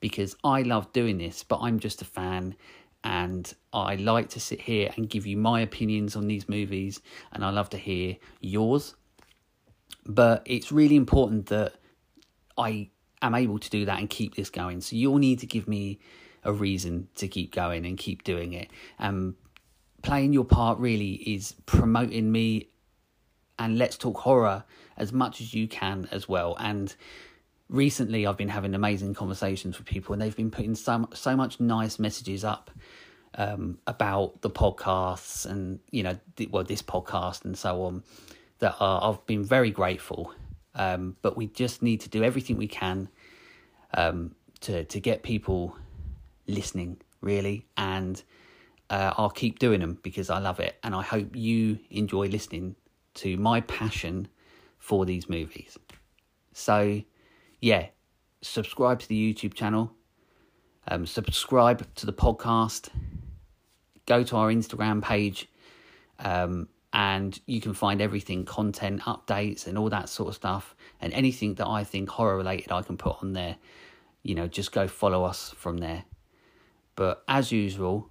because 0.00 0.36
i 0.42 0.62
love 0.62 0.92
doing 0.92 1.18
this 1.18 1.44
but 1.44 1.60
i'm 1.60 1.78
just 1.78 2.02
a 2.02 2.04
fan 2.04 2.54
and 3.06 3.54
I 3.72 3.94
like 3.94 4.30
to 4.30 4.40
sit 4.40 4.60
here 4.60 4.90
and 4.96 5.08
give 5.08 5.28
you 5.28 5.36
my 5.36 5.60
opinions 5.60 6.16
on 6.16 6.26
these 6.26 6.48
movies, 6.48 7.00
and 7.32 7.44
I 7.44 7.50
love 7.50 7.70
to 7.70 7.78
hear 7.78 8.16
yours. 8.40 8.96
But 10.04 10.42
it's 10.44 10.72
really 10.72 10.96
important 10.96 11.46
that 11.46 11.74
I 12.58 12.90
am 13.22 13.36
able 13.36 13.60
to 13.60 13.70
do 13.70 13.84
that 13.84 14.00
and 14.00 14.10
keep 14.10 14.34
this 14.34 14.50
going. 14.50 14.80
So 14.80 14.96
you'll 14.96 15.18
need 15.18 15.38
to 15.38 15.46
give 15.46 15.68
me 15.68 16.00
a 16.42 16.52
reason 16.52 17.06
to 17.14 17.28
keep 17.28 17.54
going 17.54 17.86
and 17.86 17.96
keep 17.96 18.24
doing 18.24 18.54
it. 18.54 18.70
And 18.98 19.34
playing 20.06 20.32
your 20.32 20.44
part 20.44 20.78
really 20.78 21.14
is 21.14 21.52
promoting 21.66 22.30
me 22.30 22.68
and 23.58 23.76
let's 23.76 23.96
talk 23.96 24.18
horror 24.18 24.62
as 24.96 25.12
much 25.12 25.40
as 25.40 25.52
you 25.52 25.66
can 25.66 26.06
as 26.12 26.28
well. 26.28 26.56
And 26.60 26.94
recently 27.68 28.24
I've 28.24 28.36
been 28.36 28.48
having 28.48 28.72
amazing 28.76 29.14
conversations 29.14 29.76
with 29.76 29.86
people 29.88 30.12
and 30.12 30.22
they've 30.22 30.36
been 30.36 30.52
putting 30.52 30.76
so 30.76 31.08
so 31.12 31.34
much 31.34 31.58
nice 31.58 31.98
messages 31.98 32.44
up 32.44 32.70
um, 33.34 33.78
about 33.88 34.42
the 34.42 34.48
podcasts 34.48 35.44
and 35.44 35.80
you 35.90 36.04
know 36.04 36.16
well 36.50 36.62
this 36.62 36.82
podcast 36.82 37.44
and 37.44 37.58
so 37.58 37.82
on 37.82 38.04
that 38.60 38.76
are, 38.78 39.10
I've 39.10 39.26
been 39.26 39.42
very 39.42 39.72
grateful 39.72 40.32
um, 40.76 41.16
but 41.20 41.36
we 41.36 41.48
just 41.48 41.82
need 41.82 42.02
to 42.02 42.08
do 42.08 42.22
everything 42.22 42.56
we 42.56 42.68
can 42.68 43.08
um, 43.94 44.36
to 44.60 44.84
to 44.84 45.00
get 45.00 45.24
people 45.24 45.76
listening 46.46 46.98
really 47.20 47.66
and 47.76 48.22
uh, 48.90 49.14
I'll 49.16 49.30
keep 49.30 49.58
doing 49.58 49.80
them 49.80 49.98
because 50.02 50.30
I 50.30 50.38
love 50.38 50.60
it 50.60 50.76
and 50.82 50.94
I 50.94 51.02
hope 51.02 51.34
you 51.34 51.78
enjoy 51.90 52.28
listening 52.28 52.76
to 53.14 53.36
my 53.36 53.60
passion 53.62 54.28
for 54.78 55.04
these 55.04 55.28
movies 55.28 55.78
so 56.58 57.02
yeah, 57.60 57.88
subscribe 58.40 58.98
to 59.00 59.08
the 59.08 59.34
YouTube 59.34 59.52
channel, 59.52 59.92
um, 60.88 61.04
subscribe 61.04 61.86
to 61.96 62.06
the 62.06 62.14
podcast, 62.14 62.88
go 64.06 64.22
to 64.22 64.36
our 64.36 64.48
Instagram 64.48 65.02
page, 65.02 65.48
um, 66.18 66.68
and 66.94 67.38
you 67.44 67.60
can 67.60 67.74
find 67.74 68.00
everything 68.00 68.46
content, 68.46 69.02
updates, 69.02 69.66
and 69.66 69.76
all 69.76 69.90
that 69.90 70.08
sort 70.08 70.30
of 70.30 70.34
stuff. 70.34 70.74
And 70.98 71.12
anything 71.12 71.56
that 71.56 71.66
I 71.66 71.84
think 71.84 72.08
horror 72.08 72.38
related, 72.38 72.72
I 72.72 72.80
can 72.80 72.96
put 72.96 73.22
on 73.22 73.34
there. 73.34 73.56
You 74.22 74.34
know, 74.34 74.48
just 74.48 74.72
go 74.72 74.88
follow 74.88 75.24
us 75.24 75.52
from 75.58 75.76
there. 75.76 76.04
But 76.94 77.22
as 77.28 77.52
usual, 77.52 78.08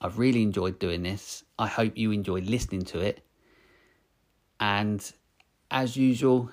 I've 0.00 0.18
really 0.18 0.42
enjoyed 0.42 0.78
doing 0.78 1.02
this. 1.02 1.44
I 1.58 1.66
hope 1.66 1.96
you 1.96 2.10
enjoyed 2.12 2.46
listening 2.46 2.82
to 2.86 3.00
it. 3.00 3.24
And 4.60 5.12
as 5.70 5.96
usual, 5.96 6.50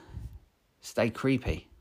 stay 0.82 1.10
creepy. 1.10 1.73